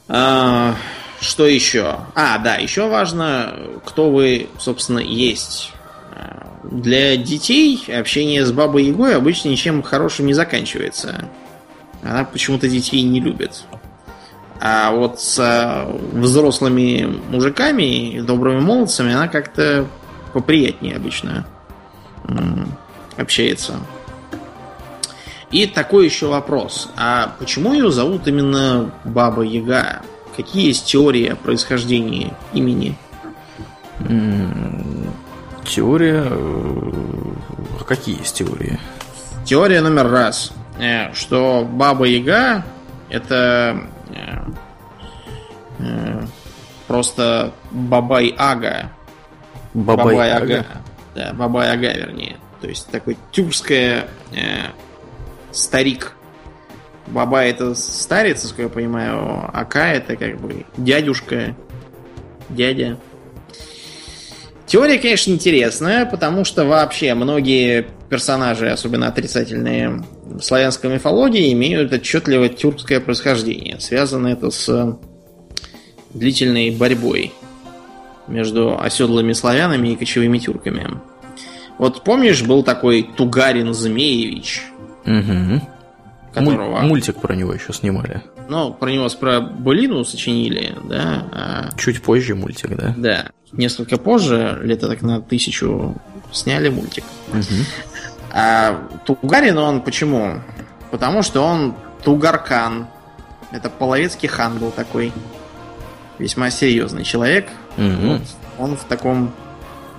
[0.09, 0.75] А,
[1.21, 1.99] что еще?
[2.15, 5.73] А, да, еще важно, кто вы, собственно, есть.
[6.63, 11.29] Для детей общение с бабой Ягой обычно ничем хорошим не заканчивается.
[12.03, 13.65] Она почему-то детей не любит.
[14.61, 19.87] А вот с взрослыми мужиками и добрыми молодцами она как-то
[20.35, 21.47] поприятнее обычно
[23.17, 23.81] общается.
[25.51, 26.91] И такой еще вопрос.
[26.97, 30.03] А почему ее зовут именно Баба Яга?
[30.37, 32.99] Какие есть теории о происхождении имени?
[35.65, 36.25] Теория...
[36.27, 36.93] Э,
[37.81, 38.81] а какие есть теории?
[39.45, 40.53] Теория номер раз.
[40.79, 42.65] Э, что Баба Яга
[43.09, 43.81] это
[45.79, 46.27] э,
[46.89, 48.91] просто Бабай Ага.
[49.75, 50.45] Бабай, Бабай Ага.
[50.45, 50.83] ага.
[51.15, 52.37] Да, Бабай Ага, вернее.
[52.61, 54.71] То есть такой тюркское э,
[55.53, 56.13] старик.
[57.07, 61.55] Баба это старец, насколько я понимаю, Ака это как бы дядюшка,
[62.49, 62.99] дядя.
[64.67, 72.49] Теория, конечно, интересная, потому что вообще многие персонажи, особенно отрицательные в славянской мифологии, имеют отчетливо
[72.49, 73.79] тюркское происхождение.
[73.81, 74.99] Связано это с
[76.15, 77.33] длительной борьбой
[78.29, 81.01] между оседлыми славянами и кочевыми тюрками.
[81.79, 84.65] Вот помнишь, был такой Тугарин Змеевич?
[85.05, 85.61] Угу.
[86.33, 86.81] Которого...
[86.81, 88.23] Мультик про него еще снимали.
[88.49, 91.27] Ну, про него про Былину сочинили, да.
[91.33, 91.69] А...
[91.79, 92.95] Чуть позже мультик, да?
[92.97, 95.95] Да несколько позже, лет так на тысячу,
[96.33, 97.05] сняли мультик.
[97.29, 97.43] Угу.
[98.33, 100.41] А Тугарин он почему?
[100.91, 102.87] Потому что он Тугаркан.
[103.53, 105.13] Это половецкий хан был такой.
[106.19, 107.49] Весьма серьезный человек.
[107.77, 108.09] Угу.
[108.09, 108.21] Вот
[108.59, 109.33] он в таком,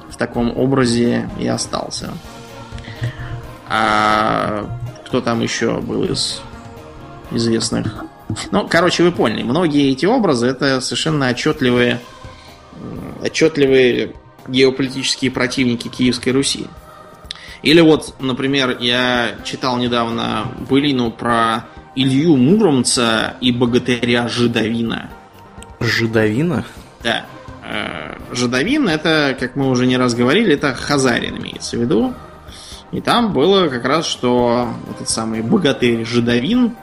[0.09, 2.13] в таком образе и остался.
[3.67, 4.65] А
[5.05, 6.41] кто там еще был из
[7.31, 8.05] известных?
[8.51, 9.43] Ну, короче, вы поняли.
[9.43, 11.99] Многие эти образы это совершенно отчетливые
[13.21, 14.13] отчетливые
[14.47, 16.67] геополитические противники Киевской Руси.
[17.63, 21.65] Или вот, например, я читал недавно былину про
[21.95, 25.09] Илью Муромца и богатыря Жидовина.
[25.79, 26.65] Жидовина?
[27.01, 27.25] Да.
[27.67, 32.13] Э, Жидовин это, как мы уже не раз говорили, это Хазарин имеется в виду.
[32.91, 36.75] И там было как раз, что этот самый богатырь Жидовин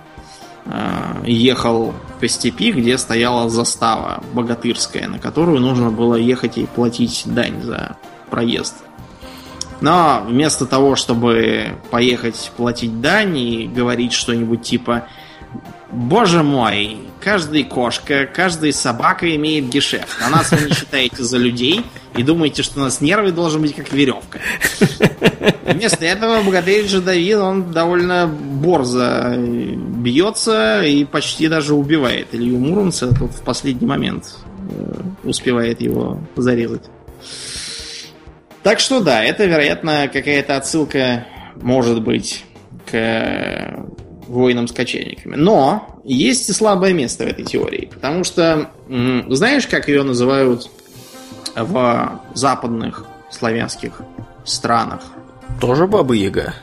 [0.65, 0.71] э,
[1.25, 7.63] ехал по степи, где стояла застава богатырская, на которую нужно было ехать и платить дань
[7.63, 7.97] за
[8.29, 8.75] проезд.
[9.81, 15.07] Но вместо того, чтобы поехать платить дань и говорить что-нибудь типа
[15.91, 20.09] Боже мой, каждая кошка, каждая собака имеет гешефт.
[20.25, 21.83] А нас вы не считаете за людей
[22.17, 24.41] и думаете, что у нас нервы должен быть как веревка.
[25.65, 33.15] Вместо этого богатырь Давид, он довольно борзо бьется и почти даже убивает Илью Муромца.
[33.15, 34.37] Тут в последний момент
[34.71, 34.95] э,
[35.25, 36.83] успевает его зарезать.
[38.63, 41.27] Так что да, это, вероятно, какая-то отсылка,
[41.57, 42.45] может быть,
[42.91, 43.87] к
[44.73, 45.37] кочевниками.
[45.37, 48.71] Но есть и слабое место в этой теории, потому что
[49.29, 50.71] знаешь, как ее называют
[51.55, 54.01] в западных славянских
[54.45, 55.03] странах?
[55.61, 56.55] Тоже Баба Яга?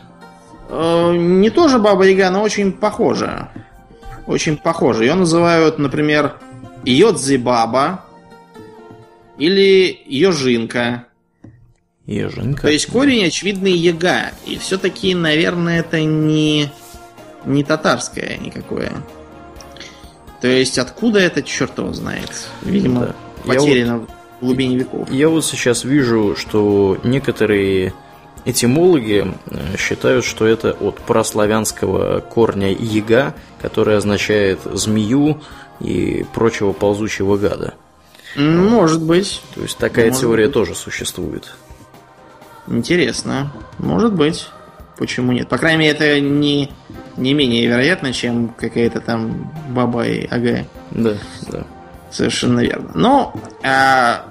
[0.69, 3.49] Э, не тоже Баба Яга, но очень похоже.
[4.27, 5.05] Очень похоже.
[5.05, 6.35] Ее называют, например,
[6.85, 8.05] Йодзи Баба
[9.37, 11.05] или Йожинка.
[12.05, 12.63] Ежинка.
[12.63, 14.31] То есть корень очевидный яга.
[14.45, 16.71] И все-таки, наверное, это не
[17.45, 18.91] не татарское никакое.
[20.41, 22.29] То есть откуда это черт его знает?
[22.61, 23.07] Видимо,
[23.45, 23.53] Да.
[23.53, 24.07] потеряно
[24.39, 25.11] в глубине веков.
[25.11, 27.93] Я вот сейчас вижу, что некоторые
[28.45, 29.33] этимологи
[29.77, 35.41] считают, что это от прославянского корня «яга», который означает «змею»
[35.81, 37.73] и прочего ползучего гада.
[38.35, 39.41] Может быть.
[39.55, 40.53] То есть такая Может теория быть.
[40.53, 41.53] тоже существует.
[42.67, 43.51] Интересно.
[43.77, 44.47] Может быть.
[44.99, 45.47] Почему нет?
[45.47, 46.69] По крайней мере, это не,
[47.15, 50.65] не менее вероятно, чем какая-то там баба и ага.
[50.91, 51.13] Да,
[51.49, 51.63] да.
[52.11, 52.91] Совершенно верно.
[52.93, 54.25] Но а,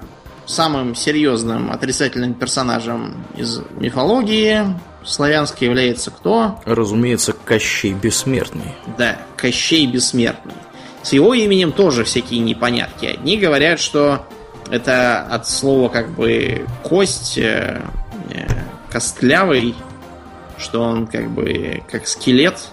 [0.45, 4.63] самым серьезным отрицательным персонажем из мифологии
[5.03, 6.61] славянской является кто?
[6.65, 8.75] Разумеется, Кощей Бессмертный.
[8.95, 10.53] Да, Кощей Бессмертный.
[11.01, 13.07] С его именем тоже всякие непонятки.
[13.07, 14.27] Одни говорят, что
[14.69, 17.81] это от слова как бы кость, э,
[18.29, 18.47] э,
[18.91, 19.73] костлявый,
[20.59, 22.69] что он как бы как скелет,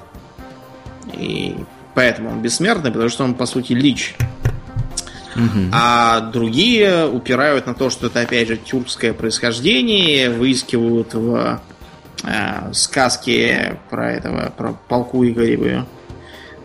[1.12, 1.56] и
[1.94, 4.14] поэтому он бессмертный, потому что он по сути лич.
[5.70, 11.60] А другие упирают на то, что это опять же тюркское происхождение, выискивают в
[12.24, 15.86] э, сказке про этого, про полку Игореву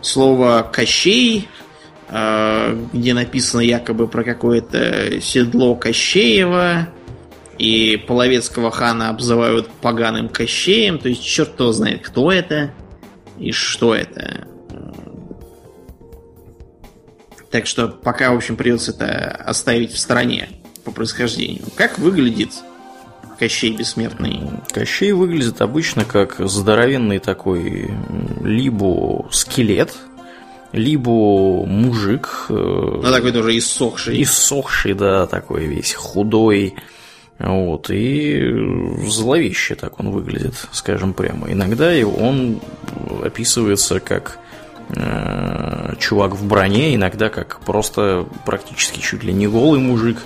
[0.00, 1.48] слово Кощей,
[2.08, 6.88] э, где написано якобы про какое-то седло Кощеева,
[7.58, 12.72] и половецкого хана обзывают поганым Кощеем, то есть черт его знает, кто это
[13.38, 14.46] и что это.
[17.50, 20.48] Так что пока, в общем, придется это оставить в стороне
[20.84, 21.64] по происхождению.
[21.76, 22.50] Как выглядит
[23.38, 24.40] Кощей Бессмертный?
[24.72, 27.90] Кощей выглядит обычно как здоровенный такой
[28.42, 29.94] либо скелет,
[30.72, 31.10] либо
[31.66, 34.22] мужик, э, Ну, такой тоже иссохший.
[34.22, 36.74] иссохший, да, такой весь худой,
[37.44, 38.40] вот, и
[39.06, 41.50] зловеще так он выглядит, скажем прямо.
[41.50, 42.60] Иногда он
[43.24, 44.38] описывается как
[44.94, 50.18] э, чувак в броне, иногда как просто практически чуть ли не голый мужик.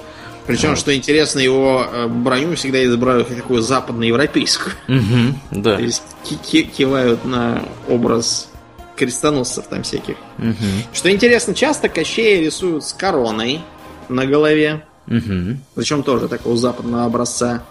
[0.47, 4.75] Причем, что интересно, его э, броню всегда изображают как такую западноевропейскую.
[4.87, 5.77] Мгм, да.
[5.77, 8.49] То есть ки- ки- кивают на образ
[8.95, 10.17] крестоносцев там всяких.
[10.39, 10.55] Мгм,
[10.93, 13.61] Что интересно, часто Кощея рисуют с короной
[14.09, 14.85] на голове.
[15.07, 15.61] Мгм.
[15.75, 17.63] Причем тоже такого западного образца.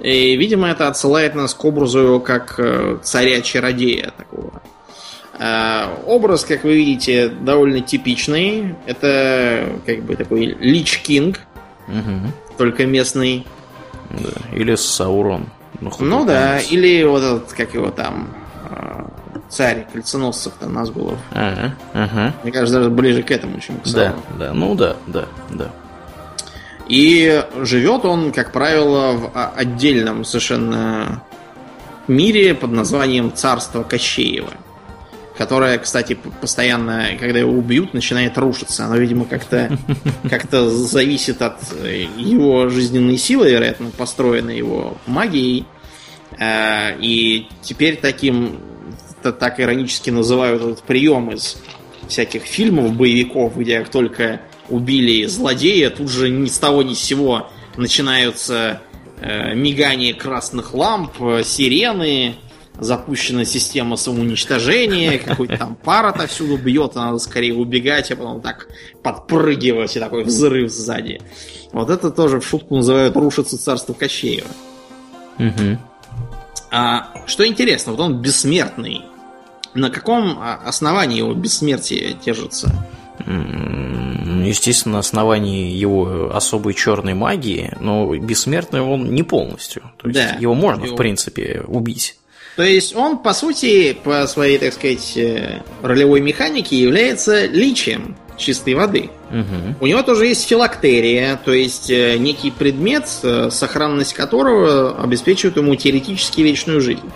[0.00, 4.62] И, видимо, это отсылает нас к образу его как э, царя-чародея такого.
[5.40, 8.74] Э, образ, как вы видите, довольно типичный.
[8.86, 11.40] Это как бы такой Лич Кинг,
[11.88, 12.32] Мгм.
[12.56, 13.46] только местный.
[14.10, 14.56] Да.
[14.56, 15.46] Или Саурон.
[15.90, 18.28] хоть Ну да, или вот этот, как его там,
[18.70, 19.04] э,
[19.48, 21.18] царь кольценосцев там Назгулов.
[21.32, 22.34] Ага, ага.
[22.42, 24.22] Мне кажется, даже ближе к этому, чем к Да, Саурону.
[24.38, 25.70] да, ну да, да, да.
[26.88, 31.22] И живет он, как правило, в отдельном совершенно
[32.06, 34.52] мире под названием Царство Кощеева.
[35.36, 38.86] Которое, кстати, постоянно, когда его убьют, начинает рушиться.
[38.86, 39.78] Оно, видимо, как-то
[40.28, 45.64] как зависит от э, его жизненной силы, вероятно, построено его магией.
[46.40, 48.58] Э, И теперь таким,
[49.22, 51.62] так иронически называют этот прием из
[52.08, 57.00] всяких фильмов, боевиков, где как только убили злодея, тут же ни с того ни с
[57.00, 58.80] сего начинаются
[59.20, 62.36] э, мигание красных ламп, э, сирены,
[62.78, 68.68] запущена система самоуничтожения, какой-то там пар отовсюду бьет, и надо скорее убегать, а потом так
[69.02, 71.20] подпрыгивать, и такой взрыв сзади.
[71.72, 74.48] Вот это тоже в шутку называют «рушится царство Кощеева».
[75.38, 75.78] Мгм.
[76.70, 79.02] А, что интересно, вот он бессмертный.
[79.74, 82.72] На каком а, основании его бессмертие держится?
[83.28, 89.82] Естественно, на основании его особой черной магии, но бессмертный он не полностью.
[89.98, 90.36] То есть Да.
[90.40, 92.16] его можно, Его- в принципе, убить.
[92.56, 98.74] То есть он, по сути, по своей, так сказать, э, ролевой механике является личием чистой
[98.74, 99.10] воды.
[99.30, 99.76] Мгм.
[99.80, 105.76] У него тоже есть филактерия, то есть э, некий предмет, э, сохранность которого обеспечивает ему
[105.76, 107.10] теоретически вечную жизнь.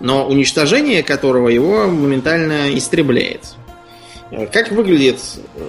[0.00, 3.54] Но уничтожение которого его моментально истребляет.
[4.52, 5.20] Как выглядит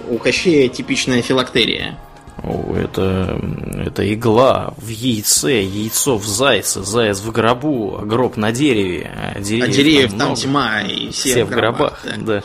[0.09, 1.97] у Кощея типичная филактерия?
[2.43, 3.39] Это,
[3.85, 9.09] это игла в яйце, яйцо в зайце, заяц в гробу, гроб на дереве.
[9.33, 10.35] А деревьев, А деревьев там много.
[10.41, 12.41] тьма, и все, Все в гробах, да.
[12.41, 12.43] да.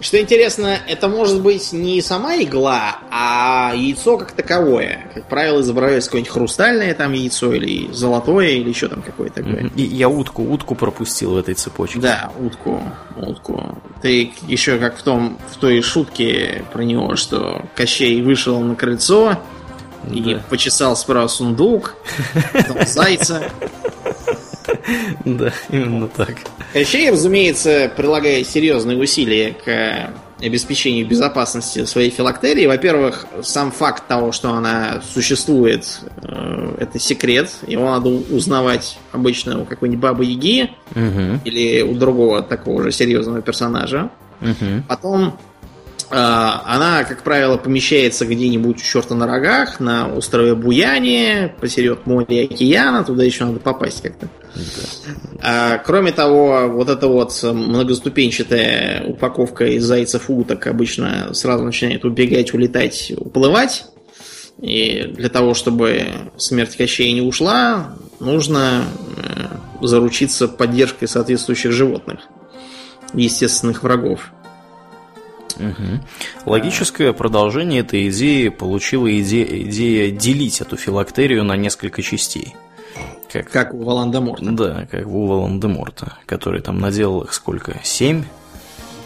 [0.00, 5.10] Что интересно, это может быть не сама игла, а яйцо как таковое.
[5.14, 9.70] Как правило, изображается какое-нибудь хрустальное там яйцо, или золотое, или еще там какое-то такое.
[9.76, 11.98] И я утку, утку пропустил в этой цепочке.
[12.00, 12.82] Да, утку,
[13.16, 13.78] утку.
[14.02, 19.17] Ты еще как в том, в той шутке про него, что Кощей вышел на крыльцо
[20.12, 20.42] и Да.
[20.48, 21.94] почесал справа сундук,
[22.52, 23.50] потом зайца.
[25.24, 26.36] Да, именно так.
[26.72, 30.10] Кощей, разумеется, прилагая серьезные усилия к
[30.44, 32.66] обеспечению безопасности своей филактерии.
[32.66, 37.50] Во-первых, сам факт того, что она существует, э, это секрет.
[37.66, 41.40] Его надо узнавать обычно у какой-нибудь бабы Яги Угу.
[41.44, 44.10] или у другого такого же серьезного персонажа.
[44.40, 44.84] Угу.
[44.86, 45.57] Потом э,
[46.10, 52.44] она, как правило, помещается где-нибудь у черта на рогах, на острове Буяне, посеред моря и
[52.44, 54.28] океана, туда еще надо попасть как-то.
[55.40, 62.54] А, кроме того, вот эта вот многоступенчатая упаковка из зайцев уток обычно сразу начинает убегать,
[62.54, 63.84] улетать, уплывать.
[64.60, 68.84] И для того, чтобы смерть Кощея не ушла, нужно
[69.16, 72.20] э, заручиться поддержкой соответствующих животных,
[73.14, 74.32] естественных врагов.
[75.58, 76.02] Мгм.
[76.46, 82.54] Логическое продолжение этой идеи получила иде- идея делить эту филактерию на несколько частей.
[83.32, 84.44] Как, Как у Волан-де-Морта.
[84.52, 87.78] да, как у Волан-де-Морта, который там наделал их сколько?
[87.82, 88.24] Семь?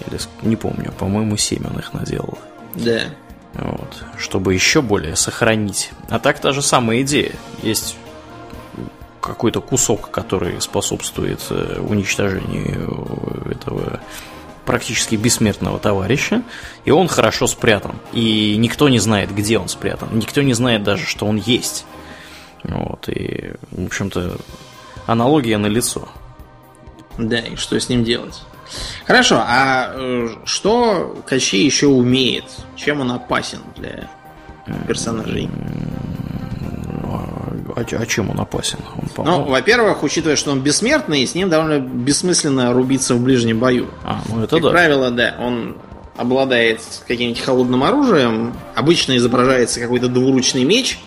[0.09, 2.39] Или не помню, по-моему, семь он их наделал.
[2.75, 3.01] Да.
[3.55, 5.91] Вот, чтобы еще более сохранить.
[6.09, 7.33] А так та же самая идея.
[7.63, 7.97] Есть
[9.21, 14.01] какой-то кусок, который способствует э, уничтожению этого
[14.65, 16.43] практически бессмертного товарища,
[16.85, 17.97] и он хорошо спрятан.
[18.13, 20.09] И никто не знает, где он спрятан.
[20.13, 21.85] Никто не знает даже, что он есть.
[22.65, 24.37] Вот, и, в общем-то,
[25.07, 26.09] аналогия на лицо.
[27.19, 28.43] Да, и что с ним делать?
[29.07, 32.45] Хорошо, а э, что Кощей еще умеет?
[32.77, 34.09] Чем он опасен для
[34.87, 35.51] персонажей?
[37.77, 38.79] А, а чем он опасен?
[39.17, 43.89] Он, Ну, во-первых, учитывая, что он бессмертный, с ним довольно бессмысленно рубиться в ближнем бою.
[44.05, 44.71] а, ну это Как да.
[44.71, 45.77] правило, да, он
[46.17, 48.55] обладает каким-нибудь холодным оружием.
[48.75, 50.99] Обычно изображается какой-то двуручный меч,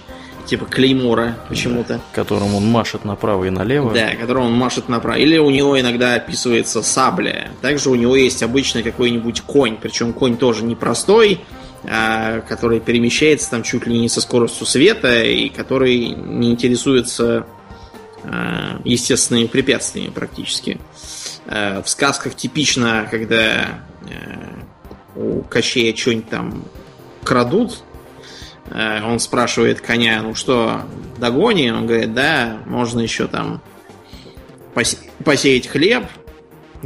[0.45, 1.99] типа клеймора почему-то.
[2.13, 3.93] Которым он машет направо и налево.
[3.93, 5.17] Да, которым он машет направо.
[5.17, 7.49] Или у него иногда описывается сабля.
[7.61, 9.77] Также у него есть обычно какой-нибудь конь.
[9.81, 11.41] Причем конь тоже непростой,
[11.86, 17.45] который перемещается там чуть ли не со скоростью света и который не интересуется
[18.24, 20.80] а, естественными препятствиями практически.
[21.48, 23.82] А, В сказках типично, когда
[25.16, 26.66] у Кощея что-нибудь там
[27.24, 27.84] крадут,
[28.70, 30.82] Он спрашивает коня, ну что,
[31.18, 31.70] догони?
[31.70, 33.62] Он говорит, да, можно еще там
[34.74, 36.06] посе- посеять хлеб,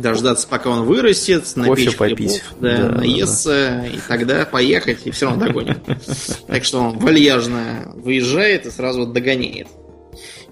[0.02, 2.42] дождаться, пока он вырастет, напечь попить.
[2.42, 5.80] хлебов, да, Да, да, наесться, и тогда поехать, и все равно догонит.
[6.48, 9.68] Так что он вальяжно выезжает и сразу догоняет.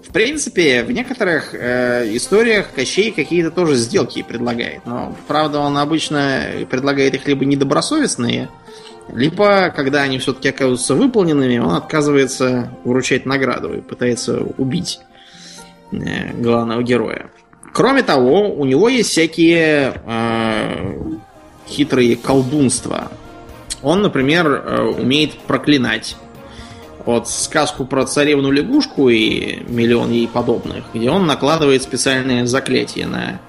[0.08, 4.86] В принципе, в некоторых э, историях Кощей какие-то тоже сделки предлагает.
[4.86, 8.48] Но, правда, он обычно предлагает их либо недобросовестные,
[9.12, 15.00] либо, когда они все-таки оказываются выполненными, он отказывается вручать награду и пытается убить
[15.92, 17.30] э, главного героя.
[17.72, 20.94] Кроме того, у него есть всякие э,
[21.68, 23.10] хитрые колдунства.
[23.82, 26.16] Он, например, э, умеет проклинать.
[27.04, 33.40] Вот сказку про царевну лягушку и миллион ей подобных, где он накладывает специальное заклятие на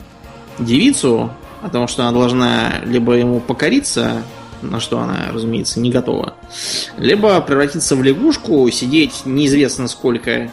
[0.59, 1.31] девицу,
[1.61, 4.23] о том, что она должна либо ему покориться,
[4.61, 6.35] на что она, разумеется, не готова,
[6.97, 10.51] либо превратиться в лягушку, сидеть неизвестно сколько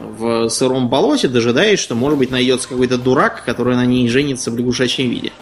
[0.00, 4.56] в сыром болоте, дожидаясь, что, может быть, найдется какой-то дурак, который на ней женится в
[4.56, 5.32] лягушачьем виде.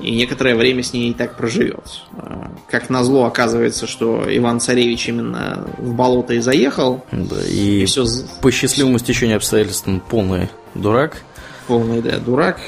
[0.00, 2.02] И некоторое время с ней так проживет.
[2.18, 7.04] А, Как назло оказывается, что Иван Царевич именно в болото и заехал.
[7.12, 8.04] Да, и, И все
[8.42, 11.22] по счастливому стечению обстоятельств полный дурак
[11.66, 12.60] полный, да, дурак.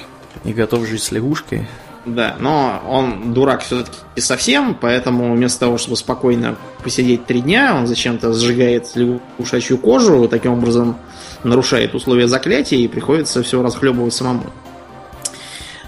[0.44, 1.66] и готов жить с лягушкой.
[2.06, 7.86] Да, но он дурак все-таки совсем, поэтому вместо того, чтобы спокойно посидеть три дня, он
[7.86, 10.96] зачем-то сжигает лягушачью кожу, таким образом
[11.44, 14.44] нарушает условия заклятия и приходится все расхлебывать самому.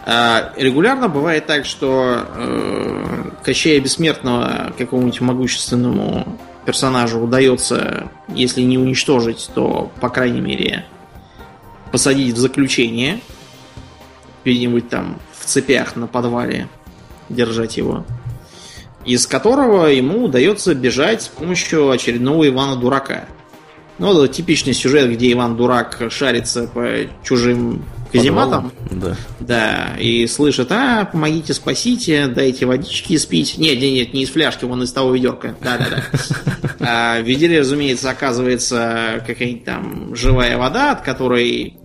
[0.05, 9.51] А, Регулярно бывает так, что э, Кощея Бессмертного какому-нибудь могущественному персонажу удается, если не уничтожить,
[9.55, 10.85] то, по крайней мере,
[11.93, 13.21] посадить в заключение
[14.45, 15.19] где-нибудь там
[15.51, 16.69] цепях на подвале
[17.29, 18.05] держать его,
[19.05, 23.27] из которого ему удается бежать с помощью очередного Ивана Дурака.
[23.99, 26.89] Ну, это типичный сюжет, где Иван Дурак шарится по
[27.23, 28.73] чужим казематам.
[28.91, 29.17] Да.
[29.41, 33.59] Да, и слышит, а, помогите, спасите, дайте водички спить.
[33.59, 35.55] Нет, нет, нет, не из фляжки, вон из того ведерка.
[35.63, 36.03] Да-да-да.
[36.83, 41.77] А в разумеется, оказывается какая-нибудь там живая вода, от которой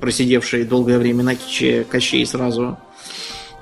[0.00, 2.76] просидевший долгое время на киче Кощей сразу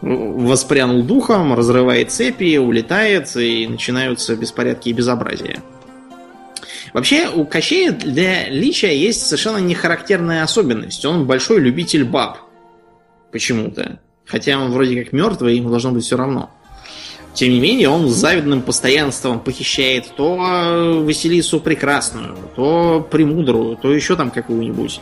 [0.01, 5.63] воспрянул духом, разрывает цепи, улетает, и начинаются беспорядки и безобразия.
[6.93, 11.05] Вообще, у Кощея для Лича есть совершенно нехарактерная особенность.
[11.05, 12.39] Он большой любитель баб.
[13.31, 14.01] Почему-то.
[14.27, 16.51] Хотя он вроде как мертвый, ему должно быть все равно.
[17.33, 24.17] Тем не менее, он с завидным постоянством похищает то Василису Прекрасную, то Премудрую, то еще
[24.17, 25.01] там какую-нибудь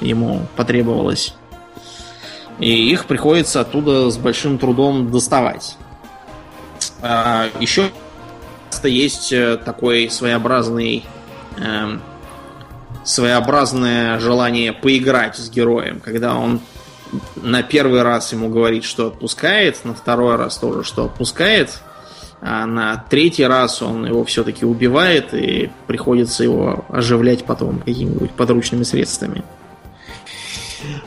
[0.00, 1.34] ему потребовалось.
[2.58, 5.76] И их приходится оттуда с большим трудом доставать.
[7.02, 7.90] А, еще
[8.84, 11.04] есть э, такой своеобразный
[11.58, 11.98] э,
[13.04, 16.60] своеобразное желание поиграть с героем, когда он
[17.36, 21.80] на первый раз ему говорит, что отпускает, на второй раз тоже, что отпускает,
[22.40, 28.82] а на третий раз он его все-таки убивает, и приходится его оживлять потом какими-нибудь подручными
[28.82, 29.44] средствами.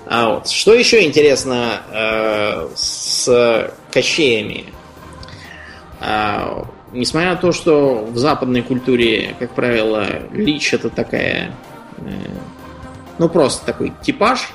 [0.09, 0.49] А вот.
[0.49, 4.65] Что еще интересно э, с кощеями?
[6.01, 11.51] Э, несмотря на то, что в западной культуре, как правило, лич это такая,
[11.97, 12.01] э,
[13.19, 14.49] ну просто такой типаж,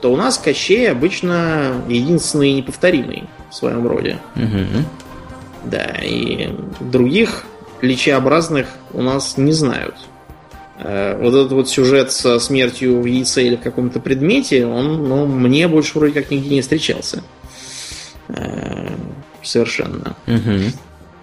[0.00, 4.18] то у нас Кощей обычно единственный и неповторимый в своем роде.
[4.36, 4.84] Угу.
[5.64, 7.46] Да, и других
[7.80, 9.96] личеобразных у нас не знают.
[10.78, 15.26] Э, вот этот вот сюжет со смертью в яйце или в каком-то предмете, он, ну,
[15.26, 17.22] мне больше вроде как нигде не встречался.
[18.28, 18.88] Э,
[19.42, 20.16] совершенно.
[20.26, 20.72] Угу.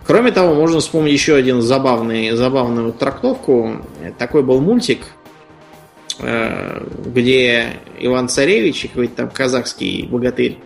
[0.06, 3.78] Кроме того, можно вспомнить еще один забавный, забавную трактовку.
[4.18, 5.00] Такой был мультик
[6.24, 10.60] Э, где Иван Царевич и какой-то там казахский богатырь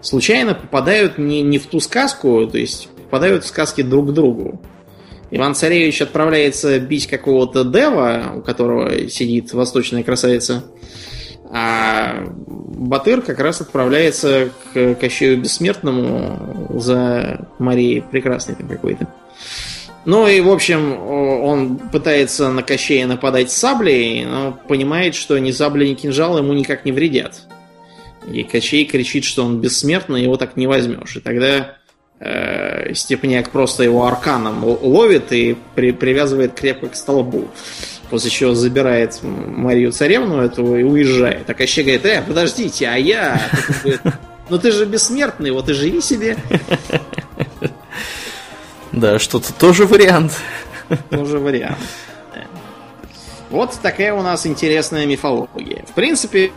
[0.00, 4.60] случайно попадают не, не в ту сказку, то есть попадают в сказки друг к другу.
[5.30, 10.64] Иван Царевич отправляется бить какого-то дева, у которого сидит восточная красавица,
[11.50, 19.12] а Батыр как раз отправляется к Кощею Бессмертному за Марией Прекрасной там какой-то.
[20.04, 25.88] Ну и, в общем, он пытается на Кощея нападать саблей, но понимает, что ни сабли,
[25.88, 27.42] ни кинжал ему никак не вредят.
[28.30, 31.16] И Кощей кричит, что он бессмертный, его так не возьмешь.
[31.16, 31.77] И тогда
[32.20, 37.48] э, Степняк просто его арканом ловит и при, привязывает крепко к столбу.
[38.10, 41.48] После чего забирает Марию Царевну этого и уезжает.
[41.50, 43.40] А Кощей говорит, э, подождите, а я...
[44.50, 46.38] Ну ты же бессмертный, вот и живи себе.
[48.92, 50.32] Да, что-то тоже вариант.
[51.10, 51.76] Тоже вариант.
[53.50, 55.84] Вот такая у нас интересная мифология.
[55.86, 56.50] В принципе,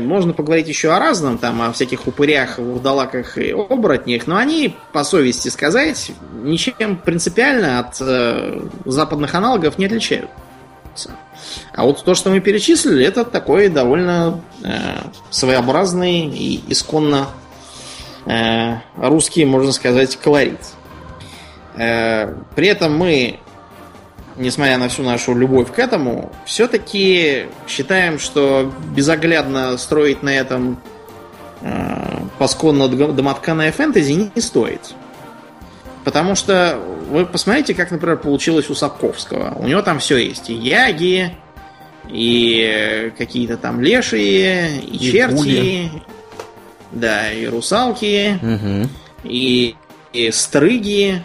[0.00, 5.04] можно поговорить еще о разном, там, о всяких упырях, вурдалаках и оборотнях, но они, по
[5.04, 6.12] совести сказать,
[6.42, 10.30] ничем принципиально от э, западных аналогов не отличаются.
[11.72, 14.98] А вот то, что мы перечислили, это такой довольно э,
[15.30, 17.28] своеобразный и исконно
[18.26, 20.60] э, русский, можно сказать, колорит.
[21.76, 23.38] Э, при этом мы,
[24.36, 30.80] несмотря на всю нашу любовь к этому, все-таки считаем, что безоглядно строить на этом
[31.62, 34.94] э, пасконно домотканное фэнтези не стоит.
[36.04, 36.78] Потому что
[37.10, 39.56] вы посмотрите, как, например, получилось у Сапковского.
[39.58, 40.50] У него там все есть.
[40.50, 41.36] И яги,
[42.08, 45.90] и какие-то там лешие, и, и черти, пули.
[46.92, 48.88] да, и русалки, угу.
[49.24, 49.74] и,
[50.12, 51.24] и стрыги,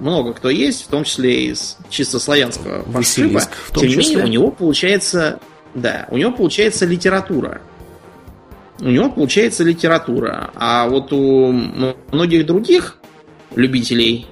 [0.00, 3.40] много кто есть, в том числе из чисто славянского фаршипа.
[3.74, 5.40] Тем не менее, у него получается,
[5.74, 7.60] да, у него получается литература.
[8.80, 10.50] У него получается литература.
[10.54, 11.50] А вот у
[12.12, 12.98] многих других
[13.54, 14.26] любителей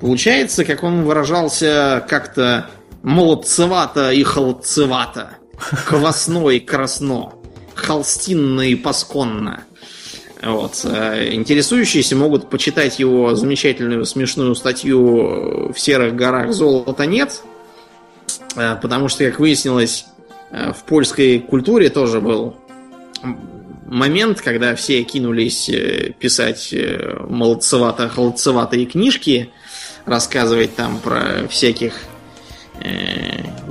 [0.00, 2.70] получается, как он выражался, как-то
[3.02, 5.30] молодцевато и холодцевато.
[5.86, 7.32] Квасно и красно.
[7.74, 9.64] Холстинно и пасконно.
[10.42, 10.84] Вот.
[10.84, 17.42] Э, интересующиеся могут почитать его замечательную смешную статью «В серых горах золота нет»,
[18.54, 20.06] э, потому что, как выяснилось,
[20.50, 22.56] э, в польской культуре тоже был
[23.86, 25.68] момент, когда все кинулись
[26.18, 29.50] писать молодцевато-холодцеватые книжки,
[30.04, 31.94] рассказывать там про всяких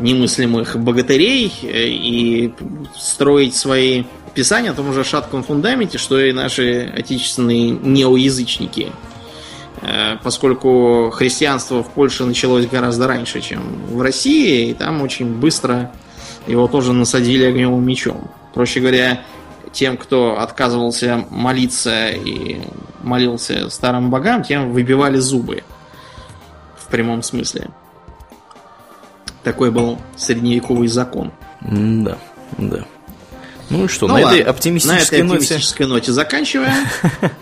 [0.01, 2.51] немыслимых богатырей и
[2.97, 4.03] строить свои
[4.37, 8.91] писания на том же шатком фундаменте, что и наши отечественные неоязычники.
[9.81, 15.91] Э, поскольку христианство в Польше началось гораздо раньше, чем в России, и там очень быстро
[16.45, 18.29] его тоже насадили огневым мечом.
[18.53, 19.23] Проще говоря,
[19.73, 22.61] тем, кто отказывался молиться и
[23.01, 25.63] молился старым богам, тем выбивали зубы.
[26.77, 27.69] В прямом смысле.
[29.43, 31.31] Такой был средневековый закон.
[31.61, 32.19] Да,
[32.59, 32.85] да.
[33.69, 34.35] Ну и что, ну, на, ладно.
[34.37, 35.99] этой оптимистической, на этой оптимистической ноте...
[35.99, 36.73] ноте заканчиваем.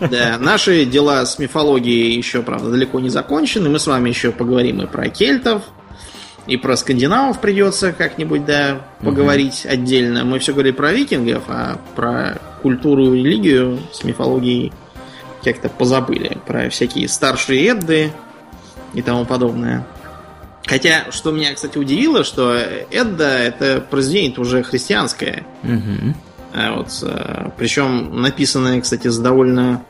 [0.00, 3.68] Да, наши дела с мифологией еще, правда, далеко не закончены.
[3.68, 5.62] Мы с вами еще поговорим и про кельтов,
[6.46, 9.74] и про скандинавов придется как-нибудь, да, поговорить угу.
[9.74, 10.24] отдельно.
[10.24, 14.72] Мы все говорили про викингов, а про культуру и религию с мифологией
[15.44, 18.12] как-то позабыли про всякие старшие Эдды
[18.94, 19.86] и тому подобное.
[20.66, 22.52] Хотя, что меня, кстати, удивило, что
[22.90, 25.46] Эдда это произведение уже христианское.
[25.62, 26.14] Угу.
[26.76, 29.84] Вот, причем написанное, кстати, с довольно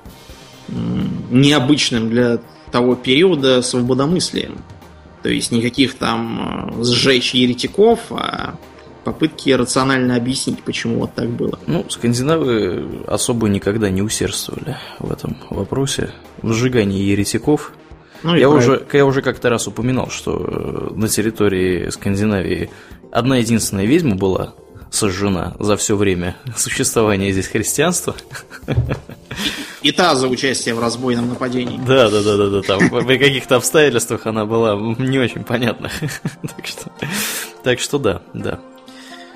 [1.30, 2.40] необычным для
[2.70, 4.58] того периода свободомыслием.
[5.22, 8.56] То есть никаких там сжечь еретиков, а
[9.04, 11.58] попытки рационально объяснить, почему вот так было.
[11.66, 16.10] Ну, скандинавы особо никогда не усердствовали в этом вопросе.
[16.42, 17.72] В сжигании еретиков.
[18.22, 22.70] Ну, я, уже, я уже как-то раз упоминал, что э, на территории Скандинавии
[23.10, 24.55] одна единственная ведьма была
[24.90, 28.14] сожжена за все время существования здесь христианства.
[29.82, 31.78] И та за участие в разбойном нападении.
[31.78, 32.62] Да, да, да, да, да.
[32.62, 35.90] Там при каких-то обстоятельствах она была не очень понятна.
[36.43, 36.90] так что,
[37.62, 38.60] так что да, да.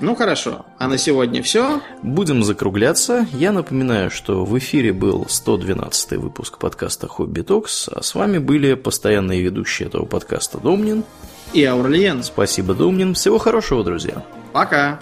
[0.01, 1.82] Ну хорошо, а на сегодня все.
[2.02, 3.27] Будем закругляться.
[3.32, 8.74] Я напоминаю, что в эфире был 112 выпуск подкаста Хобби Токс, а с вами были
[8.74, 11.05] постоянные ведущие этого подкаста Домнин
[11.52, 12.22] и Аурлиен.
[12.22, 13.12] Спасибо, Домнин.
[13.12, 14.24] Всего хорошего, друзья.
[14.52, 15.01] Пока.